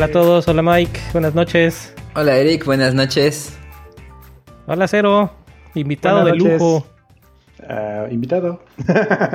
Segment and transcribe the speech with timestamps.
[0.00, 1.94] Hola a todos, hola Mike, buenas noches.
[2.14, 3.54] Hola Eric, buenas noches.
[4.66, 5.30] Hola Cero,
[5.74, 6.86] invitado de lujo.
[7.58, 8.64] Uh, invitado.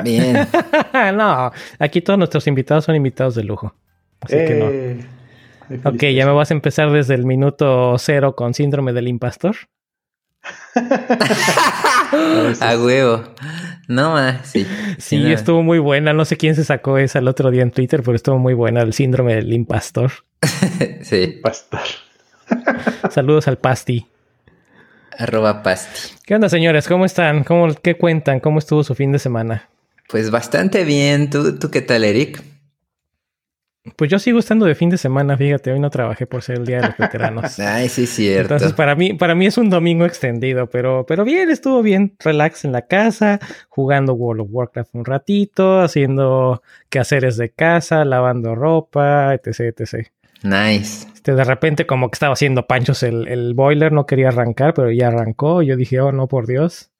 [0.04, 0.48] Bien.
[1.16, 3.76] no, aquí todos nuestros invitados son invitados de lujo.
[4.22, 4.66] Así que no.
[4.72, 5.06] Eh,
[5.84, 9.56] Ok, ya me vas a empezar desde el minuto cero con síndrome del impastor.
[12.62, 13.24] A huevo.
[13.88, 14.68] No más, sí.
[14.98, 15.30] Sí, no.
[15.30, 16.14] estuvo muy buena.
[16.14, 18.82] No sé quién se sacó esa el otro día en Twitter, pero estuvo muy buena.
[18.82, 20.12] El síndrome del impastor.
[21.02, 21.40] sí.
[21.42, 21.82] Pastor.
[23.10, 24.08] Saludos al Pasti.
[25.18, 26.14] Arroba pasti.
[26.26, 26.88] ¿Qué onda, señores?
[26.88, 27.44] ¿Cómo están?
[27.44, 28.42] ¿Cómo, ¿Qué cuentan?
[28.42, 29.70] ¿Cómo estuvo su fin de semana?
[30.10, 31.30] Pues bastante bien.
[31.30, 32.44] ¿Tú, ¿Tú qué tal, Eric?
[33.96, 36.66] Pues yo sigo estando de fin de semana, fíjate, hoy no trabajé por ser el
[36.66, 37.60] Día de los Veteranos.
[37.60, 38.56] Ay, sí, cierto.
[38.56, 42.66] Entonces, para mí, para mí es un domingo extendido, pero, pero bien, estuvo bien, relax
[42.66, 43.40] en la casa,
[43.70, 50.08] jugando World of Warcraft un ratito, haciendo quehaceres de casa, lavando ropa, etc, etc.
[50.42, 51.08] Nice.
[51.14, 54.92] Este, de repente como que estaba haciendo panchos el, el boiler, no quería arrancar, pero
[54.92, 55.62] ya arrancó.
[55.62, 56.92] Yo dije, oh, no, por Dios.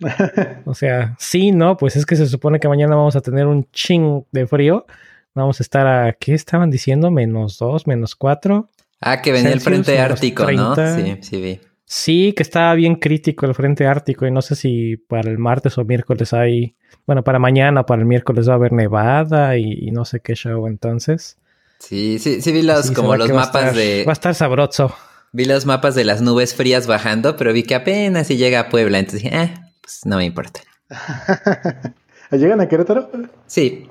[0.64, 3.70] o sea, sí, no, pues es que se supone que mañana vamos a tener un
[3.70, 4.86] ching de frío.
[5.34, 7.10] Vamos a estar a, ¿qué estaban diciendo?
[7.10, 8.68] Menos dos, menos cuatro.
[9.00, 10.64] Ah, que venía Celsius, el frente ártico, 30.
[10.96, 11.04] ¿no?
[11.04, 11.60] Sí, sí vi.
[11.86, 15.76] Sí, que estaba bien crítico el frente ártico y no sé si para el martes
[15.76, 19.72] o miércoles hay, bueno, para mañana o para el miércoles va a haber nevada y,
[19.88, 21.36] y no sé qué show entonces.
[21.78, 24.04] Sí, sí, sí vi los, Sí, como los mapas estar- de...
[24.06, 24.94] Va a estar sabroso.
[25.32, 28.68] Vi los mapas de las nubes frías bajando, pero vi que apenas si llega a
[28.70, 29.00] Puebla.
[29.00, 30.60] Entonces dije, eh, pues no me importa.
[32.30, 33.10] ¿Llegan a Querétaro?
[33.46, 33.88] Sí.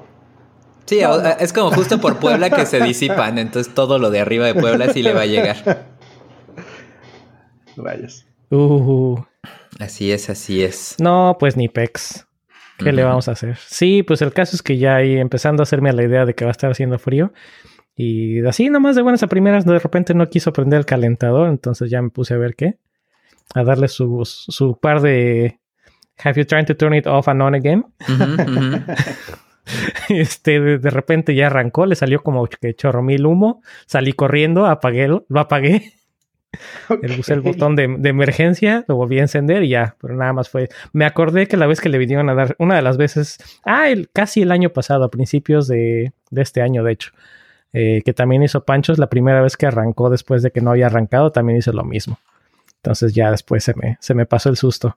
[0.93, 1.01] Sí,
[1.39, 4.93] es como justo por Puebla que se disipan, entonces todo lo de arriba de Puebla
[4.93, 5.87] sí le va a llegar.
[7.75, 8.25] Rayos.
[8.51, 9.19] Uh,
[9.79, 10.95] Así es, así es.
[10.99, 12.27] no, pues ni pex.
[12.77, 13.57] ¿Qué le vamos a hacer?
[13.57, 16.35] Sí, pues el caso es que ya ahí empezando a hacerme a la idea de
[16.35, 17.33] que va a estar haciendo frío.
[17.95, 21.89] Y así nomás de buenas a primeras, de repente no quiso prender el calentador, entonces
[21.89, 22.77] ya me puse a ver qué.
[23.55, 25.59] A darle su, su par de
[26.23, 27.85] Have you tried to turn it off and on again?
[30.09, 33.61] Este, de, repente ya arrancó, le salió como que chorro mil humo.
[33.85, 35.93] Salí corriendo, apagué, lo apagué.
[37.27, 40.69] El botón de, de emergencia, lo volví a encender y ya, pero nada más fue.
[40.91, 43.89] Me acordé que la vez que le vinieron a dar, una de las veces, ah,
[43.89, 47.11] el- casi el año pasado, a principios de, de este año, de hecho,
[47.73, 50.85] eh, que también hizo Panchos, la primera vez que arrancó después de que no había
[50.85, 52.19] arrancado, también hizo lo mismo.
[52.83, 54.95] Entonces ya después se me, se me pasó el susto.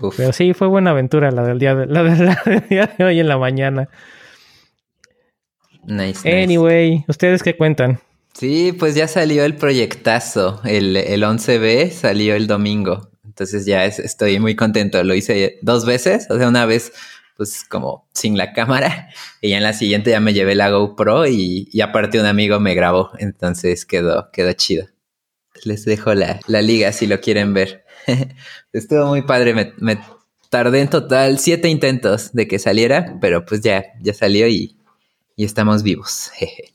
[0.00, 0.16] Uf.
[0.16, 3.04] Pero sí, fue buena aventura la del día de, la de- la del día de
[3.04, 3.88] hoy en la mañana.
[5.86, 6.42] Nice, nice.
[6.42, 8.00] Anyway, ¿ustedes qué cuentan?
[8.32, 10.60] Sí, pues ya salió el proyectazo.
[10.64, 13.10] El, el 11B salió el domingo.
[13.24, 15.02] Entonces ya es- estoy muy contento.
[15.04, 16.26] Lo hice dos veces.
[16.30, 16.92] O sea, una vez,
[17.36, 19.08] pues como sin la cámara.
[19.40, 22.58] Y ya en la siguiente ya me llevé la GoPro y, y aparte un amigo
[22.60, 23.10] me grabó.
[23.18, 24.86] Entonces quedó, quedó chido.
[25.64, 27.83] Les dejo la, la liga si lo quieren ver.
[28.72, 29.54] Estuvo muy padre.
[29.54, 29.98] Me, me
[30.50, 34.76] tardé en total siete intentos de que saliera, pero pues ya, ya salió y,
[35.36, 36.30] y estamos vivos.
[36.36, 36.72] Jeje.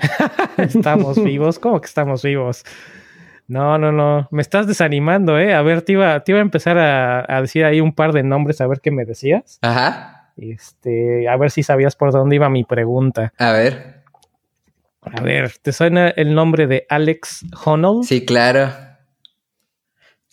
[0.56, 2.64] Estamos vivos, ¿cómo que estamos vivos?
[3.46, 5.54] No, no, no, me estás desanimando, ¿eh?
[5.54, 8.22] A ver, te iba, te iba a empezar a, a decir ahí un par de
[8.22, 9.58] nombres, a ver qué me decías.
[9.62, 10.32] Ajá.
[10.36, 13.32] Este, a ver si sabías por dónde iba mi pregunta.
[13.38, 14.02] A ver.
[15.02, 18.04] A ver, ¿te suena el nombre de Alex Honnold?
[18.04, 18.72] Sí, claro.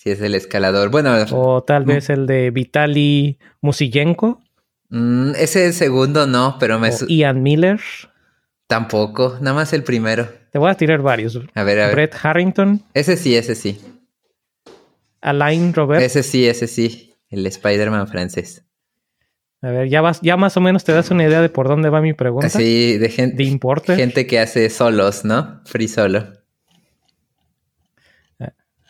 [0.01, 0.89] Sí, es el escalador.
[0.89, 4.41] Bueno, O tal vez el de Vitali Musiyenko
[4.89, 7.79] mm, ese segundo no, pero me o Ian Miller.
[8.66, 9.38] tampoco.
[9.41, 10.28] Nada más el primero.
[10.51, 11.40] Te voy a tirar varios.
[11.53, 11.94] A ver, a ver.
[11.95, 13.79] Brett Harrington, Ese sí, ese sí.
[15.22, 16.01] Alain Robert.
[16.01, 17.13] Ese sí, ese sí.
[17.29, 18.66] El Spider-Man francés.
[19.61, 21.90] A ver, ya vas, ya más o menos te das una idea de por dónde
[21.90, 22.47] va mi pregunta.
[22.47, 23.95] Así de De gente, importe.
[23.95, 25.61] gente que hace solos, ¿no?
[25.66, 26.41] Free solo.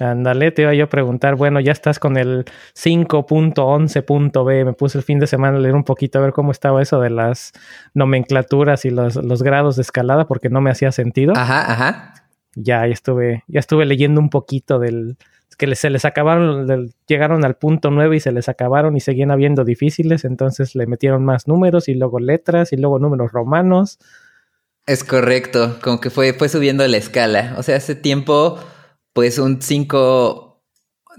[0.01, 2.45] Ándale, te iba yo a preguntar, bueno, ya estás con el
[2.75, 6.81] 5.11.b, me puse el fin de semana a leer un poquito a ver cómo estaba
[6.81, 7.53] eso de las
[7.93, 11.33] nomenclaturas y los, los grados de escalada porque no me hacía sentido.
[11.35, 12.13] Ajá, ajá.
[12.55, 15.17] Ya, ya estuve, ya estuve leyendo un poquito del
[15.55, 19.63] que se les acabaron, llegaron al punto 9 y se les acabaron y seguían habiendo
[19.63, 23.99] difíciles, entonces le metieron más números y luego letras y luego números romanos.
[24.87, 25.77] Es correcto.
[25.83, 27.53] Como que fue, fue subiendo la escala.
[27.57, 28.57] O sea, hace tiempo,
[29.13, 30.61] pues un 5,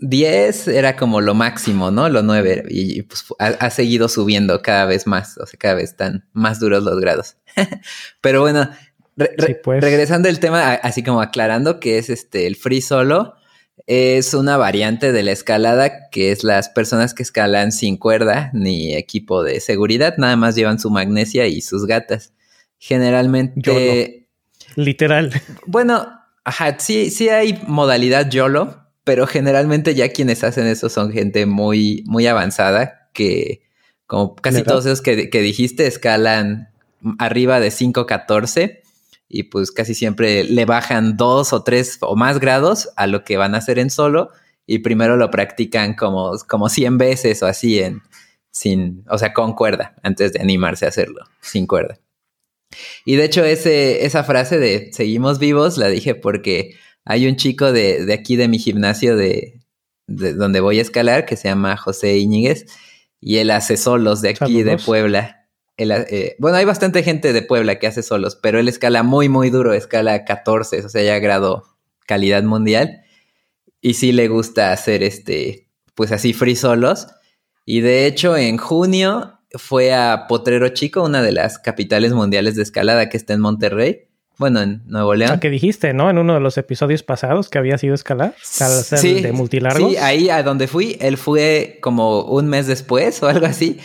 [0.00, 2.08] 10 era como lo máximo, ¿no?
[2.08, 2.64] Lo 9.
[2.68, 5.36] Y, y, pues ha, ha seguido subiendo cada vez más.
[5.38, 7.36] O sea, cada vez están más duros los grados.
[8.20, 8.70] Pero bueno,
[9.16, 9.80] re- re- Sí, pues.
[9.82, 13.34] regresando al tema, así como aclarando que es este el free solo.
[13.86, 18.94] Es una variante de la escalada que es las personas que escalan sin cuerda ni
[18.94, 22.32] equipo de seguridad, nada más llevan su magnesia y sus gatas.
[22.78, 24.28] Generalmente.
[24.76, 25.32] Literal.
[25.66, 31.46] Bueno, ajá, sí, sí hay modalidad YOLO, pero generalmente ya quienes hacen eso son gente
[31.46, 33.62] muy, muy avanzada que,
[34.06, 36.68] como casi todos esos que, que dijiste, escalan
[37.18, 38.80] arriba de 5.14
[39.28, 43.36] y pues casi siempre le bajan dos o tres o más grados a lo que
[43.36, 44.30] van a hacer en solo
[44.66, 48.02] y primero lo practican como, como 100 veces o así en
[48.50, 51.98] sin, o sea, con cuerda antes de animarse a hacerlo sin cuerda.
[53.04, 56.74] Y de hecho ese, esa frase de seguimos vivos la dije porque
[57.04, 59.60] hay un chico de, de aquí de mi gimnasio de,
[60.06, 62.66] de, donde voy a escalar que se llama José Iñiguez
[63.20, 65.42] y él hace solos de aquí de Puebla
[65.78, 69.50] eh, bueno, hay bastante gente de Puebla que hace solos, pero él escala muy, muy
[69.50, 71.64] duro, escala 14, o sea, ya grado
[72.06, 73.02] calidad mundial.
[73.80, 77.08] Y sí le gusta hacer este, pues así free solos.
[77.64, 82.62] Y de hecho, en junio fue a Potrero Chico, una de las capitales mundiales de
[82.62, 84.08] escalada que está en Monterrey.
[84.38, 85.40] Bueno, en Nuevo León.
[85.40, 86.10] que dijiste, ¿no?
[86.10, 89.90] En uno de los episodios pasados que había sido escalar, sí, de multilargos.
[89.93, 93.78] Sí, ahí a donde fui, él fue como un mes después o algo así.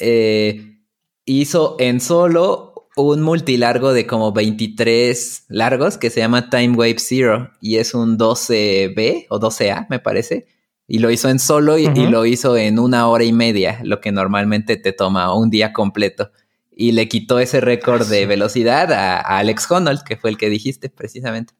[0.00, 0.80] Eh,
[1.26, 7.50] hizo en solo un multilargo de como 23 largos que se llama Time Wave Zero
[7.60, 10.46] y es un 12B o 12A, me parece.
[10.90, 14.10] Y lo hizo en solo y, lo hizo en una hora y media, lo que
[14.10, 16.32] normalmente te toma un día completo.
[16.74, 20.88] Y le quitó ese récord de velocidad a, Alex Honnold, que fue el que dijiste
[20.88, 21.52] precisamente.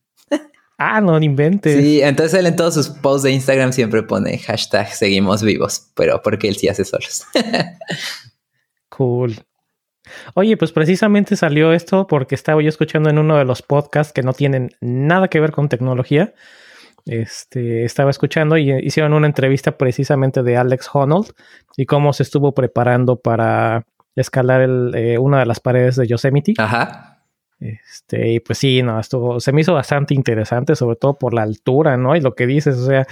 [0.78, 1.76] Ah, no inventes.
[1.76, 6.22] Sí, entonces él en todos sus posts de Instagram siempre pone hashtag seguimos vivos, pero
[6.22, 7.24] porque él sí hace solos.
[8.88, 9.34] cool.
[10.34, 14.22] Oye, pues precisamente salió esto porque estaba yo escuchando en uno de los podcasts que
[14.22, 16.32] no tienen nada que ver con tecnología.
[17.08, 21.32] Este, estaba escuchando y hicieron una entrevista precisamente de Alex Honnold
[21.76, 26.52] y cómo se estuvo preparando para escalar el, eh, una de las paredes de Yosemite.
[26.58, 27.24] Ajá.
[27.60, 31.42] Este, y pues sí, no, estuvo, se me hizo bastante interesante, sobre todo por la
[31.42, 32.14] altura, ¿no?
[32.14, 33.06] Y lo que dices, o sea,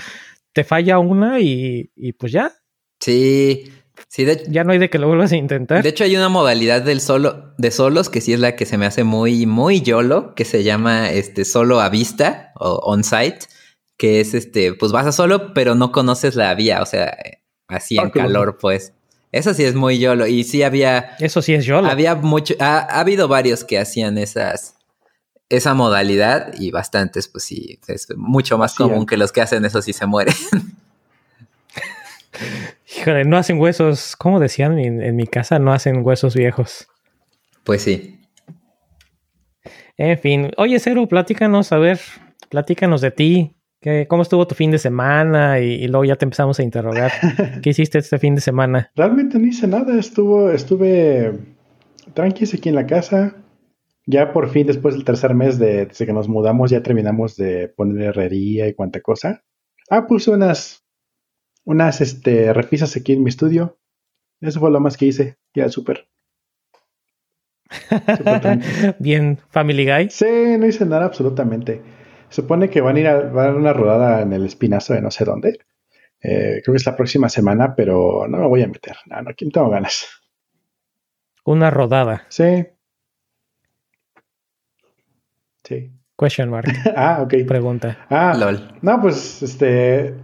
[0.53, 2.53] te falla una y, y pues ya.
[3.01, 3.73] Sí,
[4.09, 5.83] Sí, ya no hay de que lo vuelvas a intentar.
[5.83, 8.79] De hecho, hay una modalidad del solo, de solos que sí es la que se
[8.79, 13.47] me hace muy, muy YOLO, que se llama este solo a vista o on-site,
[13.97, 17.17] que es este, pues vas a solo, pero no conoces la vía, o sea,
[17.69, 18.93] así en calor, pues.
[19.33, 20.27] Eso sí es muy YOLO.
[20.27, 21.17] Y sí había.
[21.19, 21.89] Eso sí es YOLO.
[21.89, 22.55] Había mucho.
[22.59, 24.77] Ha, ha habido varios que hacían esas.
[25.49, 29.81] Esa modalidad y bastantes, pues sí, es mucho más común que los que hacen eso
[29.81, 30.35] sí se mueren.
[32.99, 36.89] Híjole, no hacen huesos, como decían en, mi casa, no hacen huesos viejos.
[37.65, 38.21] Pues sí.
[39.97, 42.01] En fin, oye, Cero, platícanos, a ver,
[42.49, 43.56] platícanos de ti.
[44.09, 45.61] ¿Cómo estuvo tu fin de semana?
[45.61, 47.13] Y, luego ya te empezamos a interrogar.
[47.63, 48.91] ¿Qué hiciste este fin de semana?
[48.97, 51.39] Realmente no hice nada, estuvo, estuve
[52.15, 53.37] tranquilo aquí en la casa.
[54.07, 57.69] Ya por fin, después del tercer mes de, desde que nos mudamos, ya terminamos de
[57.69, 59.45] poner herrería y cuánta cosa.
[59.89, 60.85] Ah, puse unas
[61.65, 63.79] unas este, repisas aquí en mi estudio.
[64.41, 65.37] Eso fue lo más que hice.
[65.55, 66.09] Ya, súper.
[68.99, 70.11] Bien, Family Guy.
[70.11, 71.83] Sí, no hice nada absolutamente.
[72.29, 75.25] Supone que van a ir a, dar una rodada en el espinazo de no sé
[75.25, 75.59] dónde.
[76.21, 78.97] Eh, creo que es la próxima semana, pero no me voy a meter.
[79.07, 80.09] No, no, aquí no tengo ganas.
[81.45, 82.25] Una rodada.
[82.29, 82.67] Sí.
[85.65, 85.93] Sí.
[86.19, 86.67] Question mark.
[86.97, 87.35] ah, ok.
[87.47, 88.07] Pregunta.
[88.11, 88.79] Ah, LOL.
[88.83, 90.15] No, pues este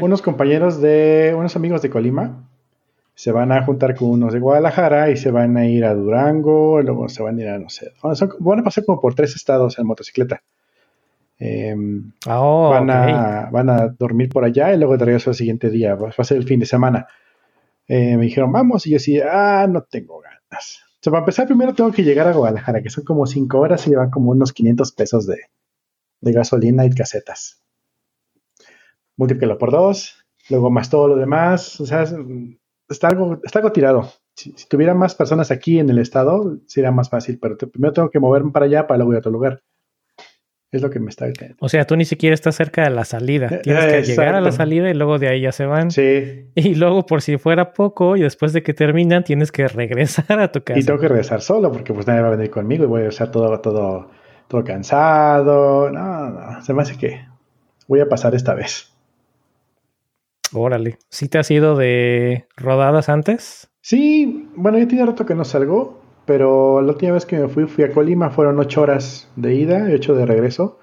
[0.00, 2.48] unos compañeros de, unos amigos de Colima,
[3.14, 6.80] se van a juntar con unos de Guadalajara y se van a ir a Durango,
[6.82, 9.78] luego se van a ir a, no sé, van a pasar como por tres estados
[9.78, 10.42] en motocicleta.
[11.38, 15.70] Em, oh, van, a, van a dormir por allá y luego de regreso al siguiente
[15.70, 17.06] día, va a ser el fin de semana.
[17.86, 20.80] Eh, me dijeron, vamos, y yo decía, ah, no tengo ganas.
[20.94, 23.86] O sea, para empezar, primero tengo que llegar a Guadalajara, que son como cinco horas
[23.86, 25.38] y llevan como unos 500 pesos de,
[26.20, 27.64] de gasolina y casetas
[29.16, 32.04] múltiplelo por dos, luego más todo lo demás, o sea,
[32.88, 34.10] está algo, está algo tirado.
[34.34, 38.18] Si, tuviera más personas aquí en el estado, sería más fácil, pero primero tengo que
[38.18, 39.62] moverme para allá para luego ir a otro lugar.
[40.74, 41.26] Es lo que me está
[41.60, 43.46] O sea, tú ni siquiera estás cerca de la salida.
[43.48, 45.92] Eh, Tienes que llegar a la salida y luego de ahí ya se van.
[45.92, 46.46] Sí.
[46.56, 50.50] Y luego, por si fuera poco, y después de que terminan, tienes que regresar a
[50.50, 50.80] tu casa.
[50.80, 53.08] Y tengo que regresar solo, porque pues nadie va a venir conmigo y voy a
[53.08, 54.10] estar todo, todo,
[54.48, 55.90] todo cansado.
[55.90, 57.24] No, no, se me hace que
[57.86, 58.92] voy a pasar esta vez.
[60.52, 60.98] Órale.
[61.08, 63.70] ¿Sí te has ido de rodadas antes?
[63.80, 67.66] Sí, bueno, yo tiene rato que no salgo, pero la última vez que me fui,
[67.66, 70.78] fui a Colima, fueron ocho horas de ida y ocho de regreso.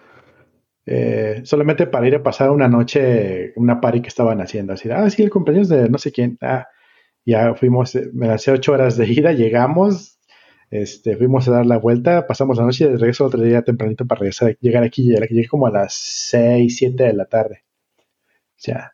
[0.86, 4.74] Eh, solamente para ir a pasar una noche, una party que estaban haciendo.
[4.74, 6.38] Así, ah, sí, el cumpleaños de no sé quién.
[6.42, 6.68] Ah,
[7.26, 10.20] ya fuimos, me lancé ocho horas de ida, llegamos,
[10.72, 14.06] Este, fuimos a dar la vuelta, pasamos la noche y de regreso otro día tempranito
[14.08, 15.04] para regresar, llegar aquí.
[15.10, 17.64] Llegué como a las 6, 7 de la tarde.
[18.00, 18.94] O sea,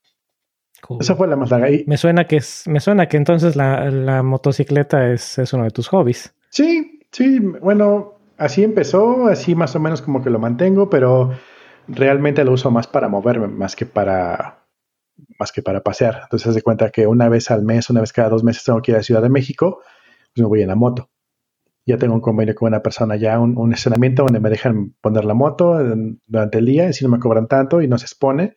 [1.00, 1.70] esa fue la más larga.
[1.86, 5.88] me suena que es, me suena que entonces la, motocicleta es, es, uno de tus
[5.90, 6.34] hobbies.
[6.58, 11.32] Sí, sí, bueno, así empezó, así más o menos como que lo mantengo, pero
[11.88, 14.64] realmente lo uso más para moverme, más que para
[15.40, 16.22] más que para pasear.
[16.24, 18.92] Entonces, se cuenta que una vez al mes, una vez cada dos meses tengo que
[18.92, 19.82] ir a la Ciudad de México,
[20.34, 21.10] pues me voy en la moto.
[21.86, 25.26] Ya tengo un convenio con una persona, ya un, un estacionamiento donde me dejan poner
[25.26, 25.80] la moto
[26.28, 28.56] durante el día, y si no me cobran tanto y no se expone.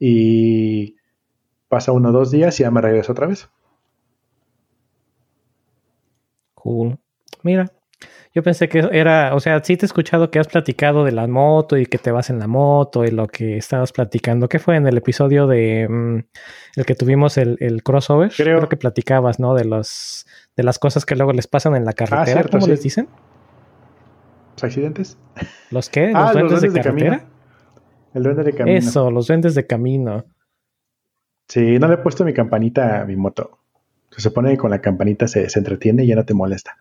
[0.00, 0.96] Y
[1.68, 3.48] pasa uno o dos días y ya me regreso otra vez.
[6.56, 6.98] Cool.
[7.46, 7.70] Mira,
[8.34, 11.28] yo pensé que era, o sea, sí te he escuchado que has platicado de la
[11.28, 14.48] moto y que te vas en la moto y lo que estabas platicando.
[14.48, 16.18] ¿Qué fue en el episodio de mm,
[16.74, 18.32] el que tuvimos el, crossover?
[18.36, 18.68] Creo.
[18.68, 19.54] que platicabas, ¿no?
[19.54, 20.26] De los
[20.56, 22.44] de las cosas que luego les pasan en la ah, carretera.
[22.50, 23.08] ¿Cómo les dicen?
[24.54, 25.16] ¿Los accidentes?
[25.70, 26.08] ¿Los qué?
[26.08, 27.24] ¿Los, ah, duendes, de, carretera?
[28.12, 28.76] el duende de camino.
[28.76, 30.24] Eso, los duendes de camino.
[31.46, 33.60] Sí, no le he puesto mi campanita a mi moto.
[34.10, 36.78] Se supone que con la campanita se, se entretiene y ya no te molesta.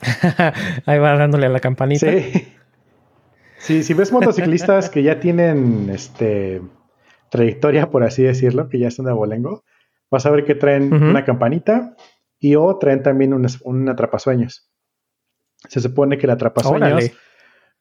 [0.86, 2.06] Ahí va dándole a la campanita.
[3.58, 3.82] Sí.
[3.82, 6.62] si ves motociclistas que ya tienen este
[7.30, 9.64] trayectoria, por así decirlo, que ya están de abolengo,
[10.10, 11.94] vas a ver que traen una campanita
[12.38, 14.70] y o traen también un, un atrapasueños.
[15.68, 17.10] Se supone que el atrapasueños,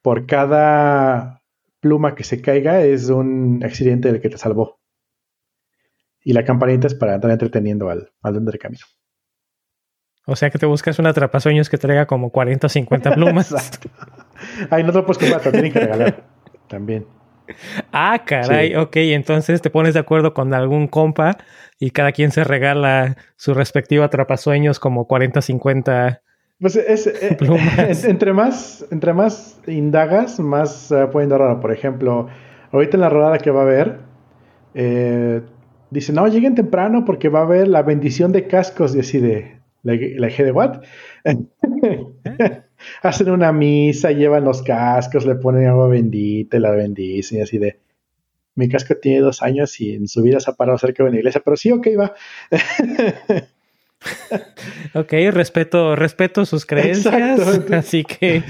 [0.01, 1.41] por cada
[1.79, 4.79] pluma que se caiga, es un accidente del que te salvó.
[6.21, 8.85] Y la campanita es para andar entreteniendo al, al del camino.
[10.29, 13.51] O sea que te buscas un atrapasueños que traiga como 40 o 50 plumas.
[13.51, 13.89] Exacto.
[14.69, 16.23] Ay, no te lo puedes comprar, te tienen que regalar
[16.67, 17.05] también.
[17.91, 21.37] Ah, caray, ok, entonces te pones de acuerdo con algún compa
[21.79, 26.21] y cada quien se regala su respectivo atrapasueños como 40, 50
[26.59, 28.03] pues es, eh, plumas.
[28.03, 31.59] entre, más, entre más indagas, más va poniendo raro.
[31.59, 32.27] Por ejemplo,
[32.71, 33.99] ahorita en la rodada que va a haber,
[34.73, 35.41] eh,
[35.89, 39.58] dice, no, lleguen temprano porque va a haber la bendición de cascos y así de,
[39.83, 40.81] la, la de what?
[43.03, 47.57] Hacen una misa, llevan los cascos, le ponen agua bendita y la bendicen y así
[47.57, 47.79] de.
[48.55, 51.19] Mi casco tiene dos años y en su vida se ha parado cerca de una
[51.19, 52.13] iglesia, pero sí, ok, va.
[54.95, 57.39] ok, respeto, respeto sus creencias.
[57.71, 58.43] así que,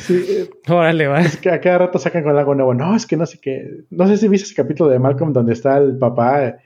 [0.68, 1.22] órale, va.
[1.22, 2.74] Es que a cada rato sacan con algo nuevo.
[2.74, 3.84] No, es que no sé qué.
[3.92, 6.58] No sé si viste ese capítulo de Malcolm donde está el papá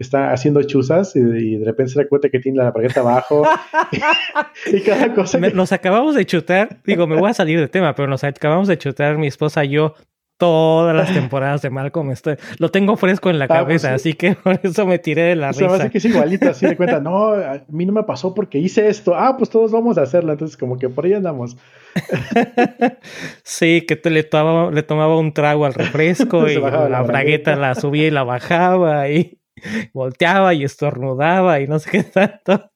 [0.00, 3.46] está haciendo chuzas y, de repente se da cuenta que tiene la paqueta abajo
[4.72, 5.38] y, cada cosa.
[5.38, 8.78] Nos acabamos de chutar, digo, me voy a salir de tema, pero nos acabamos de
[8.78, 9.94] chutar mi esposa y yo
[10.40, 12.10] todas las temporadas de Malcolm.
[12.10, 15.22] Estoy, lo tengo fresco en la ah, pues cabeza, así que por eso me tiré
[15.22, 15.78] de la risa.
[15.78, 18.88] Se que es igualito, así de cuenta, no, a mí no me pasó porque hice
[18.88, 19.14] esto.
[19.14, 20.32] Ah, pues todos vamos a hacerlo.
[20.32, 21.58] Entonces, como que por ahí andamos.
[23.42, 27.74] sí, que te le, tomaba, le tomaba un trago al refresco y la, bragueta la
[27.74, 29.39] subía y la bajaba y
[29.92, 32.70] volteaba y estornudaba y no sé qué tanto.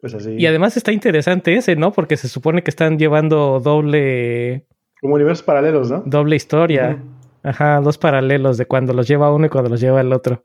[0.00, 0.36] Pues así.
[0.36, 1.92] Y además está interesante ese, ¿no?
[1.92, 4.66] Porque se supone que están llevando doble.
[5.00, 6.02] Como universos paralelos, ¿no?
[6.04, 7.02] Doble historia.
[7.42, 10.42] Ajá, dos paralelos de cuando los lleva uno y cuando los lleva el otro.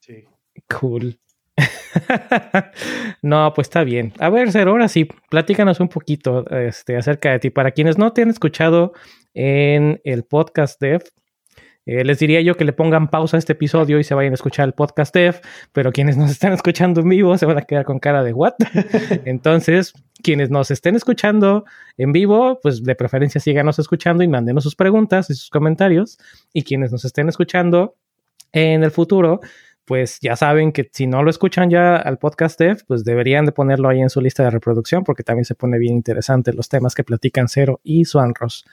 [0.00, 0.24] Sí.
[0.68, 1.18] Cool.
[3.22, 4.12] no, pues está bien.
[4.18, 7.50] A ver, Cero, ahora sí, platícanos un poquito este, acerca de ti.
[7.50, 8.92] Para quienes no te han escuchado
[9.34, 11.02] en el podcast Dev,
[11.84, 14.34] eh, les diría yo que le pongan pausa a este episodio y se vayan a
[14.34, 15.40] escuchar el podcast Dev,
[15.72, 18.54] pero quienes nos están escuchando en vivo se van a quedar con cara de what.
[19.24, 21.64] Entonces, quienes nos estén escuchando
[21.96, 26.18] en vivo, pues de preferencia síganos escuchando y mándenos sus preguntas y sus comentarios.
[26.52, 27.96] Y quienes nos estén escuchando
[28.52, 29.40] en el futuro,
[29.92, 33.52] pues ya saben que si no lo escuchan ya al podcast Dev, pues deberían de
[33.52, 36.94] ponerlo ahí en su lista de reproducción porque también se pone bien interesante los temas
[36.94, 38.64] que platican Cero y Swanros.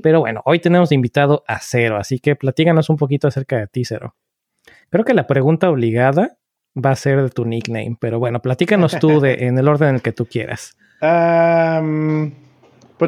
[0.00, 3.84] Pero bueno, hoy tenemos invitado a Cero, así que platíganos un poquito acerca de ti,
[3.84, 4.14] Cero.
[4.90, 6.38] Creo que la pregunta obligada
[6.76, 9.94] va a ser de tu nickname, pero bueno, platícanos tú de, en el orden en
[9.96, 10.76] el que tú quieras.
[11.00, 11.10] pues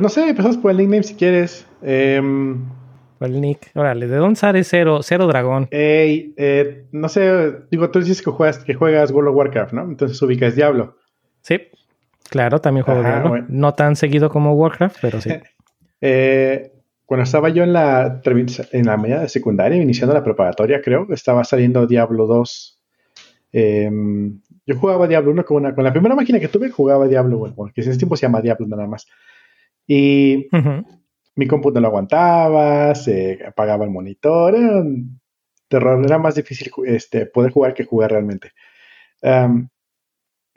[0.02, 1.64] no sé, empezamos por el nickname si quieres.
[1.81, 2.64] Em,
[3.25, 3.71] el nick?
[3.75, 5.69] Órale, ¿de dónde sale cero, cero dragón?
[5.71, 9.83] Ey, eh, no sé, digo, tú dices que juegas, que juegas World of Warcraft, ¿no?
[9.83, 10.97] Entonces ubicas Diablo.
[11.43, 11.61] Sí,
[12.31, 13.45] claro, también juego Diablo.
[13.49, 15.31] No tan seguido como Warcraft, pero sí.
[16.00, 16.73] eh,
[17.12, 21.45] cuando estaba yo en la, en la media de secundaria, iniciando la preparatoria, creo, estaba
[21.45, 22.81] saliendo Diablo 2.
[23.52, 27.38] Em, yo jugaba Diablo 1 con, una, con la primera máquina que tuve, jugaba Diablo
[27.38, 29.07] 1, que en ese tiempo se llama Diablo nada más.
[29.87, 30.49] Y
[31.35, 35.21] mi compu no lo aguantaba, se apagaba el monitor, era un
[35.69, 38.53] terror, era más difícil este, poder jugar que jugar realmente.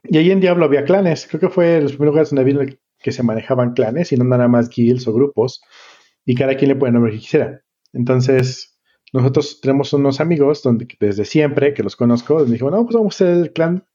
[0.08, 1.28] Y ahí en Diablo había clanes.
[1.28, 4.48] Creo que fue los primeros lugares donde vi que se manejaban clanes y no nada
[4.48, 5.62] más guilds o grupos.
[6.26, 7.62] Y cada quien le pone el nombre que quisiera.
[7.94, 8.80] Entonces,
[9.14, 13.16] nosotros tenemos unos amigos donde desde siempre que los conozco, les dijimos, no, pues vamos
[13.16, 13.86] a ser el clan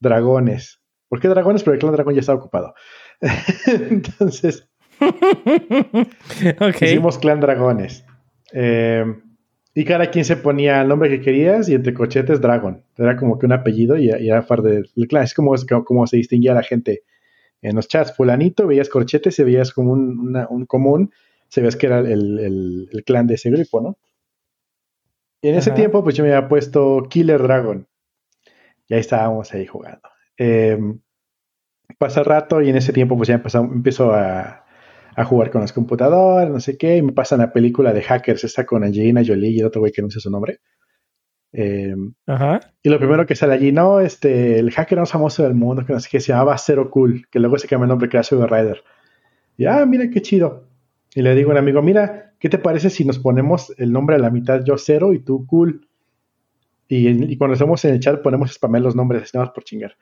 [0.00, 0.80] Dragones.
[1.08, 1.62] ¿Por qué Dragones?
[1.62, 2.74] Porque el clan Dragón ya está ocupado.
[3.66, 4.69] Entonces,
[6.80, 8.04] hicimos clan Dragones.
[8.52, 9.04] Eh,
[9.74, 12.82] y cada quien se ponía el nombre que querías y entre cochetes Dragon.
[12.96, 15.24] Era como que un apellido y, era parte del clan.
[15.24, 15.54] Es como,
[15.84, 17.04] como se distinguía la gente
[17.62, 18.14] en los chats.
[18.16, 21.12] Fulanito, veías corchetes y veías como un, común,
[21.48, 23.98] se ves que era el, clan de ese grupo, ¿no?
[25.42, 27.86] Y en ese tiempo, pues yo me había puesto Killer Dragon.
[28.88, 30.06] Y ahí estábamos ahí jugando.
[30.36, 31.00] Em,
[31.96, 34.64] pasa el rato y en ese tiempo, pues ya empezó a,
[35.16, 38.44] a jugar con las computadoras, no sé qué, y me pasan la película de Hackers,
[38.44, 40.60] esta con Angelina Jolie y el otro güey que no sé su nombre.
[41.52, 41.94] Eh,
[42.26, 42.60] Ajá.
[42.82, 45.92] Y lo primero que sale allí, no, este, el hacker más famoso del mundo, que
[45.92, 48.46] no sé qué, se llamaba Zero Cool, que luego se cambia el nombre que era
[48.46, 48.82] Rider.
[49.56, 50.68] Y, ah, mira qué chido.
[51.14, 54.16] Y le digo a un amigo, mira, ¿qué te parece si nos ponemos el nombre
[54.16, 55.88] a la mitad, yo Cero y tú Cool?
[56.88, 59.96] Y, cuando estamos en el chat ponemos spamar los nombres, nada más por chingar.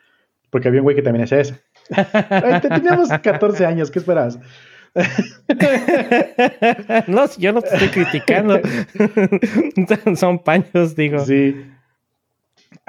[0.51, 1.55] Porque había un güey que también hacía eso.
[2.63, 4.39] Teníamos 14 años, ¿qué esperas?
[7.09, 8.61] no, yo no te estoy criticando.
[10.17, 11.19] Son paños, digo.
[11.21, 11.55] Sí.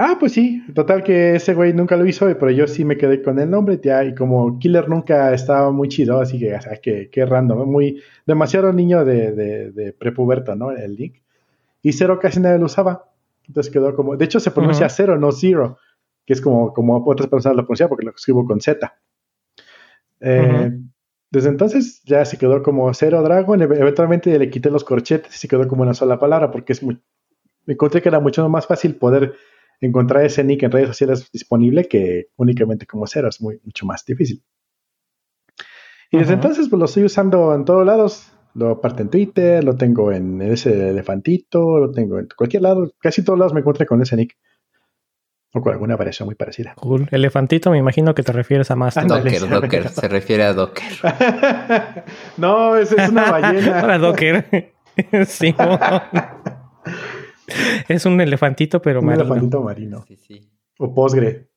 [0.02, 3.22] Ah, pues sí, total que ese güey nunca lo hizo, pero yo sí me quedé
[3.22, 6.78] con el nombre, ya, y como Killer nunca estaba muy chido, así que, o sea,
[6.78, 10.72] que, random, muy, demasiado niño de, de, prepuberto, ¿no?
[10.72, 11.16] El link.
[11.82, 13.10] Y cero casi nadie lo usaba.
[13.48, 15.80] Entonces quedó como, de hecho se pronuncia cero, no zero,
[16.26, 18.94] que es como, como otras personas lo pronuncian porque lo escribo con Z.
[20.22, 20.72] Eh,
[21.32, 23.62] desde entonces ya se quedó como Cero Dragon.
[23.62, 27.00] Eventualmente le quité los corchetes y se quedó como una sola palabra porque es muy,
[27.66, 29.36] me encontré que era mucho más fácil poder
[29.80, 33.30] encontrar ese nick en redes sociales disponible que únicamente como Cero.
[33.30, 34.44] Es muy, mucho más difícil.
[36.12, 38.34] Y desde entonces pues lo estoy usando en todos lados.
[38.56, 42.92] Lo aparte en Twitter, lo tengo en ese elefantito, lo tengo en cualquier lado.
[43.00, 44.36] Casi todos lados me encontré con ese nick.
[45.52, 46.76] O con alguna variación muy parecida.
[46.76, 47.08] Cool.
[47.12, 48.96] Elefantito, me imagino que te refieres a más.
[48.96, 49.90] Docker, Docker.
[49.90, 50.92] Se refiere a Docker.
[52.38, 53.72] no, es, es una ballena.
[53.82, 54.74] Para Docker.
[55.26, 55.56] sí.
[57.88, 59.24] es un elefantito, pero un marino.
[59.24, 60.06] Un elefantito marino.
[60.08, 60.52] Sí, sí.
[60.78, 61.50] O posgre.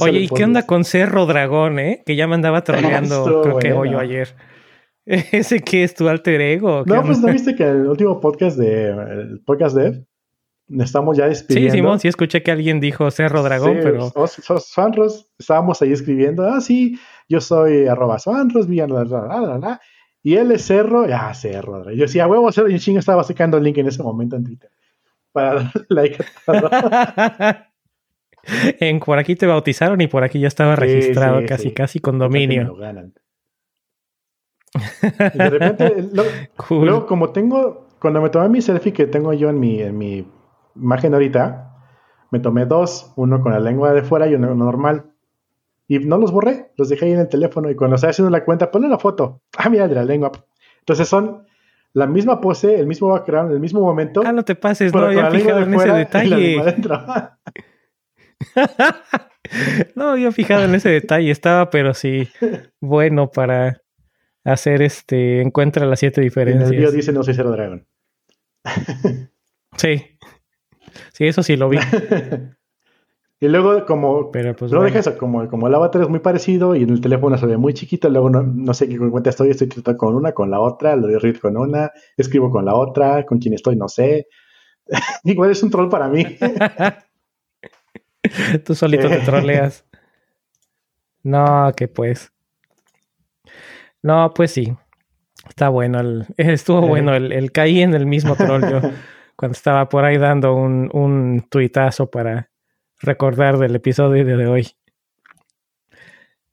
[0.00, 2.02] Oye, ¿y qué onda con Cerro Dragón, eh?
[2.04, 4.36] Que ya me andaba troleando, creo que hoy o ayer.
[5.06, 6.82] ¿Ese qué es tu alter ego?
[6.86, 10.04] No, pues no viste que el último podcast de el podcast de
[10.68, 11.70] estamos ya despidiendo.
[11.70, 14.10] Sí, Simón, sí escuché que alguien dijo Cerro Dragón, pero...
[14.60, 16.98] Sanros, estábamos ahí escribiendo, ah, sí,
[17.28, 21.90] yo soy arroba Sanros, y él es Cerro, ah, Cerro.
[21.90, 24.70] Yo decía, huevo, Cerro, y chingo estaba sacando el link en ese momento en Twitter
[25.34, 27.68] para darle like a
[28.80, 32.76] en, por aquí te bautizaron y por aquí ya estaba registrado casi, casi con dominio.
[35.34, 35.94] y de repente,
[36.70, 40.26] luego, como tengo, cuando me tomé mi selfie que tengo yo en mi, en mi
[40.76, 41.74] imagen ahorita,
[42.30, 45.12] me tomé dos, uno con la lengua de fuera y uno normal.
[45.86, 48.44] Y no los borré, los dejé ahí en el teléfono y cuando estaba haciendo la
[48.44, 49.42] cuenta, ponle la foto.
[49.56, 50.32] Ah, mira, de la lengua.
[50.80, 51.46] Entonces son
[51.92, 54.22] la misma pose, el mismo background, el mismo momento.
[54.26, 56.56] Ah, no te pases, no había fijado en ese detalle.
[59.94, 62.28] no había fijado en ese detalle, estaba, pero sí,
[62.80, 63.80] bueno para
[64.44, 66.68] hacer este, encuentra las siete diferencias.
[66.68, 67.86] En el video dice no soy cero dragón.
[69.76, 70.13] sí.
[71.12, 71.78] Sí, eso sí lo vi.
[73.40, 74.30] y luego, como.
[74.30, 74.72] Pero pues.
[74.94, 77.74] eso, como, como el avatar es muy parecido y en el teléfono se ve muy
[77.74, 81.08] chiquito, luego no, sé qué cuenta estoy, estoy tratando con una, con la otra, lo
[81.08, 84.28] doy con una, escribo con la otra, con quién estoy, no sé.
[85.24, 86.24] Igual es un troll para mí.
[88.64, 89.84] Tú solito te troleas.
[91.22, 92.32] No, que pues.
[94.02, 94.74] No, pues sí.
[95.48, 96.00] Está bueno.
[96.00, 97.14] El, estuvo bueno.
[97.14, 98.80] El, el, caí en el mismo troll yo
[99.36, 102.50] cuando estaba por ahí dando un, un tuitazo para
[103.00, 104.68] recordar del episodio de hoy.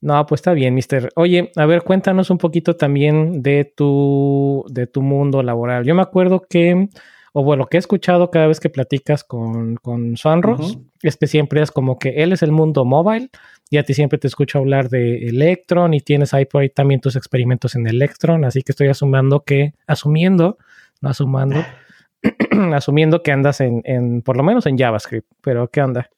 [0.02, 1.12] No, pues está bien, mister.
[1.16, 5.86] Oye, a ver, cuéntanos un poquito también de tu, de tu mundo laboral.
[5.86, 6.90] Yo me acuerdo que,
[7.34, 11.62] o bueno, que he escuchado cada vez que platicas con, con Sunros, es que siempre
[11.62, 13.30] es como que él es el mundo móvil
[13.70, 17.00] y a ti siempre te escucho hablar de Electron y tienes ahí por ahí también
[17.00, 20.58] tus experimentos en Electron, así que estoy asumiendo que, asumiendo,
[21.00, 21.64] no asumando,
[22.74, 26.10] asumiendo que andas en, en, por lo menos en JavaScript, pero ¿qué onda?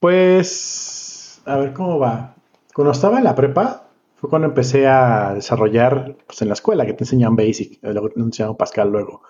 [0.00, 2.34] Pues, a ver cómo va.
[2.74, 6.92] Cuando estaba en la prepa, fue cuando empecé a desarrollar pues, en la escuela, que
[6.92, 9.22] te enseñan Basic, luego te enseñan Pascal luego.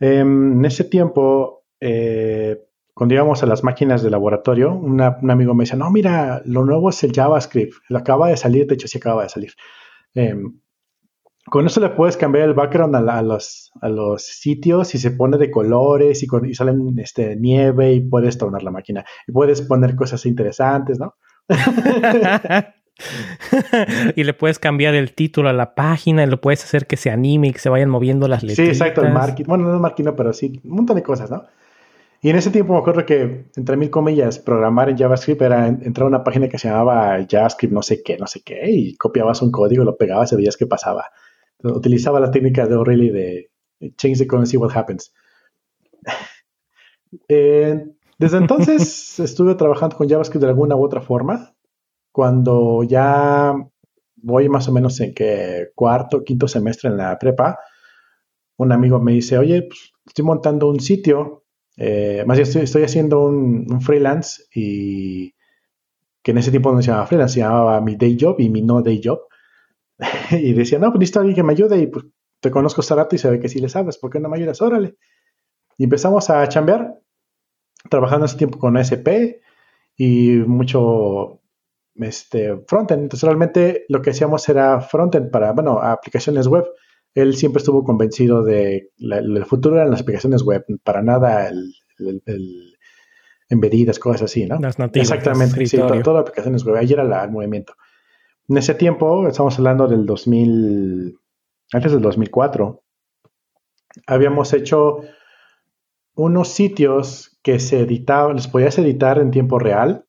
[0.00, 2.58] Em, en ese tiempo, eh,
[2.94, 6.90] cuando íbamos a las máquinas de laboratorio, un amigo me decía, no, mira, lo nuevo
[6.90, 9.52] es el JavaScript, lo acaba de salir, de hecho sí acaba de salir.
[10.14, 10.60] Em,
[11.52, 15.36] con eso le puedes cambiar el background a, los, a los sitios y se pone
[15.36, 19.04] de colores y, y salen este, nieve y puedes tornar la máquina.
[19.28, 21.16] Y puedes poner cosas interesantes, ¿no?
[24.16, 27.10] y le puedes cambiar el título a la página y lo puedes hacer que se
[27.10, 28.66] anime y que se vayan moviendo las letras.
[28.66, 29.44] Sí, exacto, el marketing.
[29.46, 31.44] Bueno, no es marketing, pero sí, un montón de cosas, ¿no?
[32.22, 36.06] Y en ese tiempo me acuerdo que, entre mil comillas, programar en JavaScript era entrar
[36.06, 39.42] a una página que se llamaba JavaScript no sé qué, no sé qué, y copiabas
[39.42, 41.04] un código, lo pegabas y veías qué pasaba.
[41.62, 43.50] Utilizaba la técnica de O'Reilly de
[43.96, 45.12] change the code and see what happens.
[47.28, 47.78] Eh,
[48.18, 51.54] desde entonces estuve trabajando con JavaScript de alguna u otra forma.
[52.10, 53.54] Cuando ya
[54.16, 57.58] voy más o menos en que cuarto, quinto semestre en la prepa,
[58.56, 61.42] un amigo me dice, oye, pues, estoy montando un sitio
[61.76, 65.34] eh, más bien estoy, haciendo un, freelance y
[66.22, 68.62] que en ese tiempo no se llamaba freelance, se llamaba mi day job y mi
[68.62, 69.20] no day job.
[70.30, 72.06] y decía, no, pues necesito alguien que me ayude y pues
[72.40, 74.36] te conozco hace rato y se ve que sí le sabes, ¿por qué no me
[74.36, 74.60] ayudas?
[74.60, 74.96] Órale.
[75.78, 76.98] Y empezamos a chambear,
[77.88, 79.08] trabajando ese tiempo con ASP
[79.96, 81.40] y mucho
[81.94, 83.02] este, frontend.
[83.02, 86.66] Entonces realmente lo que hacíamos era frontend para, bueno, aplicaciones web
[87.14, 91.74] él siempre estuvo convencido de la, el futuro eran las aplicaciones web, para nada el,
[92.26, 94.58] el, cosas así, ¿no?
[94.58, 95.10] Las nativas.
[95.10, 96.76] Exactamente, sí, para todas las aplicaciones web.
[96.76, 97.74] Ahí era el movimiento.
[98.52, 101.18] En ese tiempo, estamos hablando del 2000,
[101.72, 102.82] antes del 2004,
[104.06, 105.00] habíamos hecho
[106.16, 110.04] unos sitios que se editaban, los podías editar en tiempo real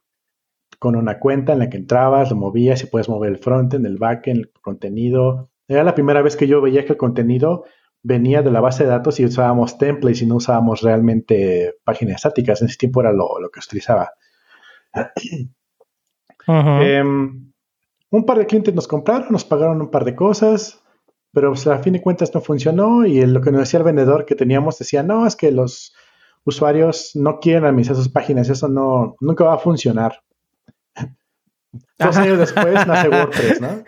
[0.77, 3.97] con una cuenta en la que entrabas, lo movías y puedes mover el frontend, el
[3.97, 7.63] backend, el contenido, era la primera vez que yo veía que el contenido
[8.01, 12.61] venía de la base de datos y usábamos templates y no usábamos realmente páginas estáticas.
[12.61, 14.11] En ese tiempo era lo, que utilizaba.
[18.13, 20.83] un par de clientes nos compraron, nos pagaron un par de cosas,
[21.31, 24.25] pero pues, a fin de cuentas no funcionó y lo que nos decía el vendedor
[24.25, 25.95] que teníamos decía, no, es que los
[26.43, 30.21] usuarios no quieren administrar sus páginas, eso no, nunca va a funcionar.
[31.97, 33.83] Dos años después nace WordPress, ¿no?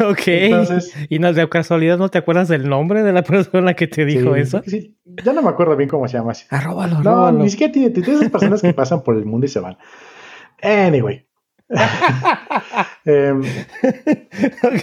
[0.10, 0.26] ok.
[1.08, 4.36] y no, de casualidad no te acuerdas del nombre de la persona que te dijo
[4.36, 4.62] eso.
[4.64, 4.96] Sí.
[5.24, 6.34] Ya no me acuerdo bien cómo se llama.
[6.50, 9.58] Arróbalo, no, ni siquiera tiene, tiene esas personas que pasan por el mundo y se
[9.58, 9.76] van.
[10.62, 11.26] Anyway.
[13.04, 13.42] Em,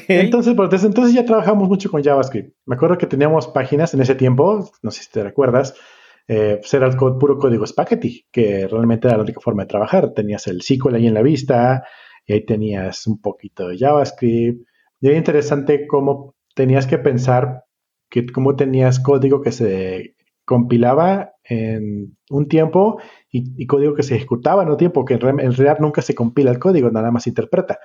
[0.08, 2.56] entonces, entonces ya trabajamos mucho con JavaScript.
[2.66, 5.76] Me acuerdo que teníamos páginas en ese tiempo, no sé si te recuerdas,
[6.28, 10.14] eh, pues era el puro código spaghetti, que realmente era la única forma de trabajar.
[10.14, 11.84] Tenías el SQL ahí en la vista,
[12.26, 14.68] y ahí tenías un poquito de JavaScript.
[15.00, 17.64] Y era interesante cómo tenías que pensar
[18.10, 20.16] que cómo tenías código que se
[20.48, 25.80] compilaba en un tiempo y, código que se ejecutaba en otro tiempo, que en, realidad
[25.80, 27.80] nunca se compila el código, nada más se interpreta.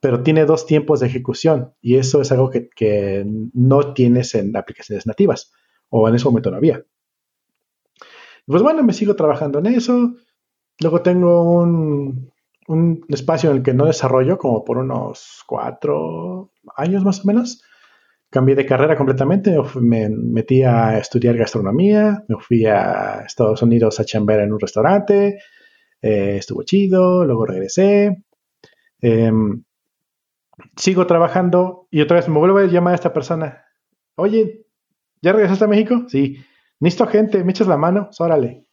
[0.00, 4.56] Pero tiene dos tiempos de ejecución y eso es algo que, que no tienes en
[4.56, 5.52] aplicaciones nativas
[5.90, 6.82] o en ese momento no había.
[8.46, 10.14] Pues bueno, me sigo trabajando en eso.
[10.78, 12.32] Luego tengo un,
[12.66, 17.62] un espacio en el que no desarrollo como por unos cuatro años más o menos.
[18.30, 24.04] Cambié de carrera completamente, me metí a estudiar gastronomía, me fui a Estados Unidos a
[24.04, 25.40] chambear en un restaurante,
[26.00, 28.22] eh, estuvo chido, luego regresé.
[29.00, 29.64] Em,
[30.76, 33.64] sigo trabajando y otra vez me vuelvo a llamar a esta persona.
[34.14, 34.66] Oye,
[35.22, 36.04] ¿ya regresaste a México?
[36.08, 36.36] Sí.
[36.78, 38.64] Necesito gente, me echas la mano, órale.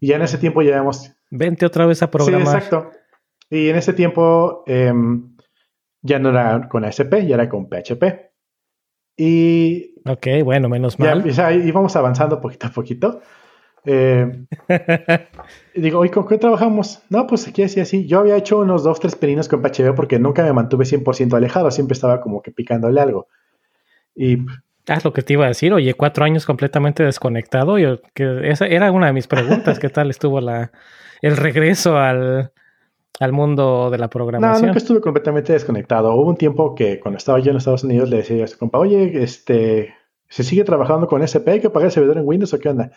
[0.00, 1.12] Y ya en ese tiempo ya hemos...
[1.30, 2.46] Vente otra vez a programar.
[2.46, 2.90] Sí, exacto.
[3.50, 5.36] Y en ese tiempo em,
[6.02, 8.27] ya no era con ASP, ya era con PHP.
[9.18, 9.96] Y.
[10.06, 11.24] Ok, bueno, menos mal.
[11.24, 13.20] Ya, íbamos avanzando poquito a poquito.
[13.84, 14.46] Eh,
[15.74, 17.02] digo, ¿y con qué trabajamos?
[17.10, 18.06] No, pues aquí así, así.
[18.06, 21.70] Yo había hecho unos dos, tres perinos con PHP porque nunca me mantuve 100% alejado,
[21.70, 23.26] siempre estaba como que picándole algo.
[24.14, 24.38] Y.
[24.86, 25.72] Ah, lo que te iba a decir.
[25.74, 27.76] Oye, cuatro años completamente desconectado.
[27.78, 29.78] Yo, que esa era una de mis preguntas.
[29.80, 30.70] ¿Qué tal estuvo la,
[31.20, 32.52] el regreso al,
[33.20, 34.60] al mundo de la programación.
[34.60, 36.14] No, nunca estuve completamente desconectado.
[36.14, 38.78] Hubo un tiempo que cuando estaba yo en Estados Unidos le decía a su compa,
[38.78, 39.94] oye, este,
[40.28, 41.50] ¿se sigue trabajando con SP?
[41.50, 42.92] ¿Hay que pagar el servidor en Windows o qué onda?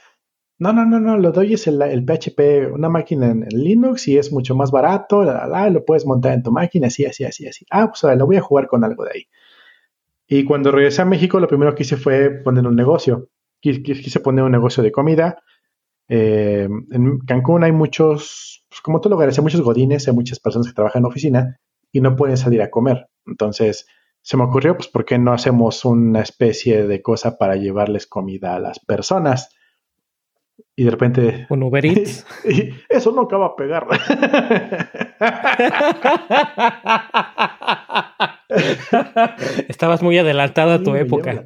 [0.59, 4.19] No, no, no, no, lo doy es el, el PHP, una máquina en, Linux y
[4.19, 7.65] es mucho más barato, lo puedes montar en tu máquina, así, así, así, así.
[7.71, 9.27] Ah, pues lo voy a jugar con algo de ahí.
[10.27, 13.29] Y cuando regresé a México, lo primero que hice fue poner un negocio.
[13.59, 15.41] Quise poner un negocio de comida.
[16.07, 20.67] Eh, en Cancún hay muchos pues como tú lo hay muchos godines, hay muchas personas
[20.67, 21.59] que trabajan en oficina
[21.91, 23.09] y no pueden salir a comer.
[23.25, 23.85] Entonces,
[24.21, 28.55] se me ocurrió, pues, ¿por qué no hacemos una especie de cosa para llevarles comida
[28.55, 29.53] a las personas?
[30.73, 31.47] Y de repente.
[31.49, 32.25] Un Uber Eats.
[32.45, 33.87] y eso nunca va a pegar.
[39.67, 41.45] Estabas muy adelantado a tu época.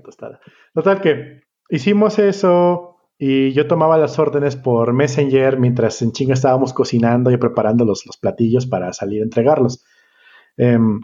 [0.76, 6.74] Total que hicimos eso y yo tomaba las órdenes por Messenger mientras en chinga estábamos
[6.74, 9.84] cocinando y preparando los, los platillos para salir a entregarlos.
[10.58, 11.02] Em,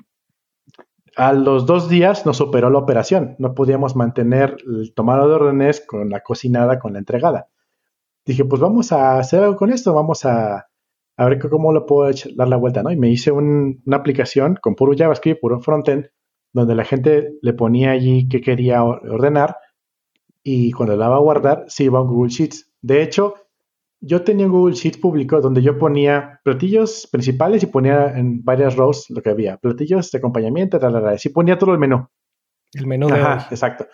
[1.18, 3.36] a los dos días nos operó la operación.
[3.38, 7.50] No podíamos mantener el tomado de órdenes con la cocinada, con la entregada.
[8.26, 10.68] Dije, pues vamos a hacer algo con esto, vamos a,
[11.18, 12.92] a ver cómo lo puedo dar la vuelta, ¿no?
[12.92, 16.08] Y me hice un- una aplicación con puro JavaScript, puro frontend,
[16.54, 19.58] donde la gente le ponía allí qué quería or- ordenar
[20.44, 22.72] y cuando le daba a guardar se iba a un Google Sheets.
[22.82, 23.36] De hecho,
[24.00, 28.76] yo tenía un Google Sheets público donde yo ponía platillos principales y ponía en varias
[28.76, 29.58] rows lo que había.
[29.58, 31.20] Platillos de acompañamiento, tal, tal, tal.
[31.20, 32.08] Sí ponía todo el menú.
[32.74, 33.44] El menú de Ajá, hoy.
[33.52, 33.86] exacto.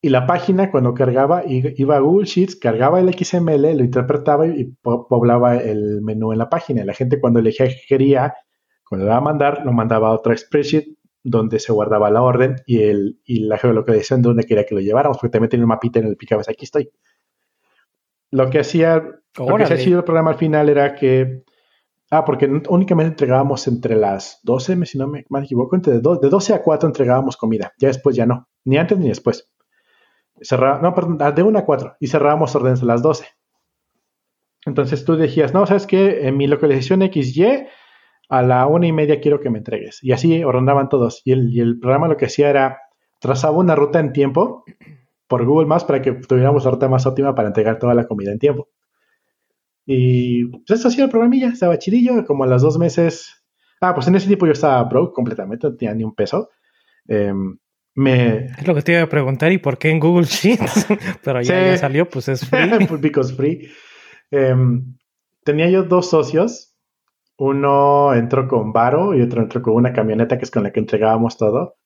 [0.00, 4.64] Y la página cuando cargaba, iba a Google Sheets, cargaba el XML, lo interpretaba y
[4.80, 6.82] po- poblaba el menú en la página.
[6.82, 8.34] Y la gente cuando elegía que quería,
[8.88, 10.97] cuando le daba a mandar, lo mandaba a otra spreadsheet
[11.28, 14.80] donde se guardaba la orden y, el, y la geolocalización de donde quería que lo
[14.80, 16.90] lleváramos, porque también tenía un mapita en el que picabas, aquí estoy.
[18.30, 19.74] Lo que hacía, lo que Órale.
[19.74, 21.44] hacía el programa al final era que,
[22.10, 26.28] ah, porque únicamente entregábamos entre las 12, me- si no me equivoco, entre do- de
[26.28, 29.50] 12 a 4 entregábamos comida, ya después ya no, ni antes ni después.
[30.40, 33.26] Cerraba, no, perdón, ah, de 1 a 4 y cerrábamos órdenes a las 12.
[34.66, 36.26] Entonces tú decías, no, ¿sabes qué?
[36.28, 37.66] En mi localización XY,
[38.28, 39.98] a la una y media quiero que me entregues.
[40.02, 41.22] Y así rondaban todos.
[41.24, 42.78] Y el, y el programa lo que hacía era,
[43.20, 44.64] trazaba una ruta en tiempo
[45.26, 48.32] por Google Maps para que tuviéramos la ruta más óptima para entregar toda la comida
[48.32, 48.68] en tiempo.
[49.86, 53.42] Y pues eso hacía el programilla, estaba chidillo, como a los dos meses.
[53.80, 56.50] Ah, pues en ese tiempo yo estaba broke completamente, no tenía ni un peso.
[57.06, 57.56] Em,
[57.94, 60.86] me, Es lo que te iba a preguntar, ¿y por qué en Google Sheets?
[61.24, 61.66] Pero ya, Sí.
[61.70, 62.68] ya salió, pues es free.
[62.88, 63.68] Pues, because free.
[64.30, 64.96] Em,
[65.44, 66.67] tenía yo dos socios.
[67.38, 70.80] Uno entró con Varo y otro entró con una camioneta que es con la que
[70.80, 71.76] entregábamos todo.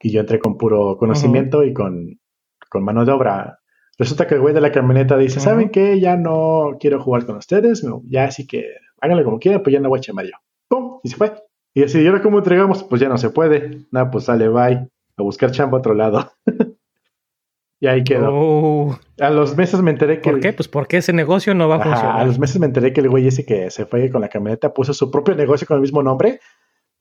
[0.00, 2.20] Y yo entré con puro conocimiento y con,
[2.70, 3.58] con mano de obra.
[3.98, 5.40] Resulta que el güey de la camioneta dice.
[5.40, 6.00] ¿saben qué?
[6.00, 7.84] Ya no quiero jugar con ustedes.
[7.84, 8.64] no, ya así que
[9.00, 10.32] háganlo como quieran, pues ya no voy a chamar yo.
[10.68, 11.00] ¡Pum!
[11.02, 11.34] Y se fue.
[11.74, 12.84] Y así, ¿y ahora cómo entregamos?
[12.84, 13.86] Pues ya no se puede.
[13.90, 14.88] Nada, pues sale, bye.
[15.16, 16.32] A buscar chamba a otro lado.
[17.80, 18.28] y ahí quedó.
[18.32, 20.30] Oh, A los meses me enteré que...
[20.30, 20.52] ¿Por qué?
[20.52, 22.20] Pues porque ese negocio no va a Ajá, funcionar.
[22.20, 24.72] a los meses me enteré que el güey ese que se fue con la camioneta
[24.74, 26.40] puso su propio negocio con el mismo nombre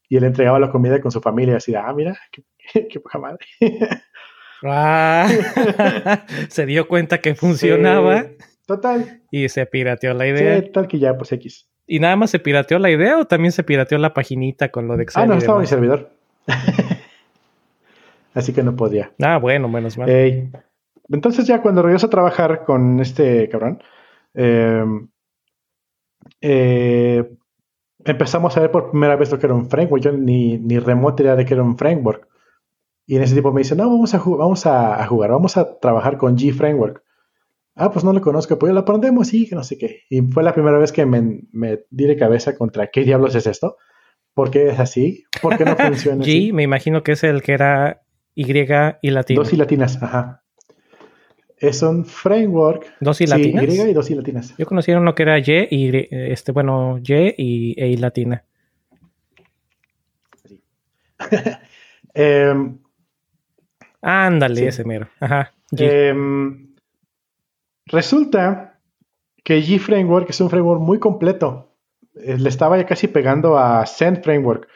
[0.08, 1.58] y él entregaba la comida con su familia.
[1.58, 3.46] Así, ah, mira, qué, qué poca madre.
[4.62, 5.26] Ah,
[6.50, 8.28] se dio cuenta que funcionaba Sí,
[8.66, 9.22] total.
[9.32, 10.60] y se pirateó la idea.
[10.62, 11.70] Sí, tal que ya, pues X.
[11.88, 14.98] ¿Y nada más se pirateó la idea o también se pirateó la paginita con lo
[14.98, 15.24] de Excel?
[15.24, 15.70] Ah, no, estaba mi demás?
[15.70, 16.12] servidor.
[18.34, 19.12] Así que no podía.
[19.22, 20.10] Ah, bueno, menos mal.
[20.10, 20.50] Ey.
[21.12, 23.82] Entonces ya cuando regreso a trabajar con este cabrón,
[24.34, 24.86] eh,
[26.42, 27.38] eh,
[28.06, 30.04] empezamos a ver por primera vez lo que era un framework.
[30.04, 32.28] Yo ni, ni remota idea de que era un framework.
[33.06, 35.80] Y en ese tipo me dice, no, vamos a, vamos a, a jugar, vamos a
[35.80, 37.04] trabajar con G Framework.
[37.76, 40.02] Ah, pues no lo conozco, pues lo aprendemos, sí, que no sé qué.
[40.10, 43.48] Y fue la primera vez que me, me di de cabeza contra qué diablos es
[43.48, 43.78] esto.
[44.36, 45.24] ¿Por qué es así?
[45.42, 46.52] ¿Por qué no funciona así?
[46.52, 48.02] G, me imagino que es el que era
[48.36, 49.42] Y y latino.
[49.42, 50.39] Dos y latinas, ajá.
[51.60, 52.96] Es un framework.
[53.02, 53.64] ¿Dos y Sí, latinas?
[53.76, 54.56] Y y dos y latinas.
[54.58, 58.44] Yo conocí uno que era Y y este, bueno, Y y E y latina.
[62.14, 62.80] Em,
[64.02, 64.66] Ándale, Sí.
[64.66, 65.10] ese mero.
[65.20, 65.52] Ajá.
[65.72, 66.10] G.
[66.10, 66.76] em,
[67.86, 68.80] resulta
[69.44, 71.76] que G Framework es un framework muy completo.
[72.16, 74.68] Eh, Le estaba ya casi pegando a Zen Framework.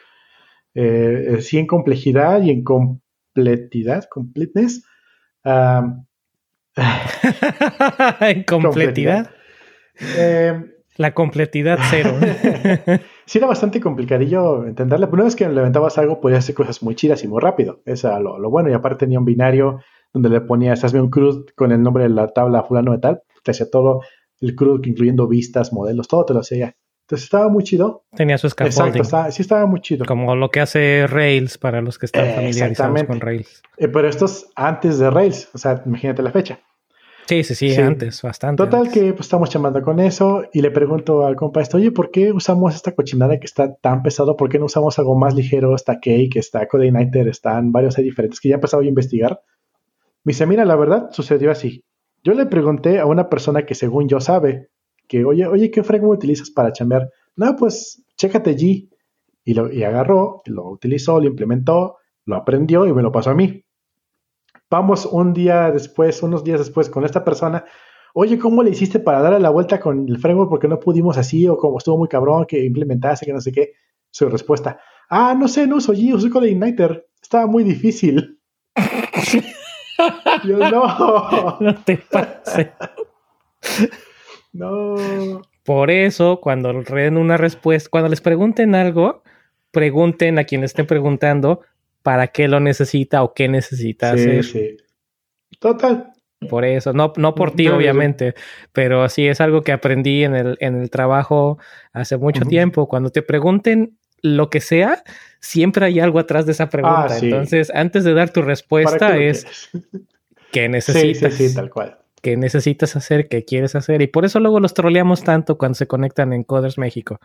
[0.74, 4.84] Eh, sí, en complejidad y en completidad, completeness.
[8.20, 9.30] En completidad.
[10.96, 12.14] La completidad cero.
[13.26, 15.06] sí era bastante complicadillo entenderle.
[15.06, 17.82] Pero una vez que le inventabas algo, podías hacer cosas muy chidas y muy rápido.
[17.84, 18.70] Eso era lo, lo bueno.
[18.70, 19.80] Y aparte tenía un binario
[20.12, 23.22] donde le ponías, hazme un CRUD con el nombre de la tabla fulano de tal.
[23.42, 24.02] Te hacía todo
[24.40, 26.76] el CRUD, incluyendo vistas, modelos, todo te lo hacía ya.
[27.04, 28.04] Entonces estaba muy chido.
[28.16, 29.02] Tenía su Exacto, scaffolding.
[29.02, 30.04] estaba- sí estaba muy chido.
[30.06, 33.62] Como lo que hace Rails para los que están Eh, familiarizados con Rails.
[33.76, 35.50] Eh, pero esto es antes de Rails.
[35.54, 36.60] O sea, imagínate la fecha.
[37.26, 37.80] Sí, sí, sí, Sí.
[37.80, 38.62] antes, bastante.
[38.62, 38.92] Total antes.
[38.94, 42.32] que pues, estamos chamando con eso y le pregunto al compa esto, oye, ¿por qué
[42.32, 44.36] usamos esta cochinada que está tan pesado?
[44.36, 45.74] ¿Por qué no usamos algo más ligero?
[45.74, 49.40] Está Cake, está Codeigniter, están varios ahí diferentes que ya he empezado a investigar.
[50.22, 51.82] Me dice, mira, la verdad sucedió así.
[52.22, 54.68] Yo le pregunté a una persona que según yo sabe
[55.08, 57.10] que, oye, oye, ¿qué framework utilizas para chambear?
[57.36, 58.88] No, pues, chécate G.
[59.44, 63.34] Y, lo, y agarró, lo utilizó, lo implementó, lo aprendió y me lo pasó a
[63.34, 63.62] mí.
[64.70, 67.64] Vamos un día después, unos días después con esta persona,
[68.14, 71.46] oye, ¿cómo le hiciste para darle la vuelta con el framework porque no pudimos así
[71.46, 73.72] o como estuvo muy cabrón que implementaste, que no sé qué?
[74.10, 77.06] Su respuesta, ah, no sé, no uso G, uso de Igniter.
[77.20, 78.40] Estaba muy difícil.
[80.44, 81.58] Yo no.
[81.60, 82.68] No te pases.
[84.54, 85.42] No.
[85.64, 89.22] Por eso, cuando den una respuesta, cuando les pregunten algo,
[89.70, 91.60] pregunten a quien le estén preguntando
[92.02, 94.44] para qué lo necesita o qué necesita Sí, hacer.
[94.44, 94.76] sí.
[95.58, 96.12] Total.
[96.48, 97.78] Por eso, no, no por ti, No, no, no.
[97.78, 98.34] obviamente,
[98.72, 101.58] pero sí es algo que aprendí en el, en el trabajo
[101.92, 102.86] hace mucho tiempo.
[102.86, 105.02] Cuando te pregunten lo que sea,
[105.40, 107.06] siempre hay algo atrás de esa pregunta.
[107.06, 107.26] Ah, sí.
[107.26, 109.70] Entonces, antes de dar tu ¿Para respuesta, es quieres?
[110.52, 111.98] qué Sí, necesitas, sí, sí, tal cual.
[112.24, 114.00] Qué necesitas hacer, qué quieres hacer.
[114.02, 117.20] Y por eso luego los troleamos tanto cuando se conectan en Coders México.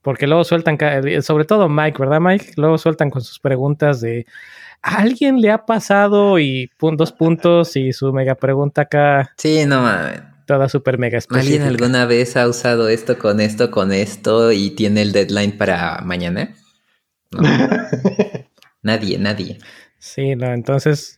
[0.00, 2.52] Porque luego sueltan, ca- sobre todo Mike, ¿verdad, Mike?
[2.56, 4.26] Luego sueltan con sus preguntas de
[4.80, 6.38] ¿a alguien le ha pasado?
[6.38, 10.22] Y pun- dos puntos y su mega pregunta acá, Sí, no mames.
[10.46, 11.66] toda súper mega ¿Alguien específica.
[11.66, 16.54] alguna vez ha usado esto con esto, con esto y tiene el deadline para mañana?
[17.32, 17.40] No.
[18.82, 19.58] nadie, nadie.
[19.98, 21.17] Sí, no, entonces,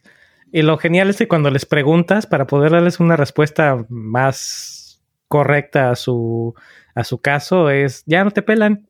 [0.52, 5.90] y lo genial es que cuando les preguntas para poder darles una respuesta más correcta
[5.90, 6.54] a su,
[6.94, 8.88] a su caso es, ya no te pelan,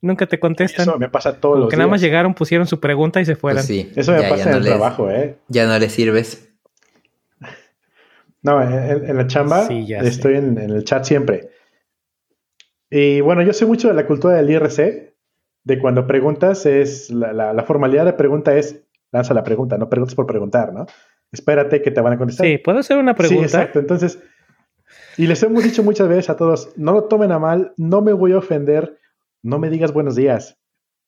[0.00, 0.88] nunca te contestan.
[0.88, 2.10] Eso me pasa todos Como los que nada más días.
[2.10, 3.58] llegaron, pusieron su pregunta y se fueron.
[3.58, 3.92] Pues sí.
[3.96, 5.38] Eso me ya, pasa ya en no el les- trabajo, ¿eh?
[5.48, 6.48] Ya no le sirves.
[8.42, 11.50] No, en, en la chamba Sí, ya estoy en, en el chat siempre.
[12.90, 15.14] Y bueno, yo sé mucho de la cultura del IRC,
[15.64, 19.88] de cuando preguntas es, la, la- la formalidad de pregunta es, lanza la pregunta, no
[19.88, 20.86] preguntes por preguntar, ¿no?
[21.32, 22.46] Espérate que te van a contestar.
[22.46, 23.44] Sí, ¿puedo hacer una Sí, pregunta?
[23.44, 23.78] exacto.
[23.78, 24.18] Entonces,
[25.16, 28.12] y les hemos dicho muchas veces a todos, no lo tomen a mal, no me
[28.12, 28.98] voy a ofender,
[29.42, 30.58] no me digas buenos días.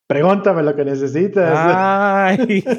[0.09, 1.53] Pregúntame lo que necesitas.
[1.55, 2.64] Ay.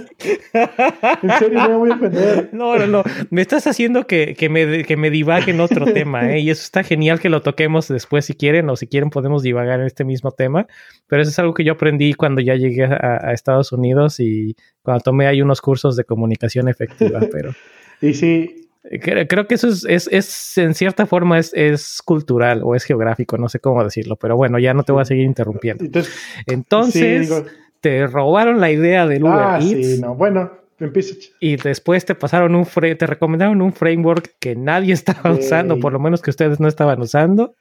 [1.22, 2.50] En serio, me voy a ofender.
[2.54, 3.04] No, no, no.
[3.30, 6.40] Me estás haciendo que, que me, que me divague en otro tema, ¿eh?
[6.40, 9.80] Y eso está genial que lo toquemos después si quieren, o si quieren podemos divagar
[9.80, 10.66] en este mismo tema.
[11.08, 14.56] Pero eso es algo que yo aprendí cuando ya llegué a, a Estados Unidos y
[14.82, 17.20] cuando tomé ahí unos cursos de comunicación efectiva.
[17.32, 17.52] Pero
[18.02, 18.59] Y sí,
[19.02, 23.38] creo, que eso es, es, es, en cierta forma, es, es cultural o es geográfico,
[23.38, 24.16] no sé cómo decirlo.
[24.16, 25.84] Pero bueno, ya no te voy a seguir interrumpiendo.
[25.84, 26.14] entonces,
[26.48, 27.46] Entonces, sí, digo,
[27.82, 29.88] te robaron la idea del Uber ah, Eats.
[29.96, 31.16] sí, no, bueno, empiezo.
[31.40, 35.94] Y después te pasaron un fre- te recomendaron un framework que nadie estaba usando, por
[35.94, 37.56] lo menos que ustedes no estaban usando.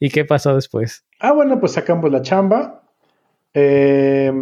[0.00, 1.04] ¿Y qué pasó después?
[1.18, 2.82] Ah, bueno, pues sacamos la chamba.
[3.54, 4.32] Eh,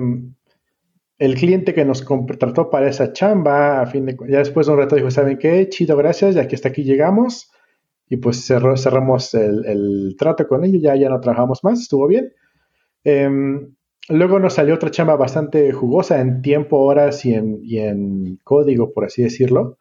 [1.21, 4.79] el cliente que nos contrató para esa chamba, a fin de ya después de un
[4.79, 5.69] rato dijo, ¿saben qué?
[5.69, 7.53] Chido, gracias, ya que hasta aquí llegamos.
[8.09, 12.09] Y pues cerró- cerramos el, el trato con ellos, ya, ya no trabajamos más, estuvo
[12.09, 12.33] bien.
[13.05, 13.75] Em,
[14.09, 18.93] luego nos salió otra chamba bastante jugosa en tiempo, horas y en, y en código,
[18.95, 19.77] por así decirlo.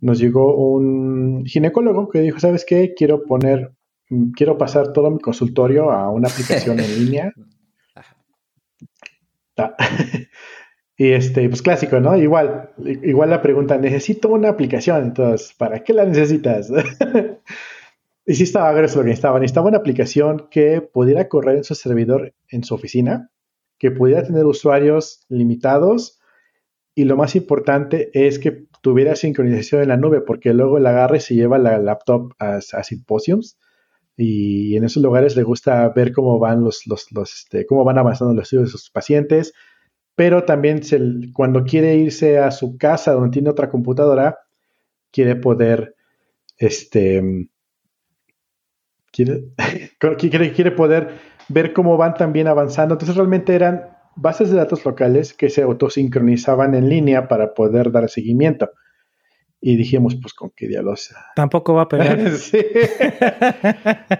[0.00, 2.94] Nos llegó un ginecólogo que dijo, ¿sabes qué?
[2.96, 3.72] Quiero poner,
[4.08, 7.32] mm, quiero pasar todo mi consultorio a una aplicación en línea.
[11.00, 12.14] Y este, pues clásico, ¿no?
[12.14, 16.70] Igual, igual la pregunta, necesito una aplicación, entonces, ¿para qué la necesitas?
[18.26, 19.40] y sí estaba grueso lo que necesitaba.
[19.40, 23.30] Necesitaba una aplicación que pudiera correr en su servidor en su oficina,
[23.78, 26.20] que pudiera tener usuarios limitados
[26.94, 31.20] y lo más importante es que tuviera sincronización en la nube, porque luego el agarre
[31.20, 33.58] se lleva la laptop a, a simposiums
[34.18, 37.96] y en esos lugares le gusta ver cómo van los, los, los este, cómo van
[37.96, 39.54] avanzando los estudios de sus pacientes,
[40.20, 41.00] pero también se,
[41.32, 44.38] cuando quiere irse a su casa donde tiene otra computadora,
[45.10, 45.94] quiere poder,
[46.58, 47.48] este,
[49.10, 49.44] quiere,
[50.18, 51.08] quiere, quiere poder
[51.48, 52.96] ver cómo van también avanzando.
[52.96, 58.10] Entonces realmente eran bases de datos locales que se autosincronizaban en línea para poder dar
[58.10, 58.68] seguimiento.
[59.58, 61.14] Y dijimos, pues, ¿con qué diablos?
[61.34, 62.30] Tampoco va a pegar.
[62.36, 62.58] sí.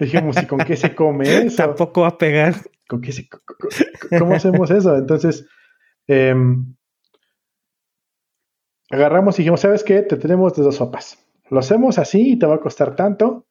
[0.01, 1.57] dijimos, ¿y con qué se come eso?
[1.57, 2.55] Tampoco va a pegar.
[2.89, 3.29] ¿Con qué se,
[4.19, 4.97] ¿Cómo hacemos eso?
[4.97, 5.47] Entonces,
[6.11, 6.35] eh,
[8.91, 10.03] agarramos y dijimos, ¿sabes qué?
[10.03, 11.25] Te tenemos de dos sopas.
[11.51, 13.47] Lo hacemos así y te va a costar tanto,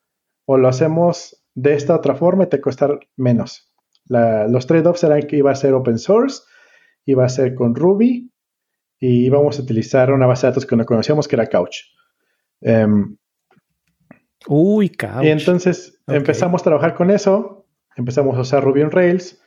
[0.46, 3.72] o lo hacemos de esta otra forma y te costar menos.
[4.06, 6.42] La, los trade-offs eran que iba a ser open source,
[7.06, 8.30] iba a ser con Ruby
[9.00, 11.78] y íbamos a utilizar una base de datos que no conocíamos que era Couch.
[12.62, 13.18] Um,
[14.48, 15.24] Uy, Couch.
[15.24, 16.18] Y entonces okay.
[16.18, 19.40] empezamos a trabajar con eso, empezamos a usar Ruby on Rails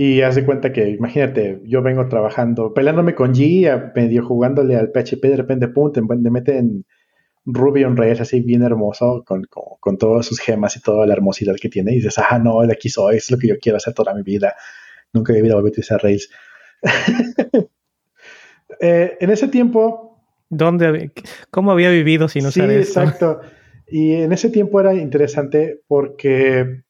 [0.00, 4.92] y haz de cuenta que, imagínate, yo vengo trabajando, peleándome con G, medio jugándole al
[4.92, 6.86] PHP, de repente, pum, te, te mete en
[7.44, 11.14] Ruby on Rails así bien hermoso, con, con, con, todas sus gemas y toda la
[11.14, 13.78] hermosidad que tiene, y dices, ah, no, de aquí soy, es lo que yo quiero
[13.78, 14.54] hacer toda mi vida,
[15.12, 16.30] nunca he vivido a utilizar Rails.
[18.80, 20.22] eh, en ese tiempo...
[20.48, 21.10] ¿Dónde,
[21.50, 23.40] ¿Cómo había vivido sin usar sí, exacto.
[23.88, 26.84] Y en ese tiempo era interesante porque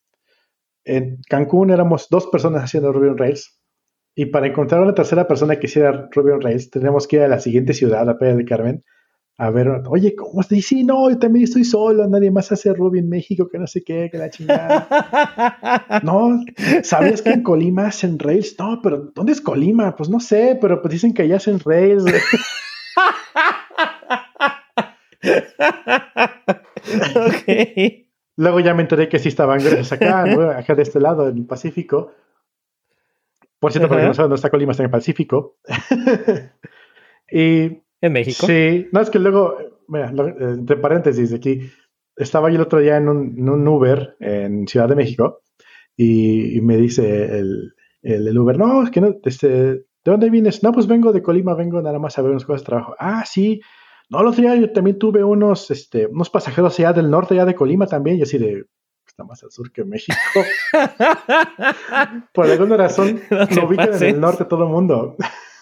[0.88, 3.60] en Cancún éramos dos personas haciendo Ruby on Rails.
[4.14, 7.28] Y para encontrar una tercera persona que hiciera Ruby on Rails, tenemos que ir a
[7.28, 8.84] la siguiente ciudad, a Playa del Carmen,
[9.40, 10.82] a ver, oye, ¿cómo se dice?
[10.82, 14.08] no, yo también estoy solo, nadie más hace Ruby en México, que no sé qué,
[14.10, 16.00] que la chingada.
[16.02, 16.42] no,
[16.82, 18.56] ¿sabías que en Colima hacen Rails?
[18.58, 19.94] No, pero ¿dónde es Colima?
[19.94, 22.04] Pues no sé, pero pues dicen que allá hacen Rails.
[27.14, 28.07] ok.
[28.38, 30.22] Luego ya me enteré que sí estaban gracias acá,
[30.58, 32.12] acá de este lado, en el Pacífico.
[33.58, 35.56] Por cierto, porque no saben dónde está Colima, está en el Pacífico.
[37.32, 37.82] y.
[38.00, 38.46] ¿En México?
[38.46, 38.86] Sí.
[38.92, 39.58] No, es que luego,
[39.88, 41.62] mira, entre paréntesis, aquí,
[42.14, 45.40] estaba yo el otro día en un, Uber en Ciudad de México
[45.96, 50.62] y, me dice el, el, Uber, no, es que no, este, ¿de dónde vienes?
[50.62, 52.94] No, pues vengo de Colima, vengo nada más a ver unas cosas de trabajo.
[53.00, 53.60] Ah, sí,
[54.10, 57.44] no, el otro día yo también tuve unos, este, unos pasajeros allá del norte, allá
[57.44, 58.64] de Colima también, y así de,
[59.06, 60.16] está más al sur que México.
[62.32, 63.20] Por alguna razón,
[63.56, 65.16] lo ubican en el norte todo el mundo.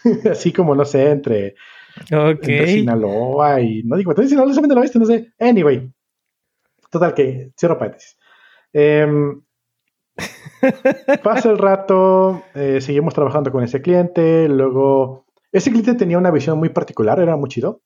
[0.30, 1.56] así como, no sé, entre,
[2.08, 5.32] entre Sinaloa y, no digo, entonces Sinaloa lo viste, no sé.
[5.40, 5.92] Anyway,
[6.88, 8.16] total que, cierro paréntesis.
[8.72, 9.42] Em,
[11.24, 16.58] pasa el rato, eh, seguimos trabajando con ese cliente, luego, ese cliente tenía una visión
[16.58, 17.82] muy particular, era muy chido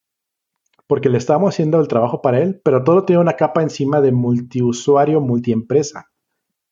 [0.90, 4.10] porque le estábamos haciendo el trabajo para él, pero todo tenía una capa encima de
[4.10, 6.10] multiusuario, multiempresa,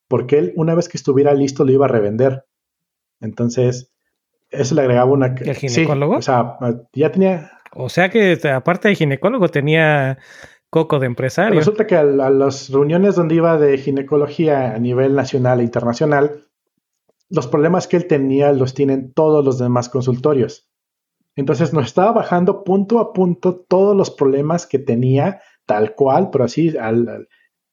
[0.09, 2.45] porque él una vez que estuviera listo lo iba a revender.
[3.21, 3.95] Entonces,
[4.51, 5.37] eso le agregaba una...
[5.37, 6.17] ¿El ginecólogo?
[6.17, 6.57] o sea,
[6.93, 7.53] ya tenía...
[7.73, 10.19] O sea que aparte de ginecólogo tenía
[10.69, 11.57] coco de empresario.
[11.57, 16.49] Resulta que a, a las reuniones donde iba de ginecología a nivel nacional e internacional,
[17.31, 20.68] los problemas que él tenía los tienen todos los demás consultorios.
[21.39, 26.43] Entonces nos estaba bajando punto a punto todos los problemas que tenía, tal cual, pero
[26.43, 27.29] así, al,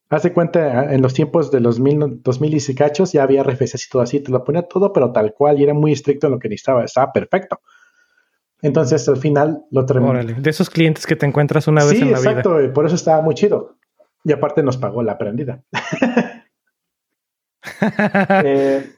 [0.08, 3.90] hace cuenta, en los tiempos de los mil, 2000 y cachos ya había RFCs y
[3.90, 6.40] todo así, te lo ponía todo, pero tal cual, y era muy estricto en lo
[6.40, 7.60] que necesitaba, estaba perfecto.
[8.62, 10.14] Entonces al final lo terminó.
[10.14, 12.22] de esos clientes que te encuentras una vez en la vida.
[12.22, 13.78] Sí, exacto, por eso estaba muy chido.
[14.24, 15.64] Y aparte nos pagó la aprendida.
[18.46, 18.92] eh,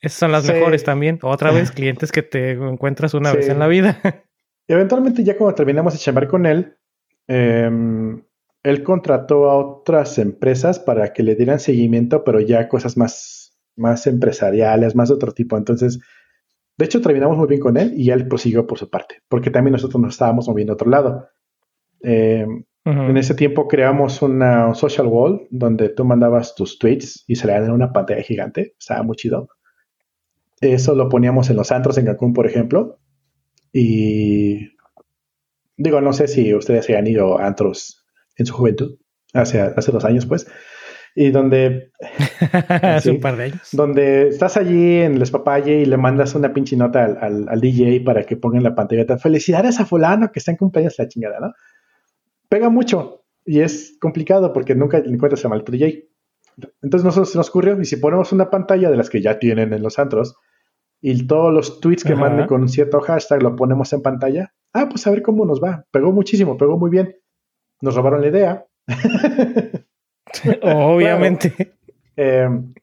[0.00, 1.18] esas son las mejores también.
[1.22, 4.00] Otra vez, clientes que te encuentras una vez en la vida.
[4.68, 6.76] Eventualmente, ya cuando terminamos de chamar con él,
[7.26, 8.22] em,
[8.62, 14.06] él contrató a otras empresas para que le dieran seguimiento, pero ya cosas más, más
[14.06, 15.56] empresariales, más de otro tipo.
[15.56, 15.98] Entonces,
[16.76, 19.72] de hecho, terminamos muy bien con él y él prosiguió por su parte, porque también
[19.72, 21.28] nosotros nos estábamos moviendo a otro lado.
[22.02, 27.46] Em, en ese tiempo creamos una social wall donde tú mandabas tus tweets y se
[27.46, 28.74] le en una pantalla gigante.
[28.78, 29.48] Estaba muy chido.
[30.60, 32.98] Eso lo poníamos en los antros en Cancún, por ejemplo.
[33.72, 34.70] Y
[35.76, 38.04] digo, no sé si ustedes se han ido a antros
[38.36, 38.98] en su juventud,
[39.32, 40.46] hace, hace dos años, pues.
[41.14, 41.90] Y donde.
[42.82, 43.68] hace un par de años.
[43.72, 48.24] Donde estás allí en el espapalle y le mandas una pinche nota al, DJ para
[48.24, 49.18] que ponga en la pantalla.
[49.18, 51.52] Felicidades a Fulano que está en cumpleaños la chingada, ¿no?
[52.48, 56.08] Pega mucho y es complicado porque nunca encuentras a maldito DJ.
[56.82, 59.72] Entonces nosotros se nos ocurrió, y si ponemos una pantalla de las que ya tienen
[59.72, 60.36] en los antros,
[61.00, 64.52] y todos los tweets que mande con cierto hashtag lo ponemos en pantalla.
[64.72, 65.84] Ah, pues a ver cómo nos va.
[65.90, 67.16] Pegó muchísimo, pegó muy bien.
[67.80, 68.66] Nos robaron la idea.
[70.62, 71.74] Obviamente.
[72.16, 72.74] Em,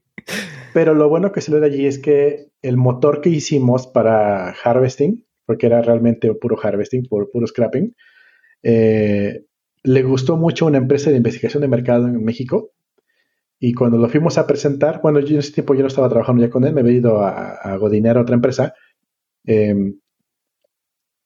[0.74, 5.26] pero lo bueno que se de allí es que el motor que hicimos para harvesting,
[5.46, 7.94] porque era realmente puro harvesting, puro, puro scrapping,
[8.64, 9.46] eh,
[9.84, 12.72] le gustó mucho a una empresa de investigación de mercado en México
[13.60, 16.44] y cuando lo fuimos a presentar, bueno, yo en ese tiempo yo no estaba trabajando
[16.44, 18.74] ya con él, me había ido a, a Godinero, a otra empresa.
[19.46, 20.00] Em,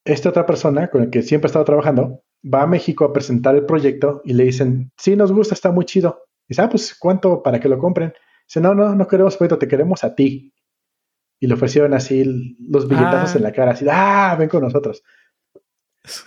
[0.05, 3.65] esta otra persona con la que siempre estaba trabajando va a México a presentar el
[3.65, 6.25] proyecto y le dicen, sí, nos gusta, está muy chido.
[6.45, 8.13] Y dice, ah, pues, ¿cuánto para que lo compren?
[8.47, 10.53] Dice, no, no, no queremos proyecto, te queremos a ti.
[11.39, 12.23] Y le ofrecieron así
[12.59, 15.03] los billetazos en la cara, así, ah, ven con nosotros.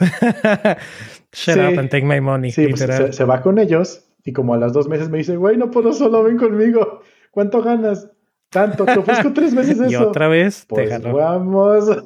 [1.32, 2.50] Shut up and take my money.
[2.50, 5.56] Sí, pues, se, va con ellos y como a las dos meses me dice, güey,
[5.56, 7.02] no puedo solo, ven conmigo.
[7.30, 8.10] ¿Cuánto ganas?
[8.50, 9.90] Tanto, te ofrezco tres veces eso.
[9.90, 11.88] Y otra vez pues vamos.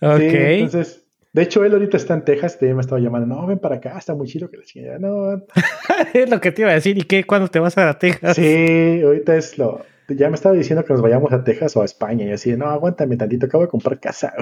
[0.00, 0.20] ok.
[0.20, 3.76] entonces, de hecho, él ahorita está en Texas, te me estaba llamando, no, ven para
[3.76, 5.42] acá, está muy chido que la chingada, no.
[6.14, 7.24] es lo que te iba a decir, ¿y qué?
[7.24, 8.36] ¿Cuándo te vas a Texas?
[8.36, 11.84] Sí, ahorita es lo, ya me estaba diciendo que nos vayamos a Texas o a
[11.84, 14.32] España, y así, no, aguántame tantito, acabo de comprar casa.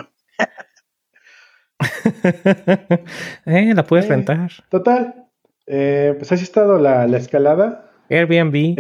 [3.46, 4.50] eh, la puedes eh, rentar.
[4.68, 5.26] Total.
[5.66, 7.90] Eh, pues así ha estado la, escalada.
[8.10, 8.76] Airbnb.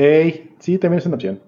[0.58, 1.40] sí, también es una opción.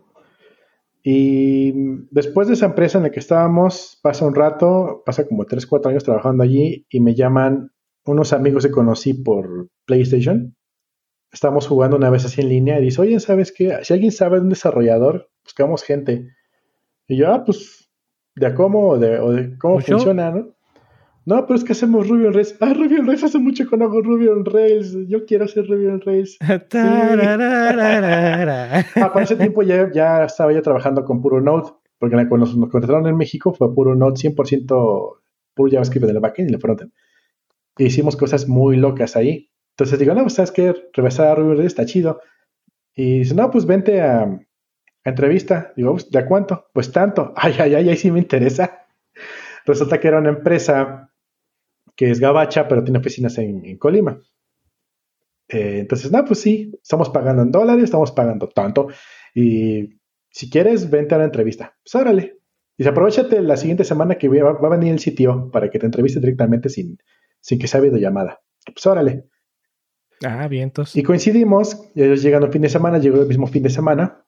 [1.02, 1.72] Y
[2.10, 5.90] después de esa empresa en la que estábamos, pasa un rato, pasa como 3, 4
[5.90, 7.72] años trabajando allí y me llaman
[8.06, 10.56] unos amigos que conocí por PlayStation.
[11.30, 13.78] Estábamos jugando una vez así en línea y dice, oye, ¿sabes qué?
[13.82, 16.30] Si alguien sabe de un desarrollador, buscamos gente.
[17.06, 17.90] Y yo, ah, pues,
[18.34, 20.53] de a cómo o de, cómo pues funciona, ¿no?
[21.26, 22.54] No, pero es que hacemos Ruby on Rails.
[22.60, 24.94] Ah, Ruby on Rails hace mucho que no hago Ruby on Rails.
[25.08, 26.36] Yo quiero hacer Ruby on Rails.
[28.96, 32.70] ah, para ese tiempo ya, ya estaba yo trabajando con puro Node, porque cuando nos,
[32.70, 35.16] contrataron en México fue puro Node 100%
[35.54, 36.92] puro JavaScript en el backend y el frontend.
[37.78, 39.50] E hicimos cosas muy locas ahí.
[39.70, 42.20] Entonces digo, no, pues sabes que regresar a Ruby on Rails está chido.
[42.94, 44.38] Y dice, no, pues vente a, a
[45.04, 45.72] entrevista.
[45.74, 46.66] Digo, ¿de cuánto?
[46.74, 47.32] Pues tanto.
[47.36, 48.82] Ay, ay, ay, ahí sí me interesa.
[49.64, 51.10] Resulta que era una empresa
[51.96, 54.20] que es gabacha, pero tiene oficinas en, Colima.
[55.48, 58.88] Eh, entonces, no, pues sí, estamos pagando en dólares, estamos pagando tanto.
[59.34, 61.76] Y si quieres, vente a la entrevista.
[61.82, 62.38] Pues órale.
[62.76, 66.18] Y aprovechate la siguiente semana que va, a venir el sitio para que te entreviste
[66.18, 66.98] directamente sin,
[67.40, 68.40] sin que sea videollamada.
[68.64, 69.28] Pues órale.
[70.24, 70.96] Ah, bien, entonces.
[70.96, 74.24] Y coincidimos, ellos llegan un fin de semana, llegó el mismo fin de semana,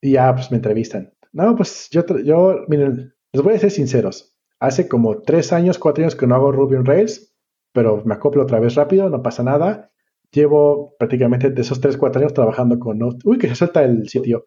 [0.00, 1.14] y ya, pues me entrevistan.
[1.32, 4.31] No, pues yo, yo, miren, les voy a ser sinceros.
[4.62, 7.34] Hace como tres años, cuatro años que no hago Ruby on Rails,
[7.72, 9.90] pero me acoplo otra vez rápido, no pasa nada.
[10.30, 13.18] Llevo prácticamente de esos tres, cuatro años trabajando con Node.
[13.24, 14.44] Uy, que se suelta el sitio.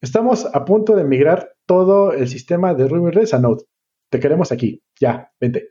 [0.00, 3.64] Estamos a punto de migrar todo el sistema de Ruby on Rails a Node.
[4.08, 4.84] Te queremos aquí.
[5.00, 5.70] Ya, vente.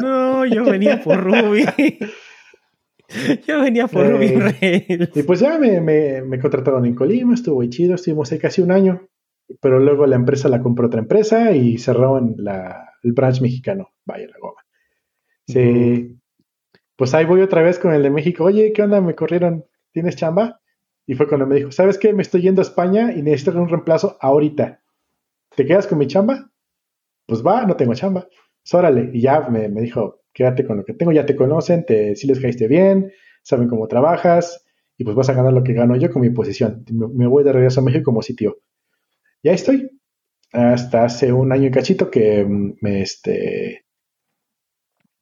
[0.00, 1.66] no, yo venía por Ruby.
[3.48, 5.16] yo venía por Ruby eh, Rails.
[5.16, 8.62] Y pues ya me, me, me, contrataron en Colima, estuvo muy chido, estuvimos ahí casi
[8.62, 9.08] un año
[9.60, 13.90] pero luego la empresa la compró otra empresa y cerraron la, el branch mexicano.
[14.04, 14.60] Vaya la goma.
[15.46, 16.18] Sí.
[16.96, 18.44] Pues ahí voy otra vez con el de México.
[18.44, 19.00] Oye, ¿qué onda?
[19.00, 19.64] Me corrieron.
[19.92, 20.60] ¿Tienes chamba?
[21.06, 22.12] Y fue cuando me dijo, ¿sabes qué?
[22.12, 24.80] Me estoy yendo a España y necesito un reemplazo ahorita.
[25.54, 26.50] ¿Te quedas con mi chamba?
[27.26, 28.28] Pues va, no tengo chamba.
[28.62, 29.10] Pues órale.
[29.12, 32.40] Y ya me, dijo, quédate con lo que tengo, ya te conocen, te, si les
[32.40, 34.64] caíste bien, saben cómo trabajas
[34.96, 36.84] y pues vas a ganar lo que gano yo con mi posición.
[36.92, 38.58] Me, me voy de regreso a México como sitio
[39.42, 39.90] ya estoy.
[40.52, 43.86] Hasta hace un año y cachito que mm, me este.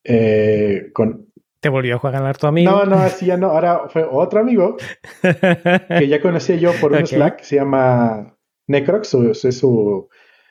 [0.02, 2.70] Eh, con, ¿Te volvió a ganar tu amigo?
[2.70, 3.50] No, no, así ya no.
[3.50, 4.76] Ahora fue otro amigo
[5.22, 8.34] que ya conocía yo por un Slack, se llama
[8.66, 10.08] Necrox, es su,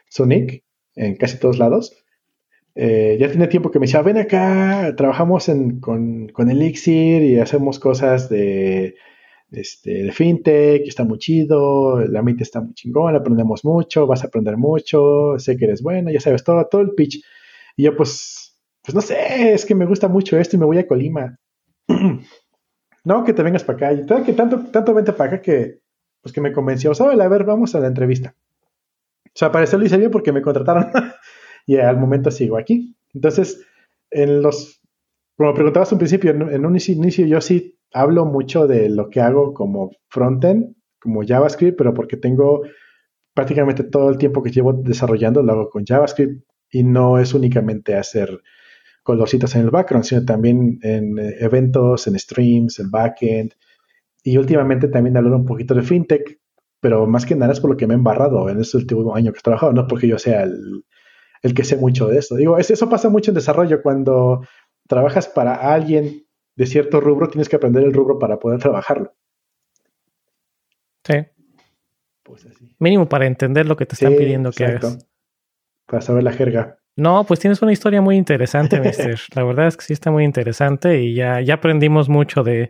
[0.08, 0.64] su nick
[0.96, 1.96] en casi todos lados.
[2.76, 5.50] Eh, ya tiene tiempo que me decía, ven acá, trabajamos
[5.82, 8.96] con, con Elixir y hacemos cosas de
[9.52, 14.28] este, de fintech, está muy chido, la mente está muy chingón, aprendemos mucho, vas a
[14.28, 17.24] aprender mucho, sé que eres bueno, ya sabes todo, todo el pitch.
[17.76, 20.78] Y yo pues, pues no sé, es que me gusta mucho esto y me voy
[20.78, 21.40] a Colima.
[23.04, 23.94] no, que te vengas para acá.
[23.94, 25.80] Y tal, que tanto, tanto vente para acá que,
[26.22, 26.92] pues que me convenció.
[26.92, 28.36] O sea, a ver, vamos a la entrevista.
[29.26, 30.92] O sea, para eso lo hice bien porque me contrataron
[31.66, 32.96] y al momento sigo aquí.
[33.14, 33.66] Entonces,
[34.12, 34.82] en los,
[35.36, 39.54] como preguntabas un principio, en un inicio yo sí hablo mucho de lo que hago
[39.54, 42.62] como frontend, como JavaScript, pero porque tengo
[43.34, 47.96] prácticamente todo el tiempo que llevo desarrollando lo hago con JavaScript y no es únicamente
[47.96, 48.42] hacer
[49.04, 53.54] colorcitos en el background, sino también en eh, eventos, en streams, en backend.
[54.24, 56.40] Y últimamente también hablo un poquito de fintech,
[56.80, 59.32] pero más que nada es por lo que me he embarrado en este último año
[59.32, 60.84] que he trabajado, no porque yo sea el,
[61.42, 62.36] el que sé mucho de eso.
[62.36, 64.42] Digo, eso pasa mucho en desarrollo cuando
[64.88, 66.26] trabajas para alguien
[66.60, 69.14] de cierto rubro, tienes que aprender el rubro para poder trabajarlo.
[71.06, 71.26] Sí.
[72.22, 72.76] Pues así.
[72.80, 75.08] Mínimo para entender lo que te están pidiendo que hagas.
[75.86, 76.78] Para saber la jerga.
[76.98, 79.18] No, pues tienes una historia muy interesante, mister.
[79.36, 82.70] la verdad es que sí está muy interesante y ya, ya aprendimos mucho de,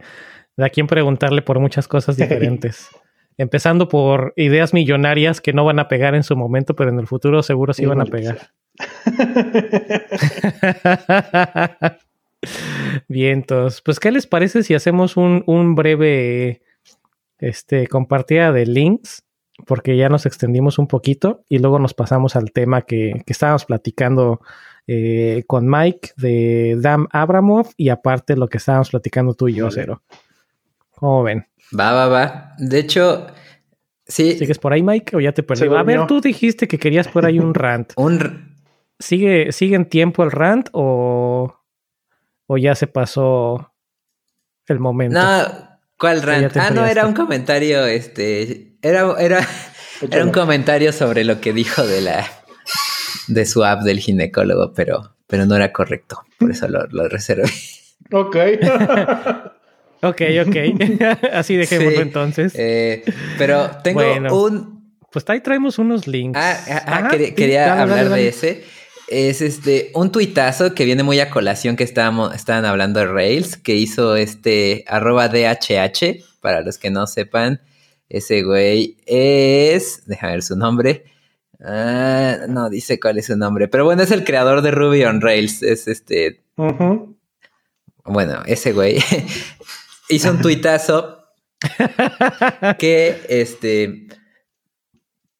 [0.55, 2.89] a quién preguntarle por muchas cosas diferentes.
[3.37, 7.07] Empezando por ideas millonarias que no van a pegar en su momento, pero en el
[7.07, 8.51] futuro seguro sí, van a pegar.
[13.07, 13.81] Vientos.
[13.81, 16.61] Pues, ¿qué les parece si hacemos un, un breve
[17.39, 19.23] este, compartida de links?
[19.65, 23.65] Porque ya nos extendimos un poquito y luego nos pasamos al tema que, que estábamos
[23.65, 24.39] platicando
[24.87, 29.69] eh, con Mike de Dan Abramov y aparte lo que estábamos platicando tú y yo,
[29.69, 30.01] Cero.
[30.95, 31.45] ¿Cómo ven?
[31.77, 32.55] Va, va, va.
[32.57, 33.27] De hecho,
[34.07, 34.37] sí.
[34.37, 35.15] ¿Sigues por ahí, Mike?
[35.15, 35.67] ¿O ya te perdí?
[35.67, 37.93] A ver, tú dijiste que querías por ahí un rant.
[37.97, 38.55] un...
[38.97, 41.58] ¿Sigue, ¿Sigue en tiempo el rant o,
[42.51, 43.73] o ya se pasó
[44.65, 45.19] el momento.
[45.19, 46.57] No, ¿cuál rant?
[46.57, 49.47] Ah, no, era un comentario, este, era, era,
[50.01, 52.25] era un comentario sobre lo que dijo de la,
[53.27, 57.51] de su app del ginecólogo, pero, pero no era correcto, por eso lo, reservé.
[58.11, 58.35] Ok.
[60.01, 60.55] ok, ok.
[61.31, 62.53] Así dejémoslo entonces.
[62.55, 63.03] Eh,
[63.37, 64.01] pero tengo
[64.35, 64.97] un...
[65.11, 66.39] Pues ahí traemos unos links.
[66.39, 68.63] Ah, ah, ah quería, hablar de ese.
[69.09, 73.57] Es este un tuitazo que viene muy a colación que estábamos, estaban hablando de Rails,
[73.57, 77.61] que hizo este arroba DHH, para los que no sepan,
[78.07, 81.05] ese güey es, déjame ver su nombre,
[81.63, 85.21] ah, no dice cuál es su nombre, pero bueno, es el creador de Ruby on
[85.21, 86.41] Rails, es este,
[88.05, 88.99] bueno, ese güey
[90.09, 91.25] hizo un tuitazo
[92.77, 94.07] que este...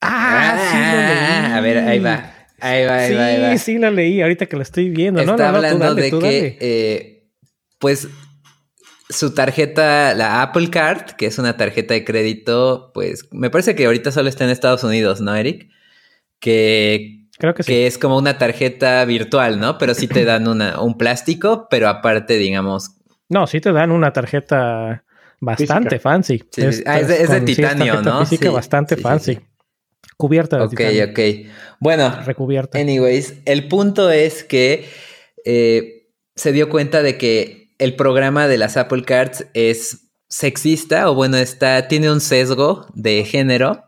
[0.02, 0.78] Ah, sí.
[0.78, 2.39] Ah, a ver, ahí va.
[2.62, 3.58] Ahí va, ahí sí, va, ahí va.
[3.58, 5.20] sí la leí, ahorita que la estoy viendo.
[5.22, 7.28] Está no, no, no, tú hablando dale, de tú que, eh,
[7.80, 8.08] pues,
[9.10, 13.86] su tarjeta, la Apple Card, que es una tarjeta de crédito, pues, me parece que
[13.86, 15.70] ahorita solo está en Estados Unidos, ¿no, Eric?
[16.40, 17.72] Que, Creo que sí.
[17.72, 19.78] que es como una tarjeta virtual, ¿no?
[19.78, 22.92] Pero sí te dan una, un plástico, pero aparte, digamos,
[23.30, 25.04] No, sí te dan una tarjeta
[25.40, 26.00] bastante Física.
[26.00, 26.44] fancy.
[26.52, 26.62] Sí.
[26.86, 28.20] Ah, es de- es de con- sí, titanio, ¿no?
[28.26, 29.40] Física Sí, bastante sí, sí, fancy.
[30.20, 31.20] Cubierta de ok, ok.
[31.80, 32.78] Bueno, Recubierta.
[32.78, 34.84] Anyways, el punto es que
[35.46, 41.16] eh, se dio cuenta de que el programa de las Apple Cards es sexista o
[41.16, 43.86] bueno, está, tiene un sesgo de género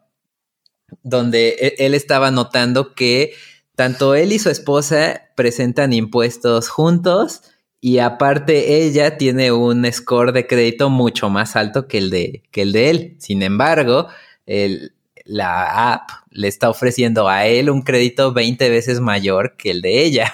[1.04, 3.34] donde e- él estaba notando que
[3.76, 7.42] tanto él y su esposa presentan impuestos juntos
[7.82, 12.62] y aparte ella tiene un score de crédito mucho más alto que el de, que
[12.62, 13.16] el de él.
[13.20, 14.08] Sin embargo,
[14.46, 14.94] el-
[15.32, 20.04] la app le está ofreciendo a él un crédito 20 veces mayor que el de
[20.04, 20.34] ella.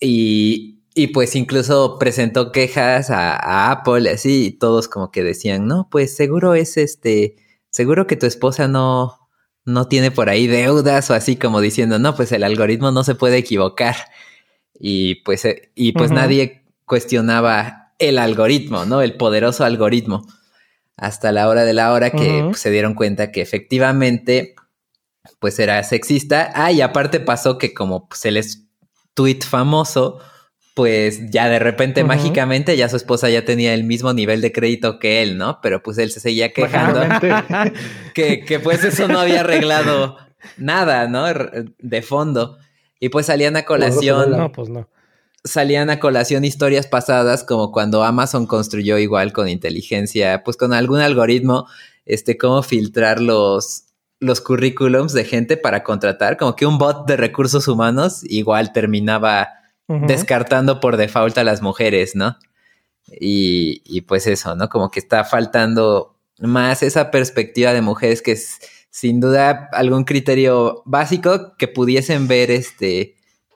[0.00, 5.66] Y, y pues incluso presentó quejas a, a Apple, así, y todos como que decían,
[5.66, 7.36] no, pues seguro es este,
[7.70, 9.30] seguro que tu esposa no,
[9.64, 13.14] no tiene por ahí deudas o así como diciendo, no, pues el algoritmo no se
[13.14, 13.96] puede equivocar.
[14.78, 19.00] Y pues, eh, y pues nadie cuestionaba el algoritmo, ¿no?
[19.02, 20.26] El poderoso algoritmo.
[20.96, 24.54] Hasta la hora de la hora que pues, se dieron cuenta que efectivamente
[25.38, 26.52] pues era sexista.
[26.54, 28.66] Ah, y aparte pasó que como pues, él es
[29.14, 30.20] tweet famoso,
[30.74, 34.98] pues ya de repente mágicamente ya su esposa ya tenía el mismo nivel de crédito
[34.98, 35.60] que él, ¿no?
[35.62, 37.00] Pero pues él se seguía quejando
[38.14, 40.18] que, que pues eso no había arreglado
[40.56, 41.26] nada, ¿no?
[41.78, 42.58] De fondo.
[43.00, 44.88] Y pues salían a colación, no, pues no.
[45.44, 51.00] Salían a colación historias pasadas como cuando Amazon construyó igual con inteligencia, pues con algún
[51.00, 51.68] algoritmo,
[52.06, 53.84] este, cómo filtrar los,
[54.20, 59.48] los currículums de gente para contratar, como que un bot de recursos humanos igual terminaba
[59.86, 62.38] descartando por default a las mujeres, ¿no?
[63.20, 64.70] Y, y pues eso, ¿no?
[64.70, 70.82] Como que está faltando más esa perspectiva de mujeres que es sin duda algún criterio
[70.86, 73.13] básico que pudiesen ver este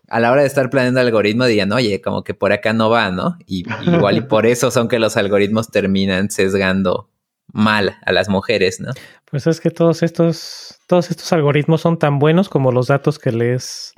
[0.08, 3.10] a la hora de estar planeando algoritmo digan, oye, como que por acá no va,
[3.10, 3.36] ¿no?
[3.46, 7.10] Y igual y por eso son que los algoritmos terminan sesgando
[7.52, 8.92] mal a las mujeres, ¿no?
[9.30, 13.32] Pues es que todos estos, todos estos algoritmos son tan buenos como los datos que
[13.32, 13.94] les,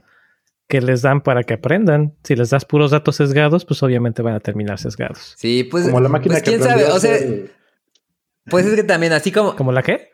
[0.69, 2.15] que les dan para que aprendan.
[2.25, 5.35] Si les das puros datos sesgados, pues obviamente van a terminar sesgados.
[5.37, 7.17] Sí, pues, Como la máquina pues que quién sabe, o sea,
[8.47, 10.11] pues es que también así como ¿Como la qué?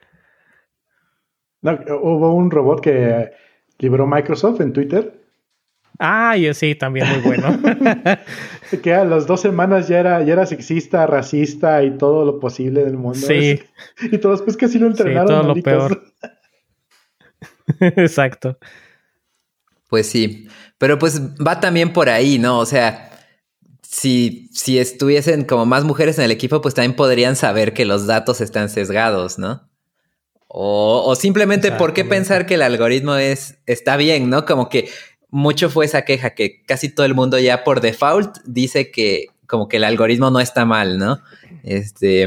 [1.63, 1.73] No,
[2.03, 3.33] hubo un robot que
[3.79, 5.26] libró Microsoft en Twitter
[5.99, 7.59] Ah, y sí, también muy bueno.
[8.83, 12.85] que a las dos semanas ya era, ya era sexista, racista y todo lo posible
[12.85, 13.27] del mundo.
[13.27, 13.61] Sí.
[14.13, 15.27] Y todos, pues que sí lo entrenaron.
[15.27, 16.03] todo lo peor.
[17.81, 18.59] Exacto.
[19.89, 22.59] Pues sí, pero pues va también por ahí, ¿no?
[22.59, 23.11] O sea,
[23.83, 28.07] si, si estuviesen como más mujeres en el equipo, pues también podrían saber que los
[28.07, 29.69] datos están sesgados, ¿no?
[30.49, 34.45] O, o simplemente, ¿por qué pensar que el algoritmo es, está bien, ¿no?
[34.45, 34.89] Como que
[35.37, 39.69] mucho fue esa queja que casi todo el mundo ya por default dice que como
[39.69, 41.21] que el algoritmo no está mal, ¿no?
[41.63, 42.27] Este,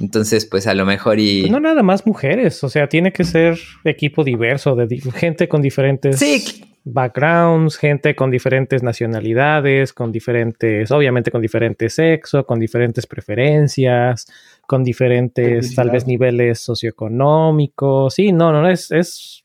[0.00, 1.42] entonces, pues a lo mejor y...
[1.42, 5.48] Pues no nada más mujeres, o sea, tiene que ser equipo diverso, de di- gente
[5.48, 12.58] con diferentes Sí, backgrounds, gente con diferentes nacionalidades, con diferentes, obviamente con diferente sexo, con
[12.58, 14.26] diferentes preferencias,
[14.66, 18.14] con diferentes tal vez niveles socioeconómicos.
[18.14, 19.44] Sí, no, no, es, es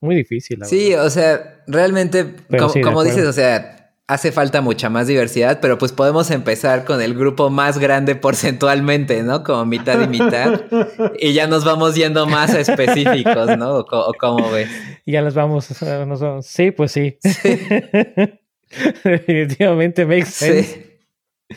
[0.00, 0.58] muy difícil.
[0.60, 1.06] la Sí, verdad.
[1.06, 3.74] o sea, realmente, como, sí, como dices, o sea,
[4.06, 9.22] hace falta mucha más diversidad, pero pues podemos empezar con el grupo más grande porcentualmente,
[9.22, 9.44] ¿no?
[9.44, 10.62] Como mitad y mitad.
[11.20, 13.76] y ya nos vamos yendo más a específicos, ¿no?
[13.80, 14.70] O, o cómo ves.
[15.04, 17.18] Y ya nos vamos, nos vamos- Sí, pues sí.
[19.04, 20.62] Definitivamente makes sense.
[21.48, 21.56] Sí.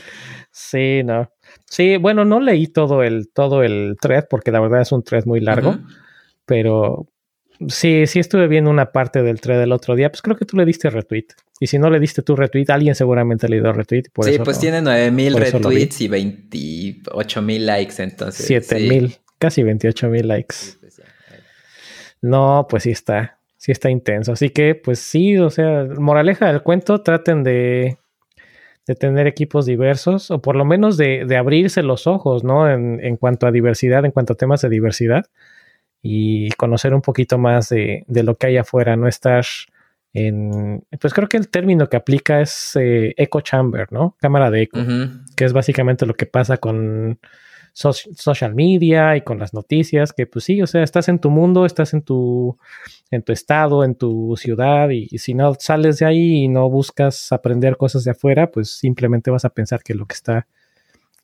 [0.52, 1.30] Sí, no.
[1.66, 5.26] Sí, bueno, no leí todo el, todo el thread porque la verdad es un thread
[5.26, 5.78] muy largo,
[6.46, 7.08] pero
[7.68, 10.10] sí, sí estuve viendo una parte del thread el otro día.
[10.10, 11.28] Pues creo que tú le diste retweet.
[11.60, 14.06] Y si no le diste tu retweet, alguien seguramente le dio retweet.
[14.14, 14.62] Por sí, eso pues no.
[14.62, 15.76] tiene 9000 por eso lo vi.
[15.76, 18.46] retweets y 28 mil likes, entonces.
[18.46, 18.90] Siete sí.
[18.90, 20.56] mil, casi 28 mil likes.
[20.56, 21.04] Sí, pues ya.
[22.22, 23.40] No, pues sí está.
[23.58, 24.32] sí está intenso.
[24.32, 27.98] Así que, pues sí, o sea, moraleja del cuento, traten de,
[28.88, 32.68] de tener equipos diversos, o por lo menos de, de abrirse los ojos, ¿no?
[32.70, 35.26] En, en, cuanto a diversidad, en cuanto a temas de diversidad,
[36.02, 39.46] y conocer un poquito más de, de lo que hay afuera, no estar
[40.14, 44.16] en, pues creo que el término que aplica es eh, echo chamber, ¿no?
[44.20, 45.36] Cámara de eco, uh -huh.
[45.36, 47.20] que es básicamente lo que pasa con
[47.74, 51.30] so social media y con las noticias, que pues sí, o sea, estás en tu
[51.30, 52.58] mundo, estás en tu,
[53.12, 56.70] en tu estado, en tu ciudad, y, y si no sales de ahí y no
[56.70, 60.48] buscas aprender cosas de afuera, pues simplemente vas a pensar que lo que está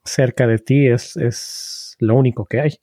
[0.06, 2.78] cerca de ti es, es lo único que hay.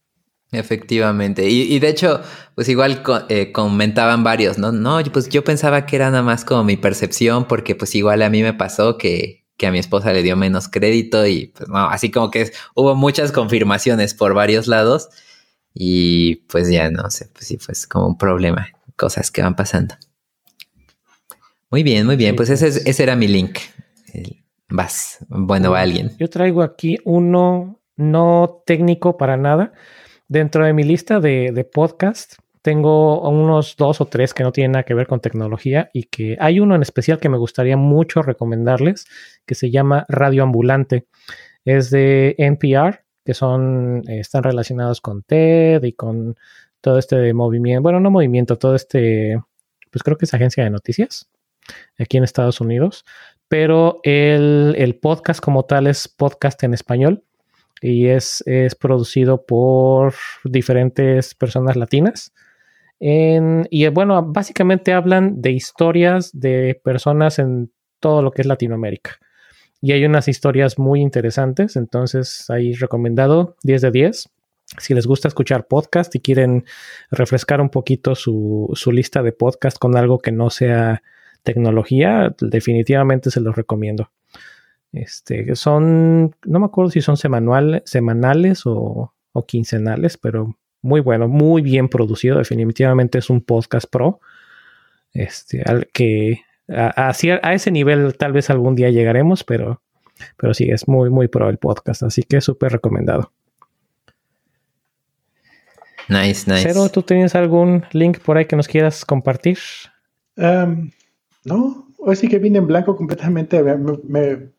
[0.55, 1.48] Efectivamente.
[1.48, 2.20] Y, y, de hecho,
[2.55, 4.72] pues igual eh, comentaban varios, ¿no?
[4.72, 8.30] No, pues yo pensaba que era nada más como mi percepción, porque pues igual a
[8.30, 11.88] mí me pasó que, que a mi esposa le dio menos crédito y pues no,
[11.88, 15.09] así como que es, hubo muchas confirmaciones por varios lados
[15.72, 19.94] y pues ya no sé, pues sí, pues como un problema, cosas que van pasando.
[21.70, 23.59] Muy bien, muy bien, sí, pues ese, es, ese era mi link.
[24.68, 26.12] Vas, bueno, va alguien.
[26.18, 29.72] Yo traigo aquí uno no técnico para nada.
[30.29, 34.72] Dentro de mi lista de, de podcast tengo unos dos o tres que no tienen
[34.72, 38.22] nada que ver con tecnología y que hay uno en especial que me gustaría mucho
[38.22, 39.07] recomendarles
[39.45, 41.07] que se llama Radio Ambulante.
[41.66, 46.37] Es de NPR, que son, eh, están relacionados con TED y con
[46.81, 49.39] todo este movimiento, bueno, no movimiento, todo este,
[49.91, 51.29] pues creo que es agencia de noticias
[51.99, 53.05] aquí en Estados Unidos,
[53.47, 57.25] pero el, el podcast como tal es podcast en español
[57.81, 60.14] y es, es producido por
[60.45, 62.33] diferentes personas latinas.
[63.01, 67.70] Y bueno, básicamente hablan de historias de personas en
[68.01, 69.18] todo lo que es Latinoamérica.
[69.83, 74.31] Y hay unas historias muy interesantes, entonces ahí recomendado 10 de 10.
[74.79, 76.64] Si les gusta escuchar podcast y quieren
[77.11, 81.03] refrescar un poquito su, su lista de podcast con algo que no sea
[81.43, 84.11] tecnología, definitivamente se los recomiendo.
[84.95, 91.26] Este, son, no me acuerdo si son semanal, semanales o, o, quincenales, pero muy bueno,
[91.26, 92.38] muy bien producido.
[92.38, 94.20] Definitivamente es un podcast pro.
[95.12, 99.82] Este, al que a, a, a, ese nivel tal vez algún día llegaremos, pero,
[100.36, 102.05] pero sí, es muy, muy pro el podcast.
[102.05, 103.32] Así que súper recomendado.
[106.09, 106.68] Nice, nice.
[106.68, 109.59] Cero, ¿tú tienes algún link por ahí que nos quieras compartir?
[110.36, 110.90] Um,
[111.45, 113.62] no, hoy sí que vine en blanco completamente.
[113.62, 114.55] Me, me,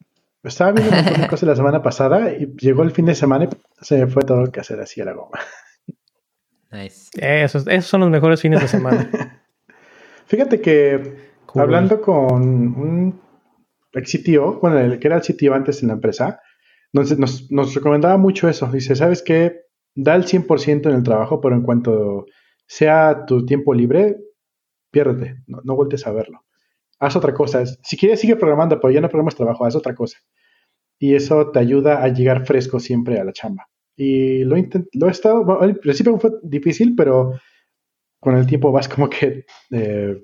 [0.45, 3.45] estaba viendo un montón de cosas la semana pasada y llegó el fin de semana
[3.45, 3.49] y
[3.81, 5.39] se me fue todo lo que hacer así a la goma.
[6.71, 7.09] Nice.
[7.15, 9.09] Esos, esos son los mejores fines de semana.
[10.27, 11.61] Fíjate que cool.
[11.61, 13.21] hablando con un
[13.93, 16.41] ex CTO, bueno, el que era el CTO antes en la empresa,
[16.91, 18.67] nos, nos, nos recomendaba mucho eso.
[18.67, 19.61] Dice, ¿sabes qué?
[19.93, 22.25] Da el 100% en el trabajo, pero en cuanto
[22.67, 24.17] sea tu tiempo libre,
[24.91, 26.43] piérdete, no, no vueltes a verlo.
[26.99, 27.65] Haz otra cosa.
[27.65, 30.17] Si quieres, sigue programando, pero ya no programas trabajo, haz otra cosa.
[30.99, 33.67] Y eso te ayuda a llegar fresco siempre a la chamba.
[33.97, 34.55] Y lo,
[34.93, 37.39] lo he estado, bueno, al principio fue difícil, pero
[38.19, 39.45] con el tiempo vas como que...
[39.71, 40.17] Eh,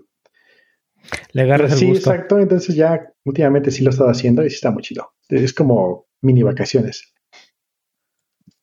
[1.33, 2.11] Le agarras sí, el gusto.
[2.11, 2.39] exacto.
[2.39, 5.11] Entonces ya últimamente sí lo he estado haciendo y sí está muy chido.
[5.29, 7.13] Es como mini vacaciones.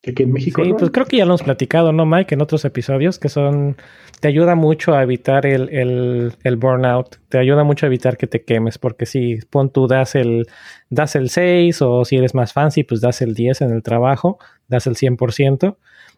[0.01, 0.63] Que aquí en México.
[0.63, 0.77] Sí, ¿no?
[0.77, 2.35] pues creo que ya lo hemos platicado, ¿no, Mike?
[2.35, 3.75] En otros episodios que son.
[4.21, 7.17] Te ayuda mucho a evitar el, el, el, burnout.
[7.29, 8.77] Te ayuda mucho a evitar que te quemes.
[8.77, 10.47] Porque si pon tú das el,
[10.89, 14.39] das el 6 o si eres más fancy, pues das el 10 en el trabajo,
[14.67, 15.75] das el 100%.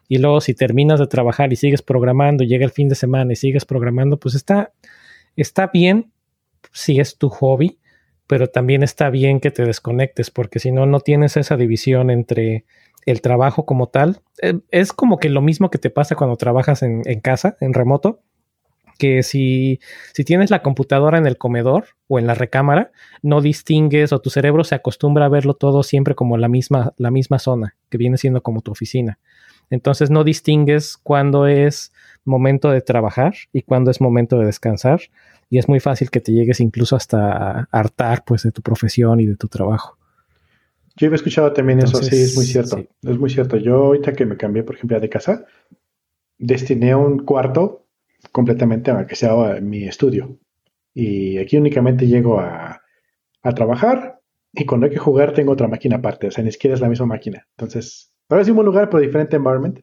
[0.08, 3.36] Y luego si terminas de trabajar y sigues programando, llega el fin de semana y
[3.36, 4.72] sigues programando, pues está,
[5.36, 6.12] está bien
[6.72, 7.78] si es tu hobby,
[8.26, 12.64] pero también está bien que te desconectes porque si no, no tienes esa división entre
[13.06, 14.20] el trabajo como tal.
[14.70, 18.20] Es como que lo mismo que te pasa cuando trabajas en, en casa, en remoto,
[18.98, 19.80] que si,
[20.14, 22.92] si, tienes la computadora en el comedor o en la recámara,
[23.22, 27.10] no distingues o tu cerebro se acostumbra a verlo todo siempre como la misma, la
[27.10, 29.18] misma zona, que viene siendo como tu oficina.
[29.70, 31.92] Entonces no distingues cuándo es
[32.24, 35.00] momento de trabajar y cuándo es momento de descansar.
[35.48, 39.26] Y es muy fácil que te llegues incluso hasta hartar pues de tu profesión y
[39.26, 39.98] de tu trabajo.
[41.02, 42.76] Yo he escuchado también Entonces, eso, sí, es muy cierto.
[42.76, 42.88] Sí.
[43.02, 43.56] Es muy cierto.
[43.56, 45.44] Yo ahorita que me cambié, por ejemplo, de casa,
[46.38, 47.88] destiné un cuarto
[48.30, 50.38] completamente a que sea mi estudio.
[50.94, 52.82] Y aquí únicamente llego a,
[53.42, 54.20] a, trabajar
[54.52, 56.28] y cuando hay que jugar tengo otra máquina aparte.
[56.28, 57.48] O sea, ni siquiera es la misma máquina.
[57.56, 59.80] Entonces, ahora es un lugar, pero diferente environment.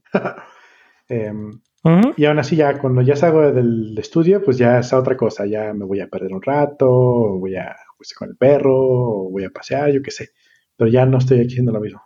[1.10, 2.14] eh, uh -huh.
[2.16, 5.46] Y aún así, ya cuando ya salgo del estudio, pues ya es otra cosa.
[5.46, 9.30] Ya me voy a perder un rato, o voy a pues, con el perro, o
[9.30, 10.30] voy a pasear, yo qué sé
[10.80, 12.02] pero ya no estoy haciendo lo mismo.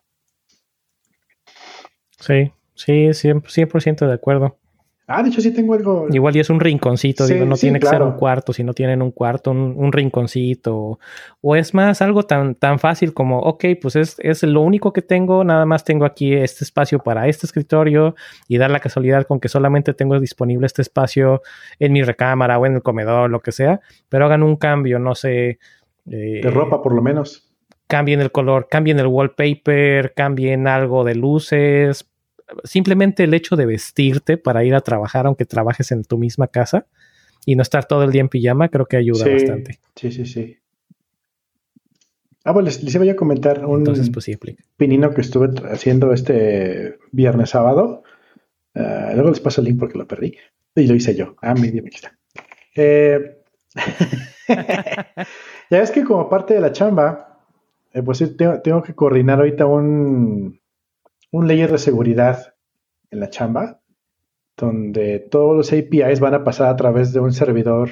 [2.19, 4.57] Sí, sí, 100%, 100 de acuerdo.
[5.05, 6.07] Ah, de hecho sí tengo algo.
[6.09, 9.03] Igual y es un rinconcito, digo, no tiene que ser un cuarto, si no tienen
[9.03, 10.97] un cuarto, un, rinconcito.
[11.41, 15.03] O, es más algo tan, tan fácil como, ok, pues es, es lo único que
[15.03, 18.15] tengo, nada más tengo aquí este espacio para este escritorio
[18.47, 21.43] y dar la casualidad con que solamente tengo disponible este espacio
[21.77, 25.13] en mi recámara o en el comedor, lo que sea, pero hagan un cambio, no
[25.13, 25.59] sé.
[26.09, 27.42] Eh, de ropa por lo menos.
[27.93, 32.09] Cambien el color, cambien el wallpaper, cambien algo de luces,
[32.63, 36.87] simplemente el hecho de vestirte para ir a trabajar, aunque trabajes en tu misma casa
[37.45, 39.79] y no estar todo el día en pijama, creo que ayuda bastante.
[39.95, 40.57] Sí, sí, sí.
[42.43, 44.27] Ah, bueno, les, iba a comentar un Entonces, pues
[44.75, 48.01] pinino que estuve haciendo este viernes sábado.
[48.73, 50.35] Ah, luego les paso el link porque lo perdí.
[50.73, 51.35] Y lo hice yo.
[51.43, 52.17] Ah, mi aquí está.
[52.75, 53.37] Eh,
[55.69, 57.32] ya ves que como parte de la chamba,
[57.93, 60.59] eh, pues tengo, tengo, que coordinar ahorita un,
[61.31, 62.55] un layer de seguridad
[63.11, 63.81] en la chamba,
[64.57, 67.89] donde todos los APIs van a pasar a través de un servidor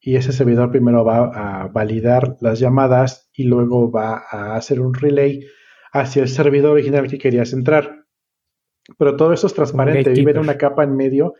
[0.00, 4.94] y ese servidor primero va a validar las llamadas y luego va a hacer un
[4.94, 5.44] relay
[5.92, 8.06] hacia el servidor original que querías entrar.
[8.98, 11.34] Pero todo eso es transparente, vive en una capa en medio,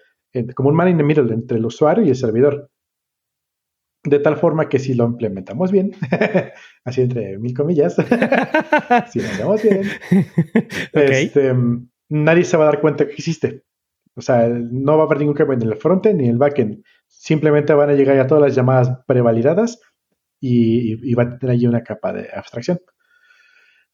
[0.55, 2.71] como un man in the middle entre el usuario y el servidor.
[4.03, 5.93] De tal forma que si lo implementamos bien,
[6.85, 7.97] así entre mil comillas,
[9.13, 9.83] si lo hacemos bien,
[10.93, 11.55] este,
[12.09, 13.63] nadie se va a dar cuenta que existe.
[14.15, 16.83] O sea, no va a haber ningún cambio en el frontend ni en el backend.
[17.07, 19.81] Simplemente van a llegar a todas las llamadas prevalidadas
[20.41, 22.81] y, y, va a tener allí una capa de abstracción.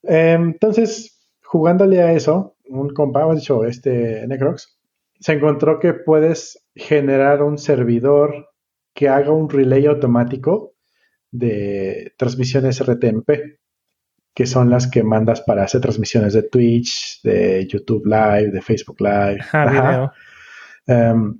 [0.02, 4.78] Entonces, jugándole a eso, un compa, hemos dicho, este Necrox,
[5.20, 8.48] se encontró que puedes generar un servidor
[8.96, 10.74] que haga un relay automático
[11.30, 13.58] de transmisiones RTMP,
[14.34, 18.96] que son las que mandas para hacer transmisiones de Twitch, de YouTube Live, de Facebook
[19.00, 19.40] Live.
[19.52, 20.10] Ah,
[20.86, 21.38] em,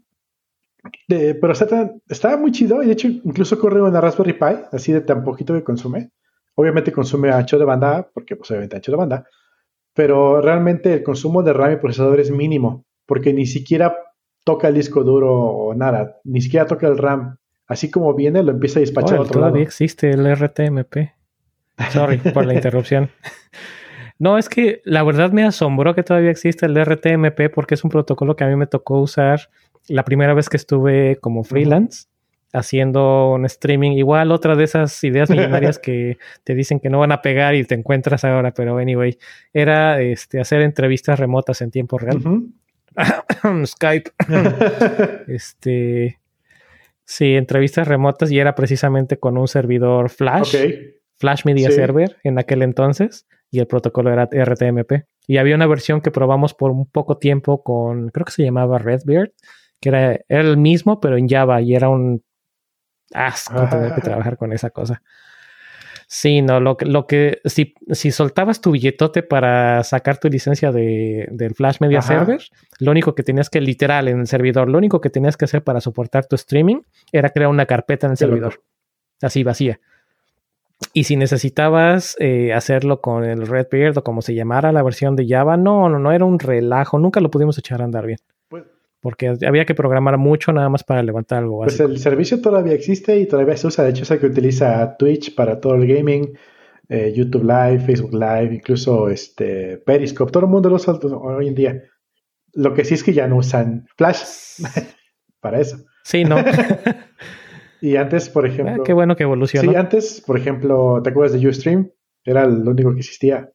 [1.09, 5.25] pero está, muy chido y de hecho incluso corre una Raspberry Pi, así de tan
[5.25, 6.11] poquito que consume.
[6.57, 9.27] Obviamente consume ancho de banda, porque pues obviamente ancho de banda,
[9.95, 13.97] pero realmente el consumo de RAM y procesador es mínimo, porque ni siquiera
[14.45, 18.53] toca el disco duro o nada, ni siquiera toca el RAM así como viene, lo
[18.53, 21.13] empieza a despachar a otro todavía existe el RTMP.
[21.91, 23.11] Sorry por la interrupción.
[24.19, 27.91] No, es que la verdad me asombró que todavía existe el RTMP porque es un
[27.91, 29.51] protocolo que a mí me tocó usar
[29.89, 32.07] la primera vez que estuve como freelance.
[32.53, 33.93] haciendo un streaming.
[33.93, 37.65] Igual otra de esas ideas millonarias que te dicen que no van a pegar y
[37.65, 39.19] te encuentras ahora, pero anyway,
[39.53, 42.23] era este, hacer entrevistas remotas en tiempo real.
[43.67, 44.11] Skype.
[45.27, 46.19] este,
[47.07, 50.57] Sí, entrevistas remotas y era precisamente con un servidor Flash,
[51.19, 55.07] Flash Media Server en aquel entonces, y el protocolo era RTMP.
[55.29, 58.79] Y había una versión que probamos por un poco tiempo con, creo que se llamaba
[58.79, 59.31] Redbeard,
[59.81, 62.25] que era, era el mismo, pero en Java, y era un
[63.13, 65.01] asco tener que trabajar con esa cosa.
[66.09, 71.27] Sí, no, lo, lo que, si, si soltabas tu billetote para sacar tu licencia de,
[71.33, 72.41] del Flash Media Server,
[72.79, 75.65] lo único que tenías que, literal, en el servidor, lo único que tenías que hacer
[75.65, 78.63] para soportar tu streaming era crear una carpeta en el servidor,
[79.21, 79.81] así vacía.
[80.93, 85.27] Y si necesitabas eh, hacerlo con el Redbeard o como se llamara la versión de
[85.27, 88.19] Java, no, no, no, era un relajo, nunca lo pudimos echar a andar bien
[89.07, 93.17] porque había que programar mucho nada más para levantar algo Pues el servicio todavía existe
[93.17, 93.85] y todavía se usa.
[93.85, 96.37] De hecho, es el que utiliza Twitch para todo el gaming,
[96.89, 100.33] eh, YouTube Live, Facebook Live, incluso este Periscope.
[100.33, 101.83] Todo el mundo lo usa hoy en día.
[102.55, 104.25] Lo que sí es que ya no usan Flash
[105.41, 105.85] para eso.
[106.03, 106.39] Sí, no.
[107.81, 108.83] y antes, por ah, ejemplo.
[108.83, 109.71] qué bueno que evolucionó.
[109.71, 111.93] Sí, antes, por ejemplo, ¿te acuerdas de Ustream?
[112.25, 113.53] Era lo único que existía.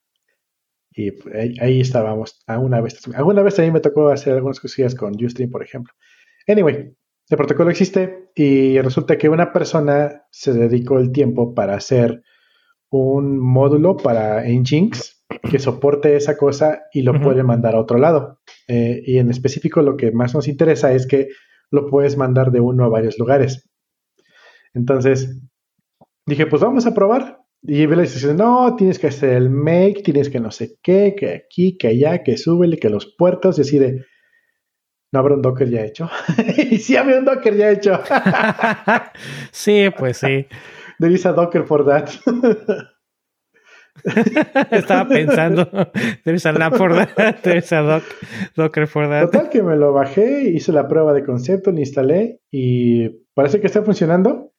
[0.91, 2.41] Y pues, ahí, estábamos.
[2.47, 5.93] Alguna vez, alguna vez también me tocó hacer algunas cosillas con Ustream, por ejemplo.
[6.47, 6.93] Anyway,
[7.29, 12.23] el protocolo existe y resulta que una persona se dedicó el tiempo para hacer
[12.89, 18.39] un módulo para Nginx que soporte esa cosa y lo puede mandar a otro lado.
[18.67, 21.29] Eh, y en específico lo que más nos interesa es que
[21.71, 23.69] lo puedes mandar de uno a varios lugares.
[24.73, 25.39] Entonces,
[26.25, 27.40] dije, pues vamos a probar.
[27.63, 31.29] Y la instrucción, no, tienes que hacer el make, tienes que no sé qué, que
[31.45, 34.03] aquí, que allá, que súbele, que los puertos, y así de,
[35.11, 36.09] ¿no habrá un Docker ya hecho?
[36.71, 37.99] y sí había un Docker ya hecho.
[39.51, 40.47] sí, pues sí.
[40.99, 42.09] There is a Docker for that.
[44.71, 45.65] Estaba pensando,
[46.23, 48.03] there is a lab for that, there is a doc,
[48.55, 49.29] Docker for that.
[49.29, 53.67] Total que me lo bajé, hice la prueba de concepto, lo instalé y parece que
[53.67, 54.53] está funcionando.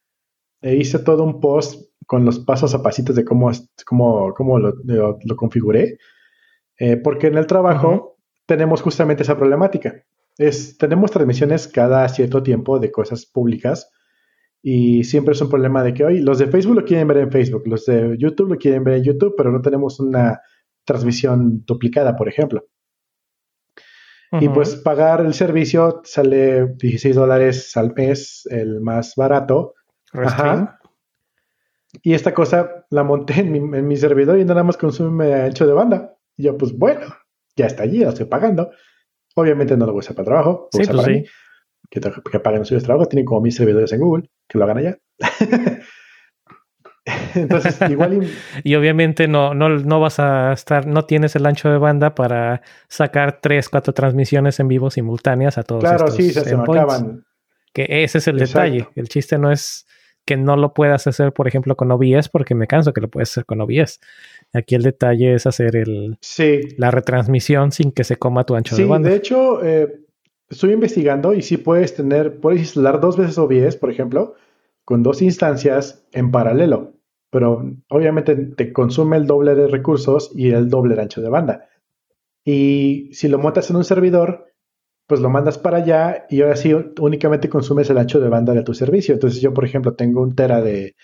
[0.60, 3.50] E hice todo un post con los pasos a pasitos de cómo,
[3.86, 5.96] cómo, cómo lo, lo, configuré.
[6.78, 10.04] Eh, porque en el trabajo tenemos justamente esa problemática.
[10.36, 13.90] es, tenemos transmisiones cada cierto tiempo de cosas públicas
[14.60, 17.32] y siempre es un problema de que hoy los de Facebook lo quieren ver en
[17.32, 20.42] Facebook, los de YouTube lo quieren ver en YouTube, pero no tenemos una
[20.84, 22.66] transmisión duplicada, por ejemplo.
[24.38, 29.72] Y pues pagar el servicio sale 16 dólares al mes, el más barato.
[30.12, 30.78] Ajá.
[32.00, 36.14] Y esta cosa la monté en mi, servidor y nada más consume ancho de banda.
[36.36, 37.14] Y yo, pues bueno,
[37.54, 38.70] ya está allí, lo estoy pagando.
[39.34, 40.68] Obviamente no lo voy a usar para trabajo.
[40.72, 41.24] Sí, pues sí.
[41.90, 43.06] Que, que paguen los suyos trabajo.
[43.06, 44.98] Tienen como mis servidores en Google, que lo hagan allá.
[47.34, 48.26] Entonces, igual.
[48.64, 48.74] Y...
[48.74, 53.40] obviamente no, no, no vas a estar, no tienes el ancho de banda para sacar
[53.40, 55.82] tres, cuatro transmisiones en vivo simultáneas a todos.
[55.82, 57.24] Claro, sí, se, me acaban.
[57.72, 58.88] Que ese es el detalle.
[58.94, 59.86] El chiste no es
[60.24, 63.30] que no lo puedas hacer, por ejemplo, con OBS, porque me canso que lo puedes
[63.30, 64.00] hacer con OBS.
[64.52, 66.18] Aquí el detalle es hacer el,
[66.76, 69.10] la retransmisión sin que se coma tu ancho de banda.
[69.10, 70.02] De hecho, eh,
[70.48, 74.34] estoy investigando y sí puedes tener, puedes instalar dos veces OBS, por ejemplo,
[74.84, 76.92] con dos instancias en paralelo,
[77.30, 81.68] pero obviamente te consume el doble de recursos y el doble de ancho de banda.
[82.44, 84.51] Y si lo montas en un servidor,
[85.12, 88.62] pues lo mandas para allá y ahora sí únicamente consumes el ancho de banda de
[88.62, 89.12] tu servicio.
[89.12, 90.96] Entonces yo, por ejemplo, tengo un tera de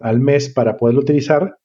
[0.00, 1.56] al mes para poderlo utilizar,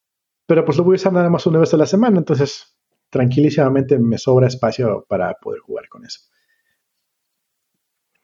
[0.45, 2.19] pero pues lo voy a usar nada más una vez a la semana.
[2.19, 2.77] Entonces,
[3.09, 6.19] tranquilísimamente me sobra espacio para poder jugar con eso.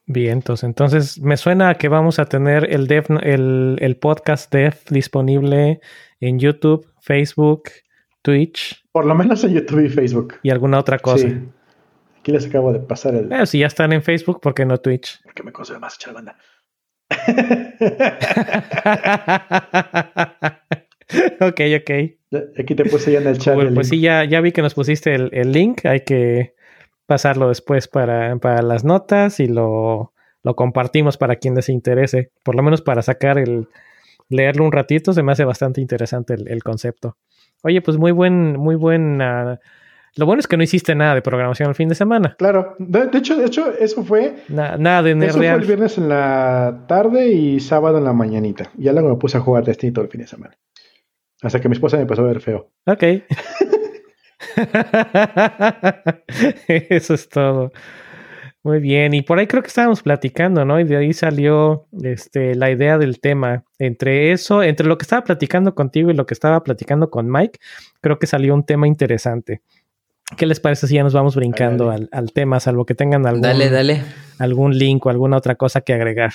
[0.06, 4.76] Bien, entonces, entonces me suena a que vamos a tener el, dev, el, podcast Dev
[4.92, 5.80] disponible
[6.20, 7.64] en YouTube, Facebook,
[8.22, 8.86] Twitch.
[8.92, 10.36] Por lo menos en YouTube y Facebook.
[10.44, 11.28] Y alguna otra cosa.
[11.28, 11.42] Sí.
[12.26, 13.28] Aquí les acabo de pasar el.
[13.28, 15.22] Pero si ya están en Facebook, ¿por qué no Twitch?
[15.24, 16.36] Porque me consume más echar banda.
[21.40, 21.92] ok, ok.
[22.60, 23.56] Aquí te puse ya en el chat.
[23.76, 25.86] pues sí, ya, ya vi que nos pusiste el, el link.
[25.86, 26.56] Hay que
[27.06, 30.12] pasarlo después para, para las notas y lo,
[30.42, 32.32] lo, compartimos para quien les interese.
[32.42, 33.68] Por lo menos para sacar el,
[34.30, 37.18] leerlo un ratito, se me hace bastante interesante el, concepto.
[37.62, 39.22] Oye, pues muy buen, muy buen.
[40.18, 42.36] Lo bueno es que no hiciste nada de programación el fin de semana.
[42.38, 44.36] Claro, de, hecho, de hecho, eso fue.
[44.48, 48.72] nada de Eso fue el viernes en la tarde y sábado en la mañanita.
[48.78, 50.58] Ya luego me puse a jugar Destiny todo el fin de semana.
[51.42, 52.72] Hasta que mi esposa me empezó a ver feo.
[52.86, 53.04] Ok.
[56.68, 57.72] Eso es todo.
[58.66, 60.80] Muy bien, y por ahí creo que estábamos platicando, ¿no?
[60.80, 63.64] Y de ahí salió este, la idea del tema.
[63.78, 67.60] Entre eso, entre lo que estaba platicando contigo y lo que estaba platicando con Mike,
[68.02, 69.62] creo que salió un tema interesante.
[70.38, 73.70] ¿Qué les parece si ya nos vamos brincando al, tema, salvo que tengan algún, dale,
[73.70, 74.04] dale.
[74.40, 76.34] algún link o alguna otra cosa que agregar?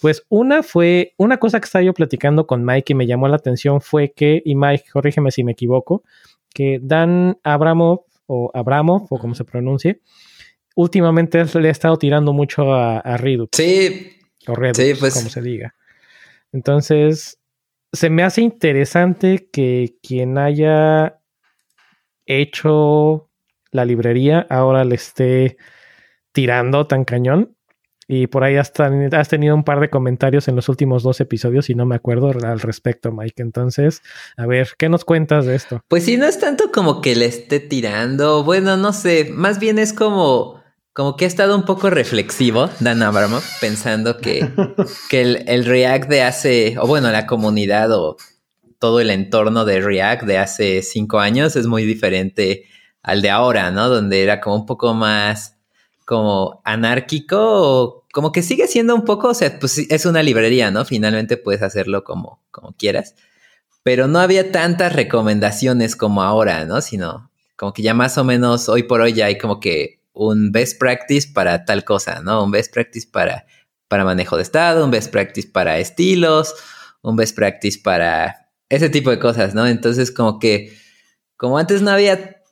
[0.00, 3.36] Pues una fue, una cosa que estaba yo platicando con Mike y me llamó la
[3.36, 6.04] atención fue que, y Mike, corrígeme si me equivoco,
[6.54, 10.00] que Dan Abramov o Abramov o como se pronuncie,
[10.74, 13.50] últimamente le ha estado tirando mucho a, Redux.
[13.52, 14.12] Sí.
[14.46, 15.14] O Redux, pues.
[15.14, 15.74] como se diga.
[16.52, 17.38] Entonces,
[17.92, 21.17] se me hace interesante que quien haya
[22.28, 23.28] hecho
[23.70, 25.56] la librería ahora le esté
[26.32, 27.54] tirando tan cañón.
[28.10, 28.72] Y por ahí has,
[29.12, 32.30] has, tenido un par de comentarios en los últimos dos episodios y no me acuerdo
[32.30, 33.42] al respecto, Mike.
[33.42, 34.00] Entonces,
[34.38, 35.82] a ver, ¿qué nos cuentas de esto?
[35.88, 38.44] Pues sí, no es tanto como que le esté tirando.
[38.44, 39.28] Bueno, no sé.
[39.30, 40.62] Más bien es como,
[40.94, 44.48] como que ha estado un poco reflexivo, Dan Abramov, pensando que,
[45.10, 48.16] que el, el React de hace, o bueno, la comunidad o
[48.78, 52.64] todo el entorno de React de hace cinco años es muy diferente
[53.02, 53.88] al de ahora, ¿no?
[53.88, 55.56] Donde era como un poco más
[56.04, 60.84] como anárquico, como que sigue siendo un poco, o sea, pues es una librería, ¿no?
[60.84, 63.14] Finalmente puedes hacerlo como, como quieras,
[63.82, 66.80] pero no había tantas recomendaciones como ahora, ¿no?
[66.80, 70.50] Sino como que ya más o menos hoy por hoy ya hay como que un
[70.52, 72.42] best practice para tal cosa, ¿no?
[72.42, 73.46] Un best practice para,
[73.88, 76.54] para manejo de estado, un best practice para estilos,
[77.02, 79.66] un best practice para ese tipo de cosas, ¿no?
[79.66, 80.72] Entonces como que,
[81.36, 82.42] como antes no había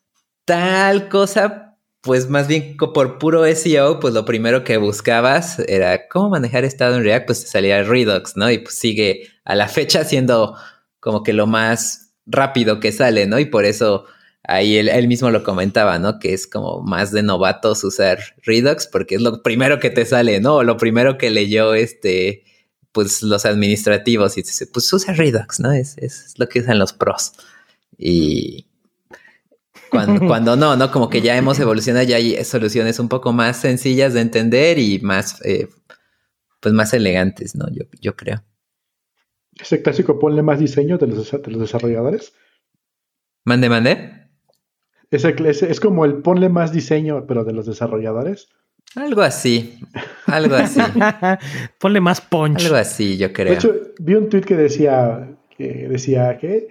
[0.45, 6.31] tal cosa, pues más bien por puro SEO, pues lo primero que buscabas era cómo
[6.31, 8.51] manejar estado en React, pues te salía Redux, ¿no?
[8.51, 10.57] Y pues sigue a la fecha siendo
[11.01, 13.39] como que lo más rápido que sale, ¿no?
[13.39, 14.07] Y por eso
[14.45, 16.19] ahí él, mismo lo comentaba, ¿no?
[16.21, 20.41] Que es como más de novatos usar Redux porque es lo primero que te sale,
[20.41, 20.57] ¿no?
[20.57, 22.45] O lo primero que leyó este,
[22.97, 25.71] pues los administrativos y dice, pues usa Redux, ¿no?
[25.71, 27.35] Es, es lo que usan los pros.
[27.99, 28.69] Y,
[29.91, 30.91] cuando, no, ¿no?
[30.91, 34.99] Como que ya hemos evolucionado, ya hay soluciones un poco más sencillas de entender y
[35.01, 35.69] más, eh,
[36.61, 37.67] pues más elegantes, ¿no?
[37.71, 38.43] Yo, yo creo.
[39.61, 42.33] Ese clásico ponle más diseño de los, los desarrolladores.
[43.45, 44.31] Mande, mande.
[45.11, 45.37] Ese,
[45.71, 48.49] es como el ponle más diseño, pero de los desarrolladores.
[48.97, 49.79] Algo así,
[50.27, 50.81] algo así.
[51.79, 52.65] Ponle más punch.
[52.65, 53.51] Algo así, yo creo.
[53.51, 56.69] De hecho, vi un tweet que decía que decía que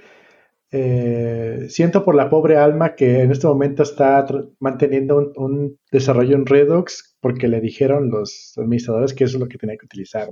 [0.71, 4.25] eh, siento por la pobre alma que en este momento está
[4.59, 9.57] manteniendo un, desarrollo en Redux porque le dijeron los administradores que eso es lo que
[9.57, 10.29] tenía que utilizar.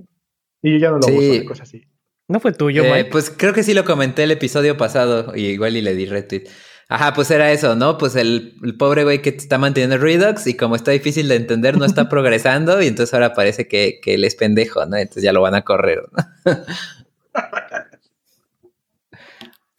[0.61, 1.83] Y yo ya no lo uso, cosas así.
[2.27, 5.77] ¿No fue tuyo, eh, Pues creo que sí lo comenté el episodio pasado, y igual
[5.77, 6.45] y le di retweet.
[6.93, 7.97] Ajá, pues era eso, ¿no?
[7.97, 11.85] Pues el, pobre güey que está manteniendo Redux y como está difícil de entender, no
[11.85, 14.97] está progresando y entonces ahora parece que, que él es pendejo, ¿no?
[14.97, 16.53] Entonces ya lo van a correr, ¿no?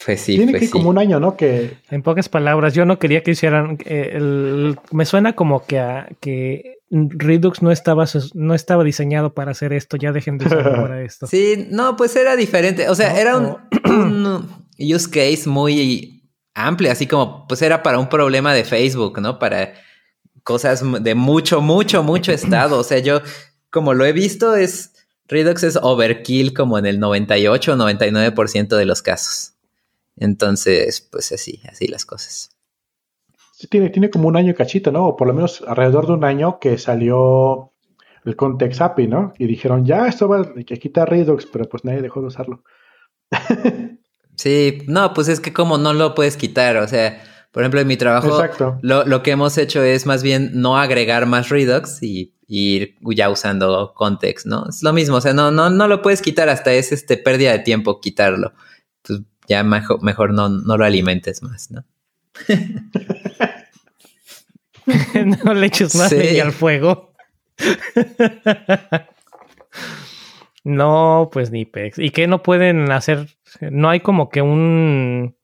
[0.04, 1.34] Pues sí, Tiene pues que como un año, ¿no?
[1.34, 1.78] Que...
[1.90, 3.78] En pocas palabras, yo no quería que hicieran...
[3.86, 8.04] Eh, me suena como que, a, que Redux no estaba,
[8.34, 11.26] no estaba diseñado para hacer esto, ya dejen de usarlo para esto.
[11.26, 12.90] Sí, no, pues era diferente.
[12.90, 13.56] O sea, era un,
[13.86, 14.46] un,
[14.78, 16.13] use case muy
[16.54, 19.38] amplio, así como pues era para un problema de Facebook, ¿no?
[19.38, 19.74] Para
[20.42, 22.78] cosas de mucho, mucho, mucho estado.
[22.78, 23.20] O sea, yo
[23.70, 24.92] como lo he visto es...
[25.26, 29.54] Redux es overkill como en el 98 o 99% de los casos.
[30.16, 32.50] Entonces, pues así, así las cosas.
[33.52, 35.06] Sí, tiene, tiene como un año cachito, ¿no?
[35.06, 37.72] O por lo menos alrededor de un año que salió
[38.24, 39.32] el Context API, ¿no?
[39.38, 42.62] Y dijeron, ya, esto va a quitar Redux, pero pues nadie dejó de usarlo.
[44.36, 47.22] sí, no, pues es que como no lo puedes quitar, o sea,
[47.54, 48.42] por ejemplo, en mi trabajo,
[48.82, 53.30] Lo, lo, que hemos hecho es más bien no agregar más Redux y, ir ya
[53.30, 54.66] usando Context, ¿no?
[54.68, 57.52] Es lo mismo, o sea, no, no, no lo puedes quitar, hasta es este pérdida
[57.52, 58.54] de tiempo quitarlo.
[59.02, 61.84] Pues ya mejor, mejor no, no lo alimentes más, ¿no?
[65.44, 66.40] no le eches más sí.
[66.40, 67.14] al fuego.
[70.64, 71.98] no, pues ni pex.
[71.98, 73.28] ¿Y qué no pueden hacer?
[73.60, 75.34] No hay como que un.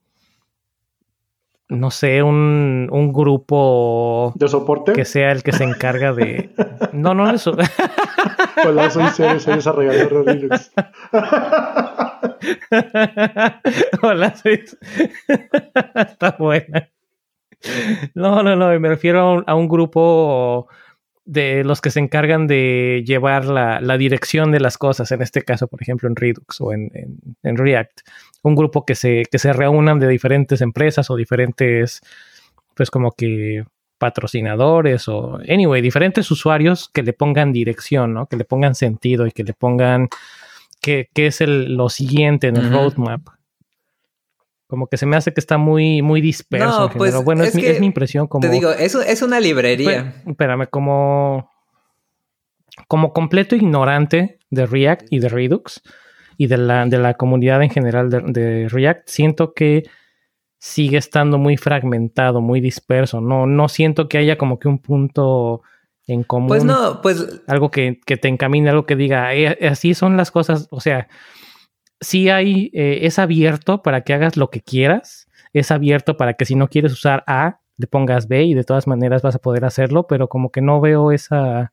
[1.69, 4.33] No sé, un, un grupo.
[4.35, 4.93] ¿De soporte?
[4.93, 6.51] Que sea el que se encarga de.
[6.93, 7.57] No, no, eso.
[8.67, 10.73] Hola, soy Ceres, soy desarrollador de Linux.
[14.03, 14.65] Hola, soy...
[15.95, 16.89] Está buena.
[18.15, 20.67] No, no, no, me refiero a un, grupo
[21.31, 25.69] de los que se encargan de llevar la, dirección de las cosas, en este caso,
[25.69, 26.91] por ejemplo, en Redux o en,
[27.45, 28.01] en, React.
[28.43, 32.01] Un grupo que se, que se reúnan de diferentes empresas o diferentes,
[32.75, 33.65] pues como que
[33.99, 38.27] patrocinadores o, anyway, diferentes usuarios que le pongan dirección, ¿no?
[38.27, 40.09] Que le pongan sentido y que le pongan
[40.81, 43.21] qué, es el, lo siguiente en el roadmap.
[44.71, 46.89] Como que se me hace que está muy, muy disperso.
[46.89, 48.41] No, pues, bueno, es, mi, es, mi, impresión como...
[48.41, 50.23] Te digo, eso es una librería.
[50.27, 51.51] espérame, como...
[52.89, 55.83] Como completo ignorante de React y de Redux
[56.39, 59.83] y de la, de la comunidad en general de, de React, siento que
[60.59, 63.21] sigue estando muy fragmentado, muy disperso.
[63.21, 65.63] No, no siento que haya como que un punto
[66.07, 66.49] en común.
[66.49, 67.43] Pues no, pues.
[67.47, 70.69] Algo que, te encamine, algo que diga, eh, así son las cosas.
[70.71, 71.09] O sea,
[72.01, 75.29] sí hay, eh, es abierto para que hagas lo que quieras.
[75.53, 78.87] Es abierto para que si no quieres usar A, le pongas B y de todas
[78.87, 81.73] maneras vas a poder hacerlo, pero como que no veo esa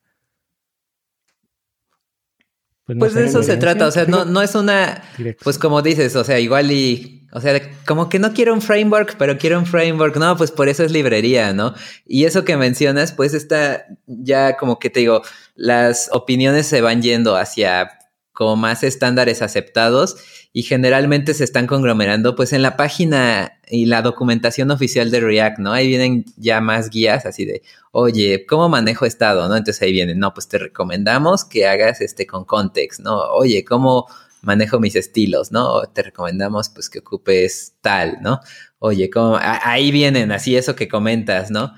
[2.88, 5.03] pues, pues de eso se trata, o sea, no, no es una,
[5.43, 9.17] pues como dices, o sea, igual y, o sea, como que no quiero un framework,
[9.17, 11.73] pero quiero un framework, no, pues por eso es librería, ¿no?
[12.06, 15.22] Y eso que mencionas, pues está ya como que te digo,
[15.56, 17.97] las opiniones se van yendo hacia
[18.38, 20.15] como más estándares aceptados
[20.53, 25.57] y generalmente se están conglomerando pues en la página y la documentación oficial de React,
[25.57, 25.73] ¿no?
[25.73, 29.49] Ahí vienen ya más guías así de, oye, ¿cómo manejo estado?
[29.49, 29.57] ¿No?
[29.57, 33.19] Entonces ahí vienen, no, pues te recomendamos que hagas este con context, ¿no?
[33.31, 34.05] Oye, ¿cómo
[34.43, 35.81] manejo mis estilos, ¿no?
[35.91, 38.39] Te recomendamos pues que ocupes tal, ¿no?
[38.77, 39.39] Oye, ¿cómo?
[39.41, 41.73] Ahí vienen así eso que comentas, ¿no?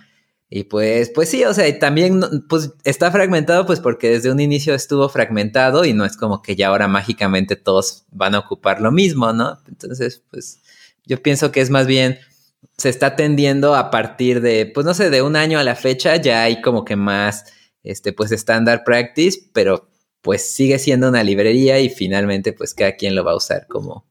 [0.52, 4.40] Y pues, pues sí, o sea, y también pues está fragmentado pues porque desde un
[4.40, 8.82] inicio estuvo fragmentado y no es como que ya ahora mágicamente todos van a ocupar
[8.82, 9.60] lo mismo, ¿no?
[9.68, 10.60] Entonces, pues
[11.06, 12.18] yo pienso que es más bien
[12.78, 16.16] se está tendiendo a partir de, pues no sé, de un año a la fecha
[16.16, 17.46] ya hay como que más,
[17.84, 19.88] este, pues standard practice, pero
[20.22, 24.08] pues sigue siendo una librería y finalmente pues cada quien lo va a usar como,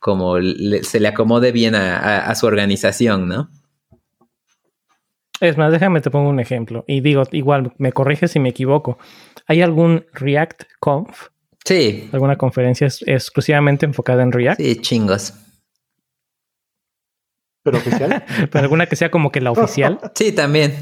[0.00, 0.36] como
[0.82, 3.48] se le acomode bien a su organización, ¿no?
[5.42, 6.84] Es más, déjame te pongo un ejemplo.
[6.86, 8.96] Y digo, igual, me corriges si me equivoco.
[9.48, 11.30] ¿Hay algún React Conf?
[11.64, 12.08] Sí.
[12.12, 14.60] ¿Alguna conferencia exclusivamente enfocada en React?
[14.60, 15.34] Sí, chingos.
[17.64, 18.24] ¿Pero oficial?
[18.52, 19.98] ¿Pero alguna que sea como que la oficial?
[20.14, 20.74] sí, también.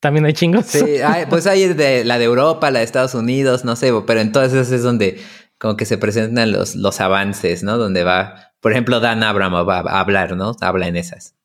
[0.00, 0.64] ¿También hay chingos?
[0.64, 4.70] Sí, pues hay de, la de Europa, la de Estados Unidos, no sé, pero entonces
[4.72, 5.20] es donde
[5.58, 7.76] como que se presentan los, los avances, ¿no?
[7.76, 10.56] Donde va por ejemplo, Dan Abram va a hablar, ¿no?
[10.60, 11.36] Habla en esas.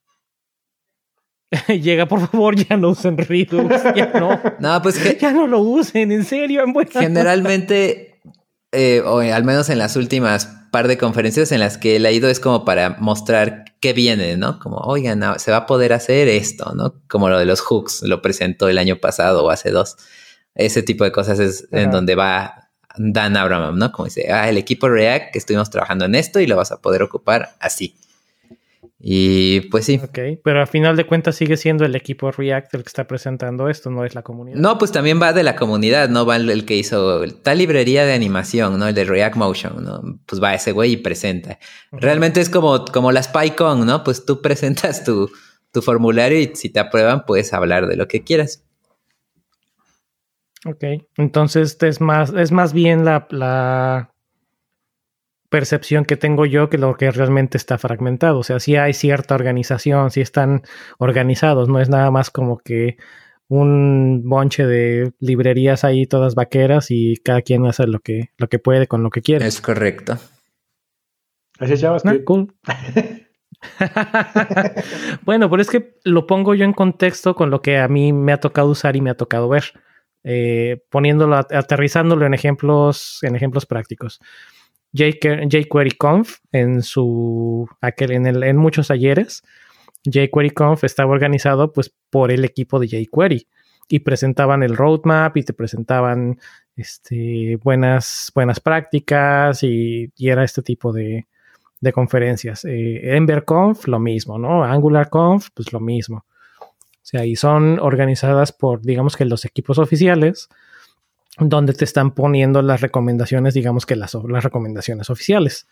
[1.68, 4.42] llega, por favor, ya no usen Redux, ya no.
[4.60, 8.20] No, pues que ya no lo usen, en serio, en buena- generalmente,
[8.72, 12.12] eh, o al menos en las últimas par de conferencias en las que él ha
[12.12, 14.58] ido, es como para mostrar qué viene, ¿no?
[14.58, 16.96] Como, oigan, no, se va a poder hacer esto, ¿no?
[17.08, 19.96] Como lo de los hooks, lo presentó el año pasado o hace dos.
[20.56, 22.61] Ese tipo de cosas es en donde va
[22.98, 23.92] Dan Abramov, ¿no?
[23.92, 26.82] Como dice, ah, el equipo React, que estuvimos trabajando en esto y lo vas a
[26.82, 27.96] poder ocupar así.
[29.04, 30.00] Y pues sí.
[30.04, 33.68] Ok, pero al final de cuentas sigue siendo el equipo React el que está presentando
[33.68, 34.58] esto, no es la comunidad.
[34.58, 36.26] No, pues también va de la comunidad, ¿no?
[36.26, 38.88] Va el, el que hizo tal librería de animación, ¿no?
[38.88, 40.20] El de React Motion, ¿no?
[40.28, 41.58] Pues va ese güey y presenta.
[41.92, 44.04] Realmente es como, como las PyCon, ¿no?
[44.04, 45.32] Pues tú presentas tu,
[45.72, 48.64] tu formulario y si te aprueban puedes hablar de lo que quieras.
[50.66, 50.84] Ok,
[51.18, 54.14] entonces es más, es más bien la, la
[55.50, 58.40] percepción que tengo yo que lo que realmente está fragmentado.
[58.40, 60.62] O sea, sí hay cierta organización, sí están
[60.98, 62.98] organizados, no es nada más como que
[63.48, 68.60] un bonche de librerías ahí todas vaqueras y cada quien hace lo que, lo que
[68.60, 69.46] puede con lo que quiere.
[69.46, 70.18] Es correcto.
[71.60, 72.24] Así es Ah, JavaScript.
[72.26, 72.54] cool.
[75.26, 78.32] bueno, pero es que lo pongo yo en contexto con lo que a mí me
[78.32, 79.66] ha tocado usar y me ha tocado ver,
[80.24, 84.20] eh, poniéndolo, aterrizándolo en ejemplos, en ejemplos prácticos.
[84.94, 89.44] jQuery jQuery Conf en su aquel en, el, en muchos talleres,
[90.06, 93.48] jQuery Conf estaba organizado pues por el equipo de jQuery
[93.88, 96.40] y presentaban el roadmap y te presentaban
[96.76, 101.28] este, buenas, buenas prácticas y, era este tipo de,
[101.80, 102.66] de conferencias.
[102.66, 103.20] Eh,
[103.86, 104.64] lo mismo, ¿no?
[104.64, 106.26] AngularConf, pues lo mismo.
[107.12, 110.48] Sea, y son organizadas por, digamos que los equipos oficiales,
[111.38, 115.68] donde te están poniendo las recomendaciones, digamos que las, las recomendaciones oficiales.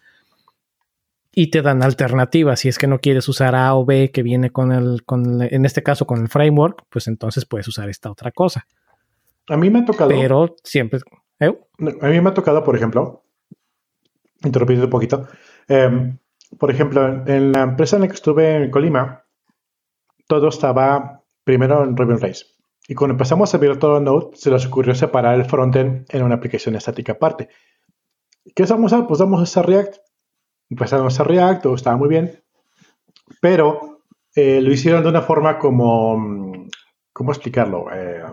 [1.32, 2.60] Y te dan alternativas.
[2.60, 5.54] Si es que no quieres usar A o B que viene con el, con el,
[5.54, 8.68] en este caso con el framework, pues entonces puedes usar esta otra cosa.
[9.48, 10.10] A mí me ha tocado.
[10.10, 11.00] Pero siempre.
[11.40, 11.58] ¿eh?
[12.02, 13.24] A mí me ha tocado, por ejemplo,
[14.44, 15.28] interrumpiendo un poquito.
[15.70, 16.18] Eh,
[16.58, 19.24] por ejemplo, en la empresa en la que estuve en Colima,
[20.28, 21.19] todo estaba
[21.50, 22.46] primero en Ruby on Rails.
[22.88, 26.36] Y cuando empezamos a ver todo Node, se les ocurrió separar el frontend en una
[26.36, 27.50] aplicación estática aparte.
[28.54, 29.08] ¿Qué vamos a usar?
[29.08, 29.96] Pues vamos a usar React.
[30.70, 32.44] Empezaron a usar React, todo estaba muy bien.
[33.42, 34.04] Pero
[34.36, 36.68] eh, lo hicieron de una forma como.
[37.12, 37.88] ¿Cómo explicarlo?
[37.92, 38.24] Eh,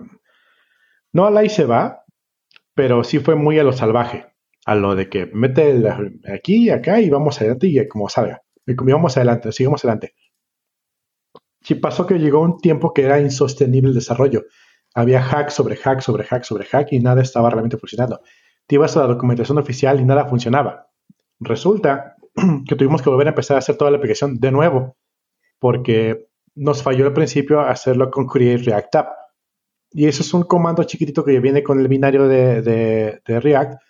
[1.14, 2.04] no a la y se va,
[2.74, 4.26] pero sí fue muy a lo salvaje.
[4.66, 5.82] A lo de que mete
[6.30, 8.42] aquí y acá y vamos adelante y como salga.
[8.66, 10.14] Y vamos adelante, sigamos adelante.
[11.66, 14.44] Sí pasó que llegó un tiempo que era insostenible el desarrollo.
[14.94, 18.20] Había hack sobre hack sobre hack sobre hack y nada estaba realmente funcionando.
[18.68, 20.86] Te ibas a la documentación oficial y nada funcionaba.
[21.40, 22.14] Resulta
[22.68, 24.96] que tuvimos que volver a empezar a hacer toda la aplicación de nuevo
[25.58, 29.08] porque nos falló al principio hacerlo con Create React App.
[29.90, 33.82] Y eso es un comando chiquitito que viene con el binario de, de, de React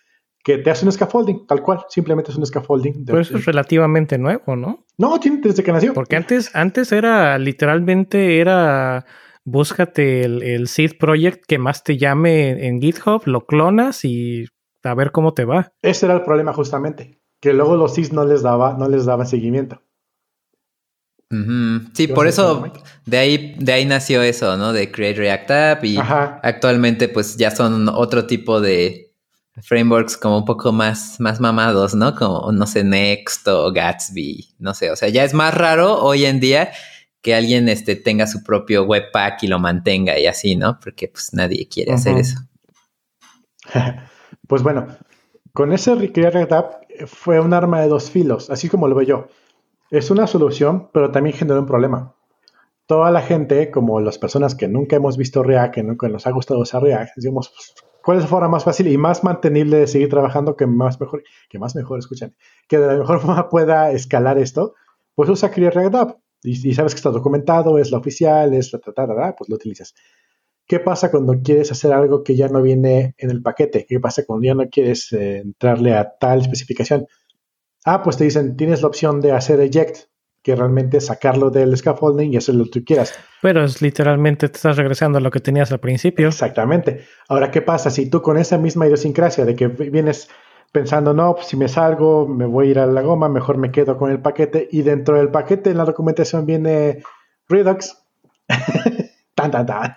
[0.47, 3.05] que te hace un scaffolding, tal cual, simplemente es un scaffolding.
[3.05, 4.85] Pero eso es relativamente nuevo, ¿no?
[4.97, 5.93] No, tiene desde que nació.
[5.93, 9.05] Porque antes, antes era literalmente era
[9.45, 14.47] búscate el, el seed project que más te llame en GitHub, lo clonas y
[14.85, 15.73] a ver cómo te va.
[15.83, 19.27] Ese era el problema justamente, que luego los seeds no les daba, no les daban
[19.27, 19.83] seguimiento.
[21.29, 21.91] Uh -huh.
[21.93, 22.71] Sí, por eso
[23.05, 24.73] de ahí, de ahí nació eso, ¿no?
[24.73, 26.39] De Create React App y Ajá.
[26.45, 29.06] actualmente pues ya son otro tipo de
[29.63, 32.15] frameworks como un poco más, más mamados, ¿no?
[32.15, 36.25] Como, no sé, Next o Gatsby, no sé, o sea, ya es más raro hoy
[36.27, 36.71] en día
[37.23, 40.79] que alguien este, tenga su propio webpack y lo mantenga y así, ¿no?
[40.79, 41.99] Porque pues nadie quiere uh -huh.
[41.99, 42.39] hacer eso.
[44.47, 44.87] pues bueno,
[45.53, 46.75] con ese React App
[47.07, 49.29] fue un arma de dos filos, así como lo veo yo.
[49.91, 52.15] Es una solución, pero también generó un problema.
[52.87, 56.31] Toda la gente, como las personas que nunca hemos visto React, que nunca nos ha
[56.31, 57.75] gustado usar React, decimos, pues,
[58.07, 61.25] ¿cuál es la forma más fácil y más mantenible de seguir trabajando que más mejor,
[61.51, 62.37] que más mejor, escuchan,
[62.69, 64.75] que de la mejor forma pueda escalar esto?
[65.17, 66.19] Pues usa Create React App.
[66.41, 69.57] Y, sabes que está documentado, es la oficial, es la, ta, ta, ta, pues lo
[69.57, 69.93] utilizas.
[70.69, 73.87] ¿Qué pasa cuando quieres hacer algo que ya no viene en el paquete?
[73.89, 77.09] ¿Qué pasa cuando ya no quieres eh, entrarle a tal especificación?
[77.85, 80.09] Ah, pues te dicen, tienes la opción de hacer eject,
[80.47, 83.19] que realmente sacarlo del scaffolding y hacerlo lo que tú quieras.
[83.43, 86.29] Pero es literalmente te estás regresando a lo que tenías al principio.
[86.29, 87.05] Exactamente.
[87.29, 90.29] Ahora, ¿qué pasa si tú con esa misma idiosincrasia de que vienes
[90.71, 93.73] pensando, no, pues si me salgo, me voy a ir a la goma, mejor me
[93.73, 97.03] quedo con el paquete y dentro del paquete en la documentación viene
[97.49, 97.97] Redux.
[99.35, 99.97] tan, tan, tan.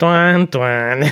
[0.00, 1.04] tuan, tuan.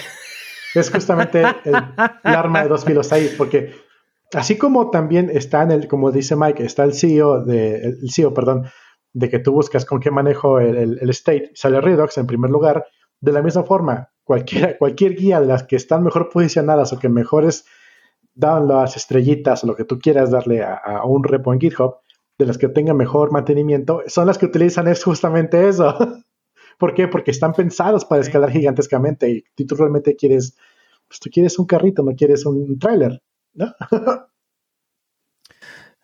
[0.75, 1.77] Es justamente el,
[2.25, 3.88] el arma de dos filos ahí, porque
[4.35, 8.35] así como también está en el, como dice Mike, está el CEO de, el CEO,
[8.35, 8.67] perdón,
[9.13, 12.87] de que tú buscas con qué manejo el, el, state, sale Redux en primer lugar.
[13.21, 17.09] De la misma forma, cualquier, cualquier guía de las que están mejor posicionadas o que
[17.09, 17.65] mejores
[18.35, 21.97] dan las estrellitas o lo que tú quieras darle a, un repo en GitHub,
[22.39, 25.97] de las que tengan mejor mantenimiento, son las que utilizan es justamente eso.
[26.79, 27.09] ¿Por qué?
[27.09, 30.57] Porque están pensados para escalar gigantescamente y tú realmente quieres,
[31.09, 33.21] pues tú quieres un carrito, no quieres un tráiler,
[33.59, 33.75] ¿no?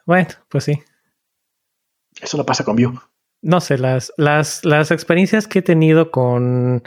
[0.06, 0.82] bueno, pues sí.
[2.20, 2.92] Eso no pasa con Vue.
[3.42, 6.82] No sé, las, las, las experiencias que he tenido con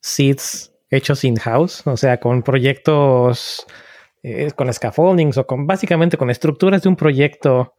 [0.00, 3.66] seeds hechos in-house, o sea, con proyectos
[4.22, 7.74] eh, con scaffoldings o con básicamente con estructuras de un proyecto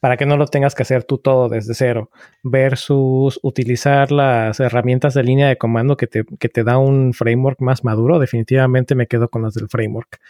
[0.00, 2.10] para que no lo tengas que hacer tú todo desde cero,
[2.42, 7.60] versus utilizar las herramientas de línea de comando que te, que te da un framework
[7.60, 10.20] más maduro, definitivamente me quedo con las del framework.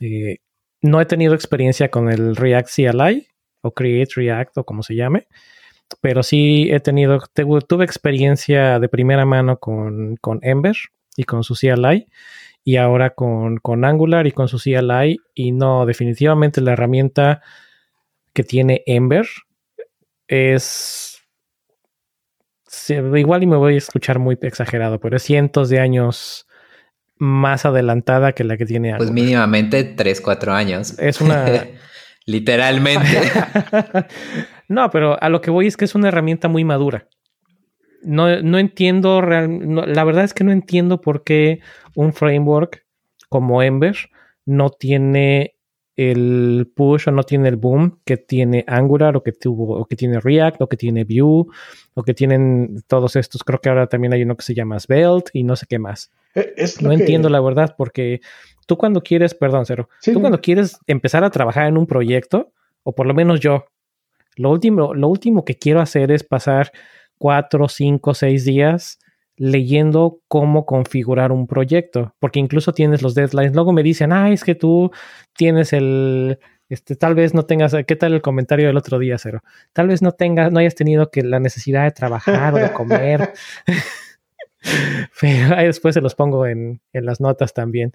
[0.00, 0.38] Eh,
[0.82, 3.28] no he tenido experiencia con el React CLI
[3.62, 5.28] o Create React o como se llame,
[6.00, 7.20] pero sí he tenido,
[7.66, 10.76] tuve experiencia de primera mano con, con Ember
[11.16, 12.06] y con su CLI
[12.64, 15.20] y ahora con, con, Angular y con su CLI.
[15.34, 17.42] Y no, definitivamente la herramienta
[18.32, 19.26] que tiene Ember
[20.26, 21.20] es...
[22.88, 26.46] Igual y me voy a escuchar muy exagerado, pero es cientos de años
[27.22, 29.14] más adelantada que la que tiene pues Angular.
[29.14, 30.98] Pues mínimamente 3, 4 años.
[30.98, 31.44] Es una...
[32.26, 33.06] Literalmente.
[34.68, 37.08] no, pero a lo que voy es que es una herramienta muy madura.
[38.02, 41.60] No, no entiendo, la verdad es que no entiendo por qué
[41.94, 42.84] un framework
[43.28, 43.96] como Ember
[44.44, 45.54] no tiene
[45.94, 49.94] el push o no tiene el boom que tiene Angular o que tuvo o que
[49.94, 51.46] tiene React o que tiene Vue
[51.94, 53.44] o que tienen todos estos.
[53.44, 56.10] Creo que ahora también hay uno que se llama Svelte y no sé qué más.
[56.34, 58.20] Eh, no entiendo la verdad porque
[58.66, 62.52] tú cuando quieres, perdón, Cero, tú cuando quieres empezar a trabajar en un proyecto,
[62.82, 63.66] o por lo menos yo,
[64.36, 66.72] lo último, lo último que quiero hacer es pasar
[67.18, 68.98] cuatro, cinco, seis días
[69.36, 73.54] leyendo cómo configurar un proyecto, porque incluso tienes los deadlines.
[73.54, 74.90] Luego me dicen, ah, es que tú
[75.36, 76.38] tienes el,
[76.72, 79.42] este, tal vez no tengas, ¿qué tal el comentario del otro día, Cero?
[79.72, 83.32] Tal vez no tengas, no hayas tenido que la necesidad de trabajar o de comer.
[85.20, 87.92] Pero ahí después se los pongo en, en las notas también.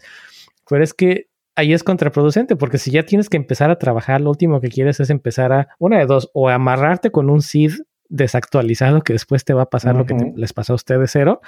[0.70, 4.30] Pero es que ahí es contraproducente, porque si ya tienes que empezar a trabajar, lo
[4.30, 7.72] último que quieres es empezar a, una de dos, o amarrarte con un seed
[8.10, 11.42] desactualizado que después te va a pasar lo que les pasó a ustedes cero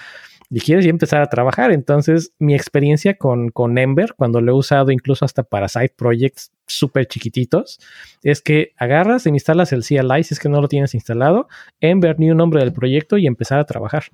[0.50, 1.72] y quieres ya empezar a trabajar.
[1.72, 6.52] Entonces, mi experiencia con, con Ember, cuando lo he usado incluso hasta para side projects
[6.66, 7.80] súper chiquititos,
[8.24, 11.48] es que agarras e instalas el CLI si es que no lo tienes instalado,
[11.80, 14.06] Ember ni un nombre del proyecto y empezar a trabajar.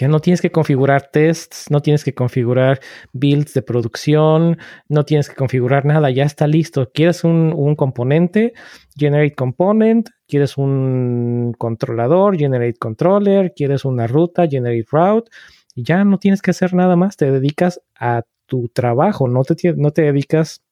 [0.00, 2.80] Ya no tienes que configurar tests, no tienes que configurar
[3.12, 4.56] builds de producción,
[4.88, 6.90] no tienes que configurar nada, ya está listo.
[6.94, 8.54] Quieres un, componente,
[8.96, 15.30] generate component, quieres un controlador, generate controller, quieres una ruta, generate route,
[15.74, 19.74] y ya no tienes que hacer nada más, te dedicas a tu trabajo, no te,
[19.74, 20.62] no te dedicas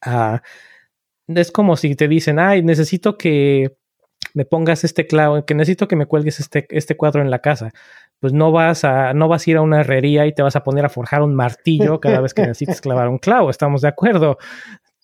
[0.00, 0.42] a...
[1.26, 3.76] Es como si te dicen, ay, necesito que
[4.34, 7.72] me pongas este clavo, que necesito que me cuelgues este, este cuadro en la casa
[8.20, 10.64] pues no vas a, no vas a ir a una herrería y te vas a
[10.64, 13.50] poner a forjar un martillo cada vez que necesites clavar un clavo.
[13.50, 14.38] Estamos de acuerdo.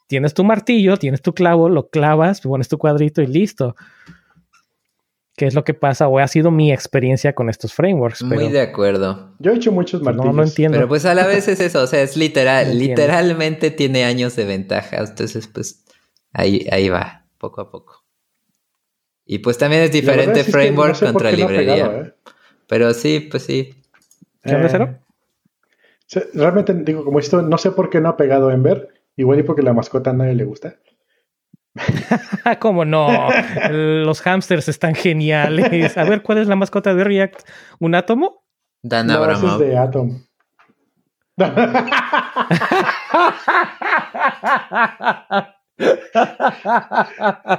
[0.06, 3.74] Tienes tu martillo, tienes tu clavo, lo clavas, pones tu cuadrito y listo.
[5.36, 6.06] ¿Qué es lo que pasa?
[6.06, 8.22] O ha sido mi experiencia con estos frameworks.
[8.22, 9.34] Muy de acuerdo.
[9.40, 10.26] Yo he hecho muchos martillos.
[10.26, 10.76] No, no entiendo.
[10.76, 14.44] Pero pues a la vez es eso, o sea, es literal, literalmente tiene años de
[14.44, 14.98] ventaja.
[14.98, 15.84] Entonces, pues
[16.32, 18.04] ahí, ahí va, poco a poco.
[19.26, 21.86] Y pues también es diferente framework contra librería.
[21.86, 22.14] ¿eh?
[22.68, 23.74] Pero sí, pues sí.
[24.42, 24.98] ¿Qué eh, cero?
[26.34, 28.93] Realmente digo, como esto, no sé por qué no ha pegado Ember.
[29.16, 30.76] Igual y porque la mascota a nadie le gusta.
[32.60, 33.28] ¿Cómo no?
[33.70, 35.96] Los hamsters están geniales.
[35.96, 37.40] A ver, ¿cuál es la mascota de React?
[37.80, 38.44] ¿Un átomo?
[38.82, 40.20] Dan no, es de Atom.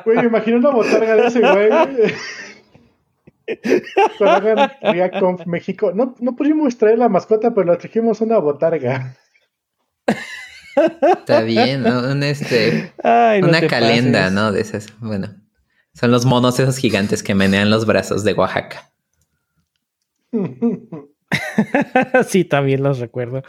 [0.05, 1.69] Güey, me imagino una botarga de ese güey.
[4.17, 9.17] Cuando hagan React México, no, no pudimos traer la mascota, pero la trajimos una botarga.
[10.75, 14.51] Está bien, Un, este, una calenda, ¿no?
[14.51, 15.29] De esas, bueno.
[15.93, 18.91] Son los monos esos gigantes que menean los brazos de Oaxaca.
[22.27, 23.43] sí, también los recuerdo.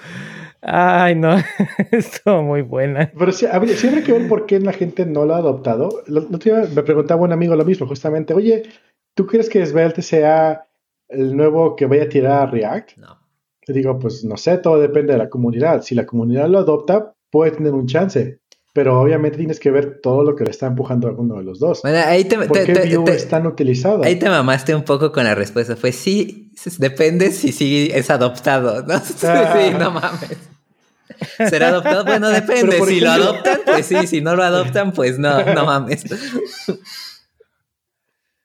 [0.62, 1.36] Ay, no,
[1.90, 3.10] estuvo muy buena.
[3.18, 6.04] Pero sí, siempre que ver por qué la gente no lo ha adoptado.
[6.06, 8.62] me preguntaba un amigo lo mismo, justamente, oye,
[9.16, 10.68] ¿Tú crees que Svelte sea
[11.08, 12.98] el nuevo que vaya a tirar a React?
[12.98, 13.18] No.
[13.64, 15.80] Te digo, pues no sé, todo depende de la comunidad.
[15.80, 18.40] Si la comunidad lo adopta, puede tener un chance.
[18.72, 21.58] pero obviamente tienes que ver todo lo que le está empujando a uno de los
[21.58, 21.82] dos.
[21.82, 24.02] Bueno, ahí te, ¿Por qué Vue es tan utilizado?
[24.04, 25.76] Ahí te mamaste un poco con la respuesta.
[25.76, 28.82] Fue sí, depende si sí es adoptado.
[28.86, 29.26] No, sí,
[29.78, 30.38] no mames.
[31.48, 32.04] ¿Será adoptado?
[32.04, 32.80] Bueno, depende.
[32.82, 34.06] Si lo adoptan, pues sí.
[34.06, 36.04] Si no lo adoptan, pues no, no mames.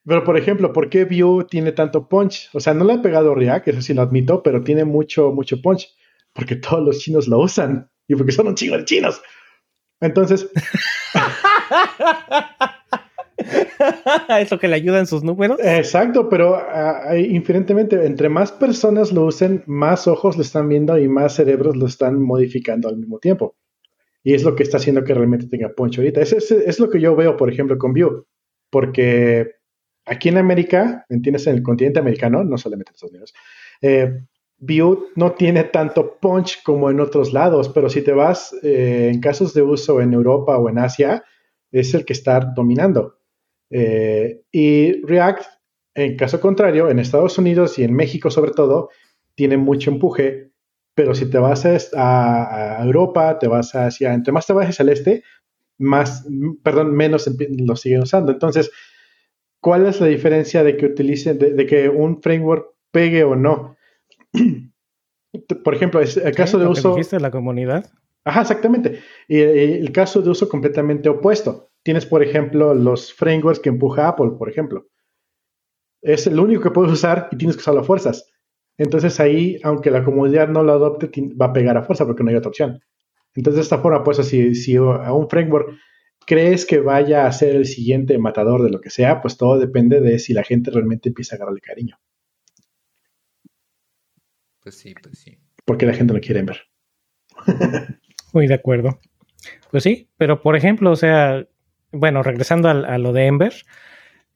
[0.06, 2.50] Pero, por ejemplo, ¿por qué Vue tiene tanto punch?
[2.54, 5.62] O sea, no le ha pegado React, eso sí lo admito, pero tiene mucho, mucho
[5.62, 5.90] punch.
[6.34, 7.91] Porque todos los chinos lo usan.
[8.12, 9.22] Y porque son un chingo de chinos.
[10.02, 10.52] Entonces.
[14.42, 15.58] es lo que le ayuda en sus números.
[15.64, 21.08] Exacto, pero uh, infinitamente, entre más personas lo usen, más ojos lo están viendo y
[21.08, 23.56] más cerebros lo están modificando al mismo tiempo.
[24.24, 26.20] Y es lo que está haciendo que realmente tenga punch ahorita.
[26.20, 28.26] Es, es, es lo que yo veo, por ejemplo, con Vue.
[28.70, 29.52] Porque
[30.06, 33.34] aquí en América, entiendes, en el continente americano, no solamente en Estados Unidos,
[33.82, 34.26] eh,
[34.62, 39.20] Vue no tiene tanto punch como en otros lados, pero si te vas eh, en
[39.20, 41.24] casos de uso en Europa o en Asia,
[41.72, 43.18] es el que está dominando.
[43.72, 45.46] Eh, y React,
[45.96, 48.90] en caso contrario, en Estados Unidos y en México sobre todo,
[49.34, 50.52] tiene mucho empuje,
[50.94, 51.66] pero si te vas
[51.96, 55.24] a, Europa, te vas hacia, entre más te vas al este,
[55.80, 56.28] más,
[56.62, 57.28] perdón, menos
[57.58, 58.32] lo siguen usando.
[58.32, 58.70] Entonces,
[59.60, 63.76] ¿cuál es la diferencia de que utilicen, de que un framework pegue o no?
[65.64, 66.90] Por ejemplo, el caso de uso.
[66.90, 67.90] dijiste la comunidad?
[68.26, 69.00] Ajá, exactamente.
[69.28, 71.72] Y el caso de uso completamente opuesto.
[71.84, 74.88] Tienes, por ejemplo, los frameworks que empuja Apple, por ejemplo.
[76.02, 78.30] Es el único que puedes usar y tienes que usarlo a fuerzas.
[78.78, 81.10] Entonces ahí, aunque la comunidad no lo adopte,
[81.40, 82.82] va a pegar a fuerza porque no hay otra opción.
[83.34, 85.78] Entonces de esta forma, pues si, si a un framework
[86.26, 90.02] crees que vaya a ser el siguiente matador de lo que sea, pues todo depende
[90.02, 91.98] de si la gente realmente empieza a agarrarle cariño.
[94.62, 95.38] Pues sí, pues sí.
[95.66, 96.62] Porque la gente lo quiere ver.
[98.34, 99.00] Muy de acuerdo.
[99.72, 101.46] Pues sí, pero por ejemplo, o sea,
[101.92, 103.54] bueno, regresando a, lo de Ember,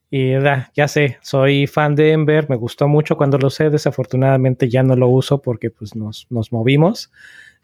[0.09, 0.33] y
[0.73, 4.95] ya sé, soy fan de Ember, me gustó mucho cuando lo sé, desafortunadamente ya no
[4.95, 7.11] lo uso porque pues nos, movimos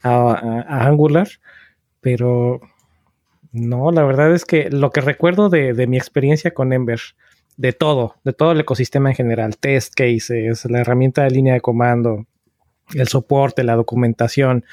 [0.03, 1.27] a, Angular,
[2.01, 2.61] pero
[3.51, 6.99] no, la verdad es que lo que recuerdo de, de mi experiencia con Ember,
[7.57, 11.61] de todo, de todo el ecosistema en general, test cases, la herramienta de línea de
[11.61, 12.25] comando,
[12.93, 14.65] el soporte, la documentación,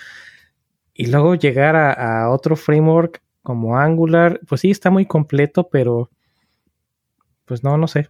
[0.95, 6.11] y luego llegar a, otro framework como Angular, pues sí, está muy completo, pero
[7.45, 8.09] pues no, no sé.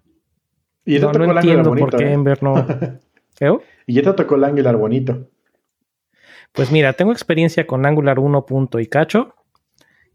[0.87, 2.13] Y no, entiendo por qué ¿eh?
[2.13, 2.67] Ember no.
[3.87, 5.29] Y ya te tocó el Angular bonito.
[6.53, 8.45] Pues mira, tengo experiencia con Angular 1.
[8.81, 9.35] y cacho.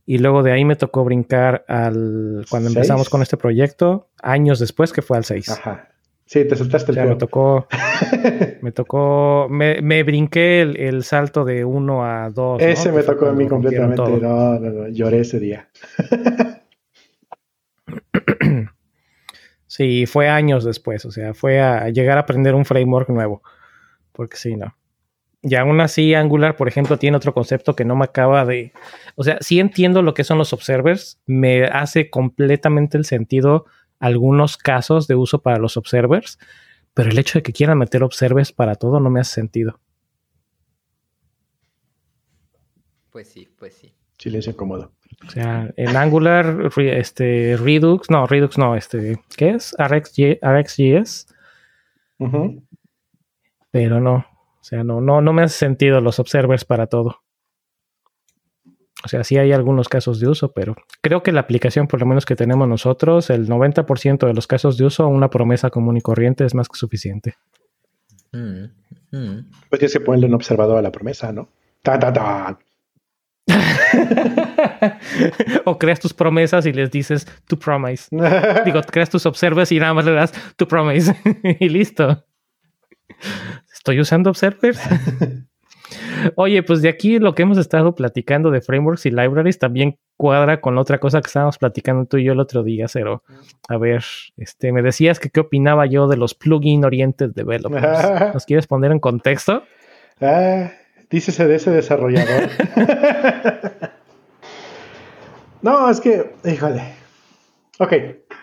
[0.05, 2.45] Y luego de ahí me tocó brincar al.
[2.49, 5.49] Cuando empezamos con este proyecto, años después, que fue al 6.
[5.49, 5.92] Ajá.
[6.25, 7.67] Sí, te saltaste el ya, Me tocó.
[8.61, 9.47] me tocó.
[9.49, 12.61] Me, brinqué el, salto de uno a dos.
[12.61, 14.01] Ese me tocó a mí completamente.
[14.01, 15.69] No, no, no, lloré ese día.
[19.67, 21.05] sí, fue años después.
[21.05, 23.43] O sea, fue a llegar a aprender un framework nuevo.
[24.11, 24.75] Porque sí, no.
[25.45, 28.71] Y aún así, Angular, por ejemplo, tiene otro concepto que no me acaba de.
[29.15, 31.19] O sea, sí entiendo lo que son los observers.
[31.25, 33.65] Me hace completamente el sentido
[34.03, 36.37] algunos casos de uso para los observers,
[36.93, 39.79] pero el hecho de que quieran meter observers para todo no me hace sentido.
[43.11, 43.93] Pues sí, pues sí.
[44.17, 44.91] Silencio cómodo.
[45.25, 49.73] O sea, en Angular, este, Redux, no, Redux no, este, ¿qué es?
[49.77, 51.27] RxJS.
[53.71, 57.22] Pero no, o sea, no, no, no me hace sentido los observers para todo.
[59.03, 62.05] O sea, sí hay algunos casos de uso, pero creo que la aplicación, por lo
[62.05, 66.01] menos que tenemos nosotros, el 90% de los casos de uso, una promesa común y
[66.01, 67.35] corriente es más que suficiente.
[68.31, 68.65] Mm,
[69.11, 69.49] mm.
[69.69, 71.49] Pues ya se ponerle un observador a la promesa, ¿no?
[71.81, 72.57] Ta, ta, ta.
[75.65, 78.07] o creas tus promesas y les dices to promise.
[78.65, 81.13] Digo, creas tus observers y nada más le das to promise
[81.59, 82.25] y listo.
[83.73, 84.79] ¿Estoy usando observers?
[86.35, 90.61] Oye, pues de aquí lo que hemos estado platicando de frameworks y libraries también cuadra
[90.61, 93.23] con otra cosa que estábamos platicando tú y yo el otro día, Cero.
[93.67, 94.03] A ver,
[94.37, 98.33] este, me decías que qué opinaba yo de los plugin oriented developers.
[98.33, 99.63] ¿Nos quieres poner en contexto?
[100.21, 100.71] Ah,
[101.09, 102.49] dícese de ese desarrollador.
[105.61, 106.81] no, es que, híjole.
[107.79, 107.93] Ok,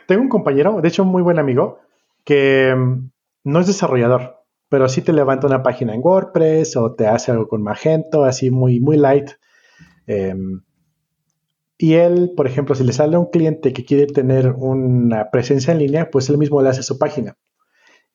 [0.06, 1.80] tengo un compañero, de hecho un muy buen amigo,
[2.24, 3.10] que mm,
[3.44, 4.39] no es desarrollador
[4.70, 8.50] pero sí te levanta una página en WordPress o te hace algo con Magento, así
[8.50, 9.32] muy, muy light.
[10.06, 10.62] Em,
[11.76, 15.72] y él, por ejemplo, si le sale a un cliente que quiere tener una presencia
[15.72, 17.36] en línea, pues él mismo le hace su página.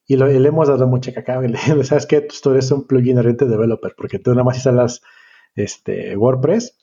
[0.08, 1.42] Y le hemos dado mucha caca.
[1.42, 2.22] Le ¿sabes qué?
[2.22, 5.02] Tú eres un plugin oriente developer, porque tú nada más instalas
[5.56, 6.78] este, WordPress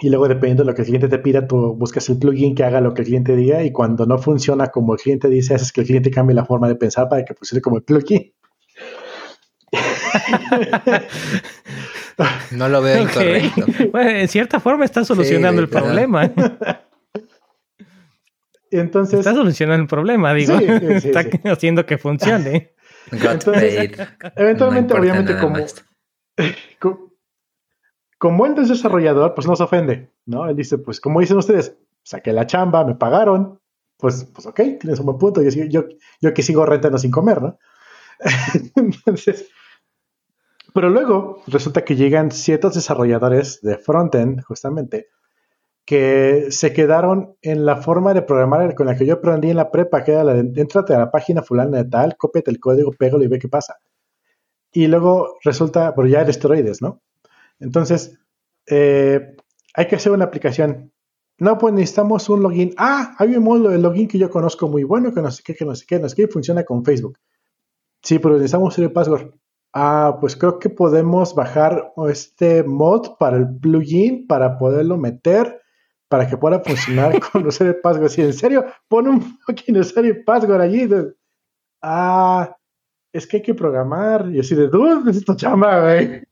[0.00, 2.64] y luego dependiendo de lo que el cliente te pida, tú buscas el plugin que
[2.64, 5.72] haga lo que el cliente diga y cuando no funciona como el cliente dice, haces
[5.72, 8.32] que el cliente cambie la forma de pensar para que funcione como el plugin.
[12.52, 13.66] No lo veo incorrecto.
[13.90, 16.30] Bueno, en cierta forma está solucionando el problema.
[18.70, 20.58] Entonces, está solucionando el problema, digo.
[20.58, 21.40] Sí, sí, sí, está sí.
[21.44, 22.72] haciendo que funcione.
[23.10, 23.92] Entonces,
[24.36, 25.56] eventualmente, No obviamente, como,
[28.18, 30.48] como él es desarrollador, pues no se ofende, ¿no?
[30.48, 33.60] Él dice, pues como dicen ustedes, saqué la chamba, me pagaron,
[33.98, 35.84] pues, pues ok, tienes un buen punto, yo, yo,
[36.20, 37.58] yo que sigo rentando sin comer, ¿no?
[38.76, 39.50] Entonces,
[40.74, 45.08] pero luego resulta que llegan ciertos desarrolladores de frontend, justamente,
[45.84, 49.70] que se quedaron en la forma de programar con la que yo aprendí en la
[49.70, 52.92] prepa, que era la de, entrate a la página fulana de tal, cópiate el código,
[52.92, 53.76] pégalo y ve qué pasa.
[54.72, 57.02] Y luego resulta, pero ya eres esteroides, ¿no?
[57.58, 58.18] Entonces,
[58.66, 59.36] eh,
[59.74, 60.92] hay que hacer una aplicación.
[61.38, 62.74] No, pues necesitamos un login.
[62.78, 65.54] Ah, hay un módulo de login que yo conozco muy bueno, que no sé qué,
[65.54, 67.18] que no sé qué, no sé qué, funciona con Facebook.
[68.02, 69.32] Sí, pero necesitamos el password.
[69.74, 75.60] Ah, pues creo que podemos bajar este mod para el plugin para poderlo meter
[76.08, 78.10] para que pueda funcionar con usuario password.
[78.10, 80.86] Si en serio, pon un fucking usuario password allí.
[80.86, 81.14] De-
[81.80, 82.54] Ah,
[83.12, 84.28] es que hay que programar.
[84.30, 86.22] Y así de, dude, necesito chamba, güey.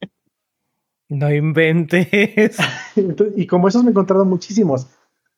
[1.09, 2.57] No inventes.
[2.97, 4.87] Entonces, y como esos me he encontrado muchísimos.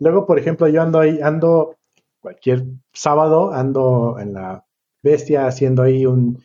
[0.01, 1.77] Luego, por ejemplo, yo ando ahí, ando
[2.21, 4.67] cualquier sábado, ando en la
[5.03, 6.43] bestia haciendo ahí un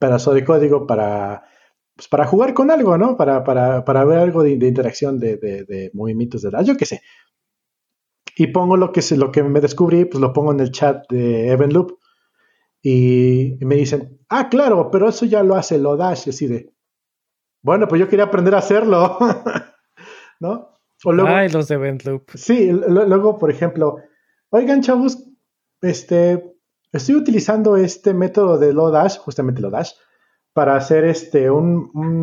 [0.00, 1.44] pedazo de código para,
[1.94, 3.16] pues, para jugar con algo, ¿no?
[3.16, 6.76] Para, para, para ver algo de, de interacción de, de, de movimientos de edad, yo
[6.76, 7.02] qué sé.
[8.36, 11.50] Y pongo lo que, lo que me descubrí, pues lo pongo en el chat de
[11.50, 11.98] Evenloop.
[12.82, 16.72] Y, y me dicen, ah, claro, pero eso ya lo hace Lodash, así de,
[17.62, 19.18] bueno, pues yo quería aprender a hacerlo,
[20.40, 20.70] ¿no?
[21.04, 22.30] O luego, Ay, los de Ventloop.
[22.34, 23.96] Sí, lo- luego, por ejemplo,
[24.50, 25.22] oigan, chavos,
[25.82, 26.54] este,
[26.92, 29.92] estoy utilizando este método de Lodash, justamente Lodash,
[30.52, 31.48] para hacer este,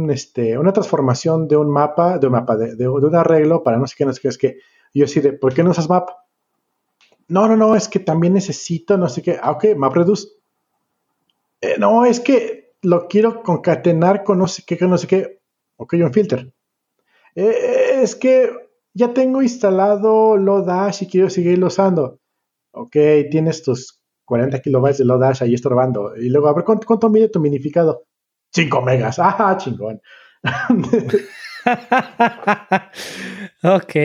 [0.09, 3.95] este, una transformación de un mapa, de un mapa, de, un arreglo para no sé
[3.97, 4.57] qué, no sé qué, es que
[4.93, 6.09] yo así de, ¿por qué no usas map?
[7.29, 10.27] No, no, no, es que también necesito, no sé qué, ah, ok, map reduce.
[11.61, 15.41] Eh, no, es que lo quiero concatenar con no sé qué, con no sé qué,
[15.77, 16.51] ok, un filter.
[17.35, 18.51] Eh, es que
[18.93, 22.19] ya tengo instalado Lodash y quiero seguirlo usando.
[22.71, 22.95] Ok,
[23.29, 26.15] tienes tus 40 kilobytes de Lodash ahí estorbando.
[26.15, 28.03] Y luego, a ver, ¿cuánto, cuánto mide tu minificado?
[28.53, 29.19] 5 megas.
[29.19, 30.01] Ah, chingón.
[33.63, 33.95] ok.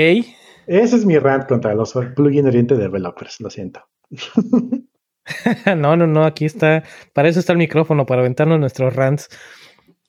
[0.67, 3.81] Ese es mi rant contra los plugin oriente developers, lo siento.
[5.77, 6.85] no, no, no, aquí está.
[7.13, 9.29] Para eso está el micrófono, para aventarnos nuestros rants.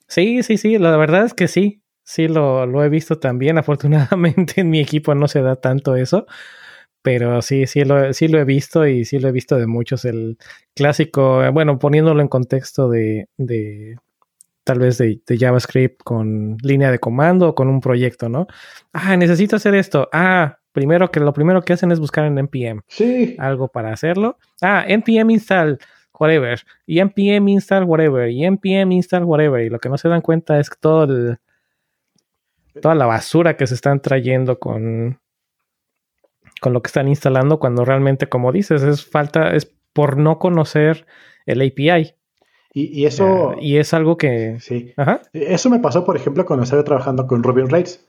[0.06, 1.82] Sí, sí, sí, la verdad es que sí.
[2.04, 3.58] Sí, lo, lo he visto también.
[3.58, 6.26] Afortunadamente en mi equipo no se da tanto eso.
[7.04, 10.06] Pero sí, sí lo, sí lo he visto y sí lo he visto de muchos.
[10.06, 10.38] El
[10.74, 13.98] clásico, bueno, poniéndolo en contexto de, de
[14.64, 18.46] tal vez de, de, JavaScript con línea de comando o con un proyecto, ¿no?
[18.94, 20.08] Ah, necesito hacer esto.
[20.14, 23.36] Ah, primero que lo primero que hacen es buscar en npm sí.
[23.38, 24.38] algo para hacerlo.
[24.62, 25.78] Ah, npm install
[26.18, 30.22] whatever y npm install whatever y npm install whatever y lo que no se dan
[30.22, 31.36] cuenta es que todo el,
[32.80, 35.20] toda la basura que se están trayendo con
[36.64, 41.04] con lo que están instalando cuando realmente como dices es falta es por no conocer
[41.44, 42.14] el API.
[42.72, 43.50] Y, y eso.
[43.50, 44.56] Uh, y es algo que.
[44.60, 44.94] Sí.
[44.96, 45.20] Ajá.
[45.34, 48.02] Eso me pasó, por ejemplo, cuando estaba trabajando con Ruby on Rails.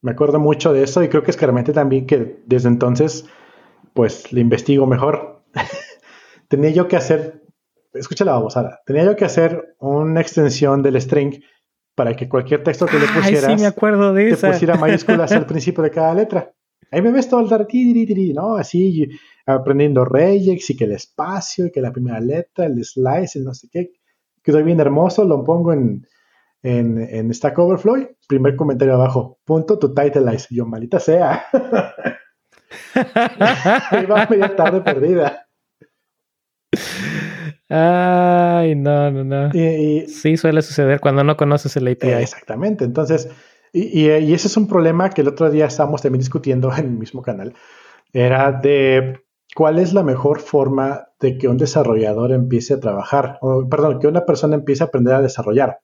[0.00, 3.24] Me acuerdo mucho de eso y creo que escarmenté también que desde entonces,
[3.94, 5.44] pues le investigo mejor.
[6.48, 7.44] Tenía yo que hacer.
[7.94, 8.80] Escucha la babosada.
[8.84, 11.40] Tenía yo que hacer una extensión del string
[11.94, 13.44] para que cualquier texto que le pusieras.
[13.44, 14.50] Ay, sí, me acuerdo de te esa.
[14.50, 16.52] pusiera mayúsculas al principio de cada letra.
[16.92, 17.66] Ahí me ves todo el dar,
[18.34, 18.56] ¿no?
[18.56, 19.08] Así
[19.46, 23.54] aprendiendo regex y que el espacio y que la primera letra, el slice, el no
[23.54, 23.90] sé qué
[24.42, 26.06] quedó bien hermoso, lo pongo en,
[26.62, 28.10] en, en Stack Overflow.
[28.28, 30.48] Primer comentario abajo, punto to titleize.
[30.50, 31.44] Yo, maldita sea.
[34.02, 35.46] Iba media tarde perdida.
[37.68, 39.50] Ay, no, no, no.
[39.54, 42.10] Y, y, sí, suele suceder cuando no conoces el API.
[42.10, 42.84] Exactamente.
[42.84, 43.30] Entonces,
[43.72, 47.22] y, ese es un problema que el otro día estábamos también discutiendo en el mismo
[47.22, 47.54] canal.
[48.12, 49.22] Era de
[49.54, 54.06] cuál es la mejor forma de que un desarrollador empiece a trabajar, o perdón, que
[54.06, 55.80] una persona empiece a aprender a desarrollar.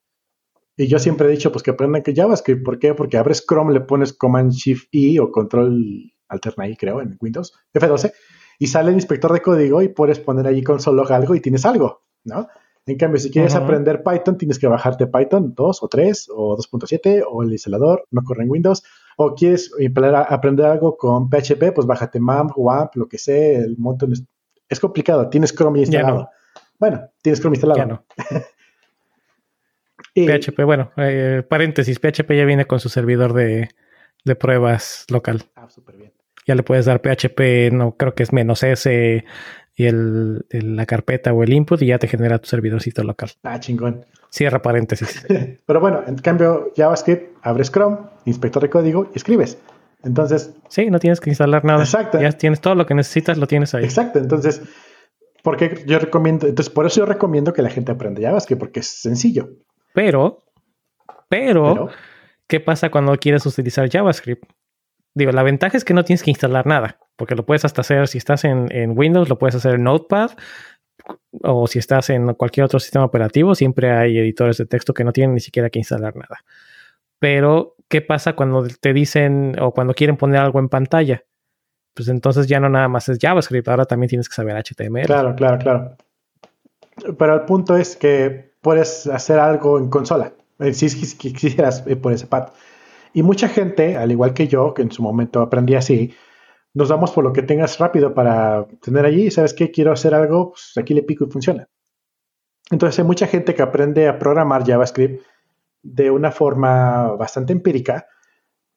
[0.77, 2.65] Y yo siempre he dicho, pues que aprendan que JavaScript.
[2.65, 2.95] ¿Por qué?
[2.95, 7.53] Porque abres Chrome, le pones Command Shift I o Control Alterna I, creo, en Windows,
[7.75, 8.13] F12,
[8.59, 11.65] y sale el inspector de código y puedes poner allí console log algo y tienes
[11.65, 12.49] algo, ¿no?
[12.89, 13.65] En cambio, si quieres uh -huh.
[13.65, 18.23] aprender Python, tienes que bajarte Python 2 o 3 o 2.7 o el instalador, no
[18.23, 18.83] corre en Windows.
[19.19, 19.71] O quieres
[20.29, 24.13] aprender algo con PHP, pues bájate MAMP, WAMP, lo que sea, el montón.
[24.69, 26.31] Es, complicado, tienes Chrome instalado.
[26.79, 27.79] Bueno, tienes Chrome instalado.
[27.79, 28.05] Ya no.
[30.15, 33.69] PHP, bueno, eh, paréntesis, PHP ya viene con su servidor de,
[34.39, 35.43] pruebas local.
[35.55, 36.13] Ah, súper bien.
[36.47, 39.25] Ya le puedes dar PHP, no creo que es menos S
[39.79, 43.31] y el, la carpeta o el input y ya te genera tu servidorcito local.
[43.45, 44.05] Ah, chingón.
[44.29, 45.25] Cierra paréntesis.
[45.67, 49.57] Pero bueno, en cambio, JavaScript, abres Chrome, inspector de código y escribes.
[50.03, 50.53] Entonces.
[50.69, 51.85] Sí, no tienes que instalar nada.
[51.85, 52.21] Exacto.
[52.21, 53.85] Ya tienes todo lo que necesitas, lo tienes ahí.
[53.85, 54.19] Exacto.
[54.19, 54.63] Entonces,
[55.45, 58.89] porque yo recomiendo, entonces por eso yo recomiendo que la gente aprenda JavaScript, porque es
[58.89, 59.49] sencillo.
[59.95, 60.45] Pero,
[61.29, 61.89] pero,
[62.49, 64.43] ¿qué pasa cuando quieres utilizar JavaScript?
[65.19, 68.07] Digo, la ventaja es que no tienes que instalar nada, porque lo puedes hasta hacer,
[68.07, 70.31] si estás en, Windows, lo puedes hacer en Notepad,
[71.43, 75.13] o si estás en cualquier otro sistema operativo, siempre hay editores de texto que no
[75.13, 76.45] tienen ni siquiera que instalar nada.
[77.19, 81.25] Pero, ¿qué pasa cuando te dicen o cuando quieren poner algo en pantalla?
[81.95, 85.07] Pues entonces ya no nada más es JavaScript, ahora también tienes que saber HTML.
[85.07, 85.97] Claro, claro, claro.
[87.19, 90.33] Pero el punto es que puedes hacer algo en consola,
[90.71, 92.51] si, quisieras eh, por ese pad.
[93.19, 96.15] Y mucha gente, al igual que yo, que en su momento aprendí así,
[96.73, 99.29] nos vamos por lo que tengas rápido para tener allí.
[99.33, 99.73] ¿Sabes qué?
[99.73, 101.69] Quiero hacer algo, pues aquí le pico y funciona.
[102.71, 105.21] Entonces hay mucha gente que aprende a programar JavaScript
[105.83, 108.07] de una forma bastante empírica,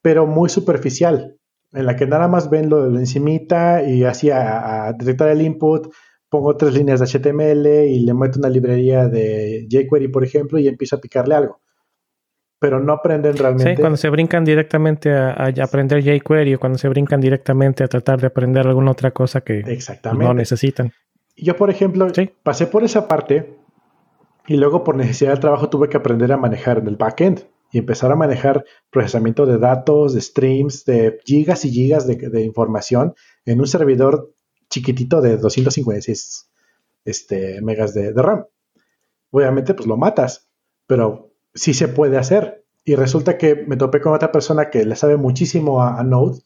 [0.02, 1.38] pero muy superficial,
[1.72, 5.44] en la que nada más ven lo de la encimita y así a detectar el
[5.44, 5.94] input,
[6.30, 10.68] pongo tres líneas de HTML y le meto una librería de jQuery, por ejemplo, y
[10.68, 11.61] empiezo a picarle algo.
[12.62, 13.76] Pero no aprenden realmente.
[13.76, 18.22] Sí, cuando se brincan directamente a, aprender jQuery o cuando se brincan directamente a tratar
[18.22, 19.64] de aprender alguna otra cosa que
[20.14, 20.94] no necesitan.
[21.36, 22.08] Yo, por ejemplo,
[22.44, 23.58] pasé por esa parte
[24.48, 27.80] y luego por necesidad de trabajo tuve que aprender a manejar en el backend y
[27.80, 33.16] empezar a manejar procesamiento de datos, de streams, de gigas y gigas de, de información
[33.46, 34.32] en un servidor
[34.70, 36.52] chiquitito de 256
[37.06, 38.46] este, megas de, RAM.
[39.32, 40.50] Obviamente, pues lo matas,
[40.88, 42.66] pero sí se puede hacer.
[42.84, 46.40] Y resulta que me topé con otra persona que le sabe muchísimo a, Node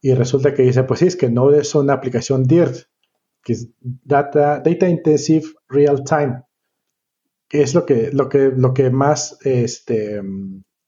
[0.00, 2.88] y resulta que dice, pues sí, es que Node es una aplicación DIRT,
[3.42, 6.42] que es Data, Data Intensive Real Time,
[7.48, 10.20] que es lo que, lo que, lo que más este,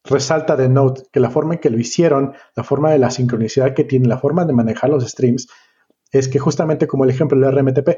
[0.04, 3.74] resalta de Node, que la forma en que lo hicieron, la forma de la sincronicidad
[3.74, 5.48] que tiene, la forma de manejar los streams,
[6.10, 7.88] es que justamente como el ejemplo del RMTP,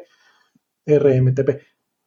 [0.86, 1.60] RMTP,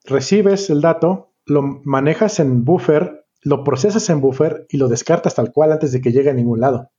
[0.06, 5.52] recibes el dato, lo manejas en buffer, lo procesas en buffer y lo descartas tal
[5.52, 6.92] cual antes de que llegue a ningún lado.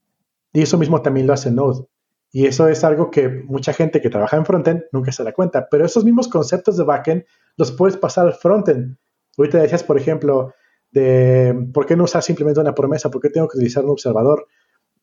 [0.53, 1.85] Y eso mismo también lo hace Node.
[2.31, 5.67] Y eso es algo que mucha gente que trabaja en frontend nunca se da cuenta.
[5.69, 7.25] Pero esos mismos conceptos de backend
[7.57, 8.97] los puedes pasar al frontend.
[9.37, 10.53] Ahorita decías, por ejemplo,
[10.91, 14.47] de por qué no usar simplemente una promesa, por qué tengo que utilizar un observador.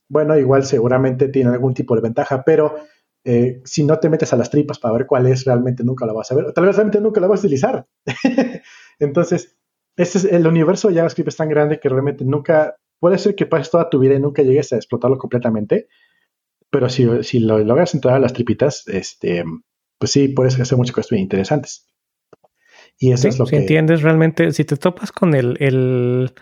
[0.09, 2.77] Bueno, igual seguramente tiene algún tipo de ventaja, pero
[3.25, 6.15] eh, si no te metes a las tripas para ver cuál es, realmente nunca la
[6.15, 6.47] vas a ver.
[6.47, 7.87] O tal vez realmente nunca la vas a utilizar.
[8.99, 9.58] Entonces,
[9.99, 13.47] este es, el universo de JavaScript es tan grande que realmente nunca, puede ser que
[13.47, 15.89] pases toda tu vida y nunca llegues a explotarlo completamente,
[16.71, 19.45] pero si, si lo logras entrar a las tripitas, este,
[19.99, 21.87] pues sí, puedes hacer muchas cosas bien interesantes.
[22.99, 23.57] Y eso es lo si que...
[23.59, 26.33] entiendes realmente, si te topas con el, el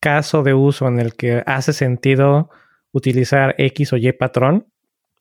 [0.00, 2.50] caso de uso en el que hace sentido
[2.92, 4.66] utilizar X o Y patrón,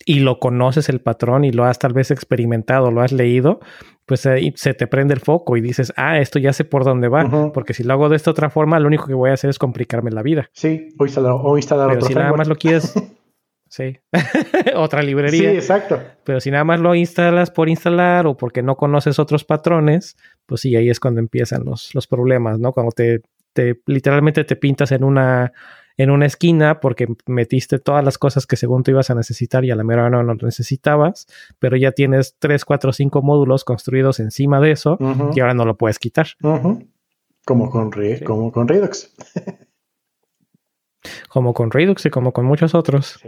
[0.06, 3.60] y lo conoces el patrón y lo has tal vez experimentado, lo has leído,
[4.06, 7.10] pues ahí se te prende el foco y dices, ah, esto ya sé por dónde
[7.10, 9.50] va, porque si lo hago de esta otra forma, lo único que voy a hacer
[9.50, 10.50] es complicarme la vida.
[10.54, 12.94] Sí, o instalar, o instalar Pero si nada más lo quieres,
[13.70, 13.98] sí,
[14.76, 15.52] otra librería.
[15.52, 16.00] Sí, exacto.
[16.24, 20.16] Pero si nada más lo instalas por instalar o porque no conoces otros patrones,
[20.46, 22.72] pues sí, ahí es cuando empiezan los, los problemas, ¿no?
[22.72, 23.22] Cuando te,
[23.52, 25.52] te literalmente te pintas en una
[25.98, 29.72] en una esquina porque metiste todas las cosas que según tú ibas a necesitar y
[29.72, 31.28] a la mera no, no necesitabas,
[31.60, 34.98] pero ya tienes 3, 4, 5 módulos construidos encima de eso
[35.34, 36.28] y ahora no lo puedes quitar.
[36.40, 37.92] Como con,
[38.26, 39.16] como con Redux.
[41.30, 43.20] como con Redux y como con muchos otros.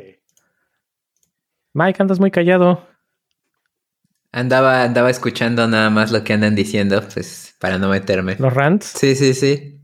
[1.74, 2.88] Mike, andas muy callado.
[4.32, 8.36] Andaba, andaba escuchando nada más lo que andan diciendo, pues para no meterme.
[8.38, 8.86] ¿Los rants?
[8.86, 9.79] Sí, sí, sí.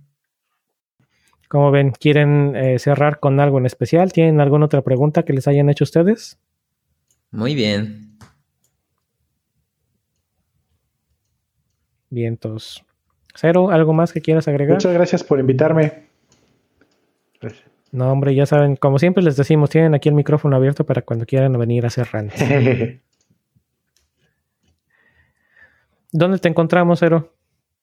[1.56, 4.12] Como ven, ¿quieren eh, cerrar con algo en especial?
[4.12, 6.38] ¿Tienen alguna otra pregunta que les hayan hecho ustedes?
[7.32, 8.18] Muy bien.
[12.10, 12.84] Vientos.
[13.36, 14.76] Cero, ¿algo más que quieras agregar?
[14.76, 16.10] Muchas gracias por invitarme.
[17.94, 21.26] No, hombre, ya saben, como siempre les decimos, tienen aquí el micrófono abierto para cuando
[21.26, 22.26] quieran venir a cerrar.
[26.12, 27.35] ¿Dónde te encontramos, Cero?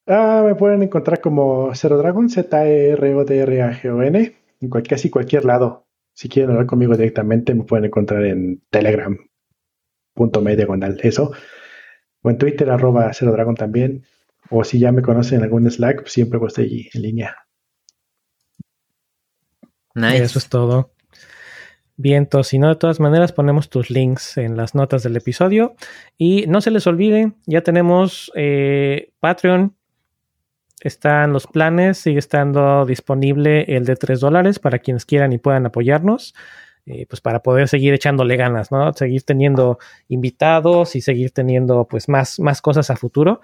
[0.07, 5.87] Ah, me pueden encontrar como Zero Dragon, Z-E-R-O-D-R-A-G-O-N, en casi cualquier lado.
[6.13, 11.33] Si quieren hablar conmigo directamente, me pueden encontrar en telegram.me diagonal eso.
[12.23, 14.05] O en Twitter, arroba Cero Dragon también.
[14.51, 17.37] O si ya me conocen en algún Slack, pues siempre estoy allí en línea.
[19.95, 20.25] Nice.
[20.25, 20.93] Eso es todo.
[21.97, 25.75] Bien, si no, de todas maneras ponemos tus links en las notas del episodio.
[26.19, 29.77] Y no se les olvide, ya tenemos eh, Patreon.
[30.83, 35.65] Están los planes, sigue estando disponible el de 3 dólares para quienes quieran y puedan
[35.65, 36.35] apoyarnos.
[36.85, 38.93] Eh, pues para poder seguir echándole ganas, ¿no?
[38.93, 39.79] Seguir teniendo
[40.09, 43.41] invitados y seguir teniendo pues más, más cosas a futuro.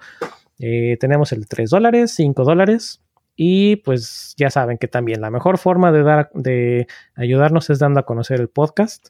[0.59, 3.01] Eh, tenemos el de 3 dólares, 5 dólares.
[3.37, 8.01] Y pues ya saben que también la mejor forma de, dar, de ayudarnos es dando
[8.01, 9.07] a conocer el podcast.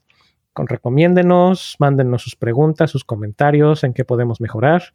[0.52, 4.94] Con, recomiéndenos, mándenos sus preguntas, sus comentarios, en qué podemos mejorar.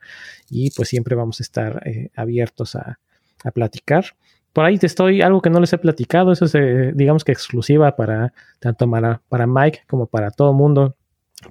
[0.49, 2.99] Y pues siempre vamos a estar eh, abiertos a,
[3.45, 4.05] a, platicar.
[4.53, 7.31] Por ahí te estoy, algo que no les he platicado, eso es eh, digamos que
[7.31, 10.95] exclusiva para tanto para, para Mike como para todo el mundo.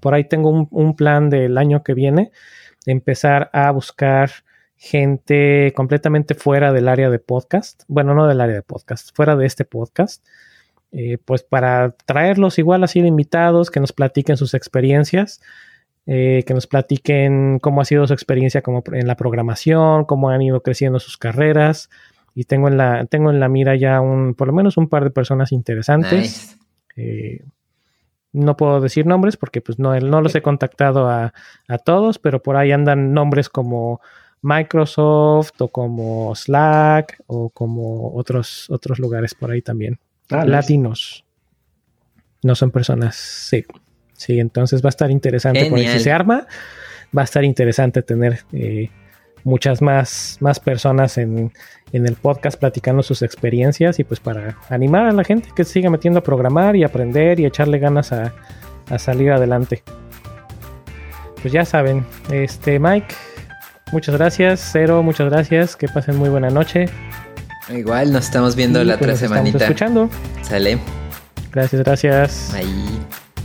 [0.01, 2.31] Por ahí tengo un, plan del año que viene,
[2.87, 4.31] empezar a buscar
[4.77, 9.47] gente completamente fuera del área de podcast, bueno, no del área de podcast, fuera de
[9.47, 10.25] este podcast,
[10.93, 15.41] eh, pues para traerlos igual así de invitados, que nos platiquen sus experiencias,
[16.07, 20.43] eh, que nos platiquen cómo ha sido su experiencia como en la programación, cómo han
[20.43, 21.91] ido creciendo sus carreras.
[22.35, 25.05] Y tengo en la, tengo en la mira ya un, por lo menos un par
[25.05, 26.59] de personas interesantes.
[26.97, 27.45] Eh,
[28.33, 31.33] no puedo decir nombres porque pues no, no los he contactado a,
[31.69, 34.01] a todos, pero por ahí andan nombres como
[34.43, 39.99] Microsoft o como Slack o como otros, otros lugares por ahí también.
[40.31, 41.25] Ah, Latinos.
[42.43, 43.65] No son personas, sí.
[44.15, 45.67] Sí, entonces va a estar interesante.
[45.67, 46.47] Por si se arma,
[47.17, 48.91] va a estar interesante tener eh,
[49.43, 51.53] muchas más, más personas en,
[51.93, 55.73] en, el podcast platicando sus experiencias y pues para animar a la gente que se
[55.75, 58.35] siga metiendo a programar y aprender y echarle ganas a,
[58.89, 59.83] a salir adelante.
[61.43, 63.15] Pues ya saben, este Mike,
[63.95, 65.77] Muchas gracias, Cero, muchas gracias.
[65.77, 66.87] Que pasen muy buena noche.
[67.69, 69.59] Igual, nos estamos viendo la pues otra semanita.
[69.59, 70.11] escuchando.
[70.43, 70.79] Sale.
[71.53, 72.51] Gracias, gracias.
[72.53, 73.24] Bye.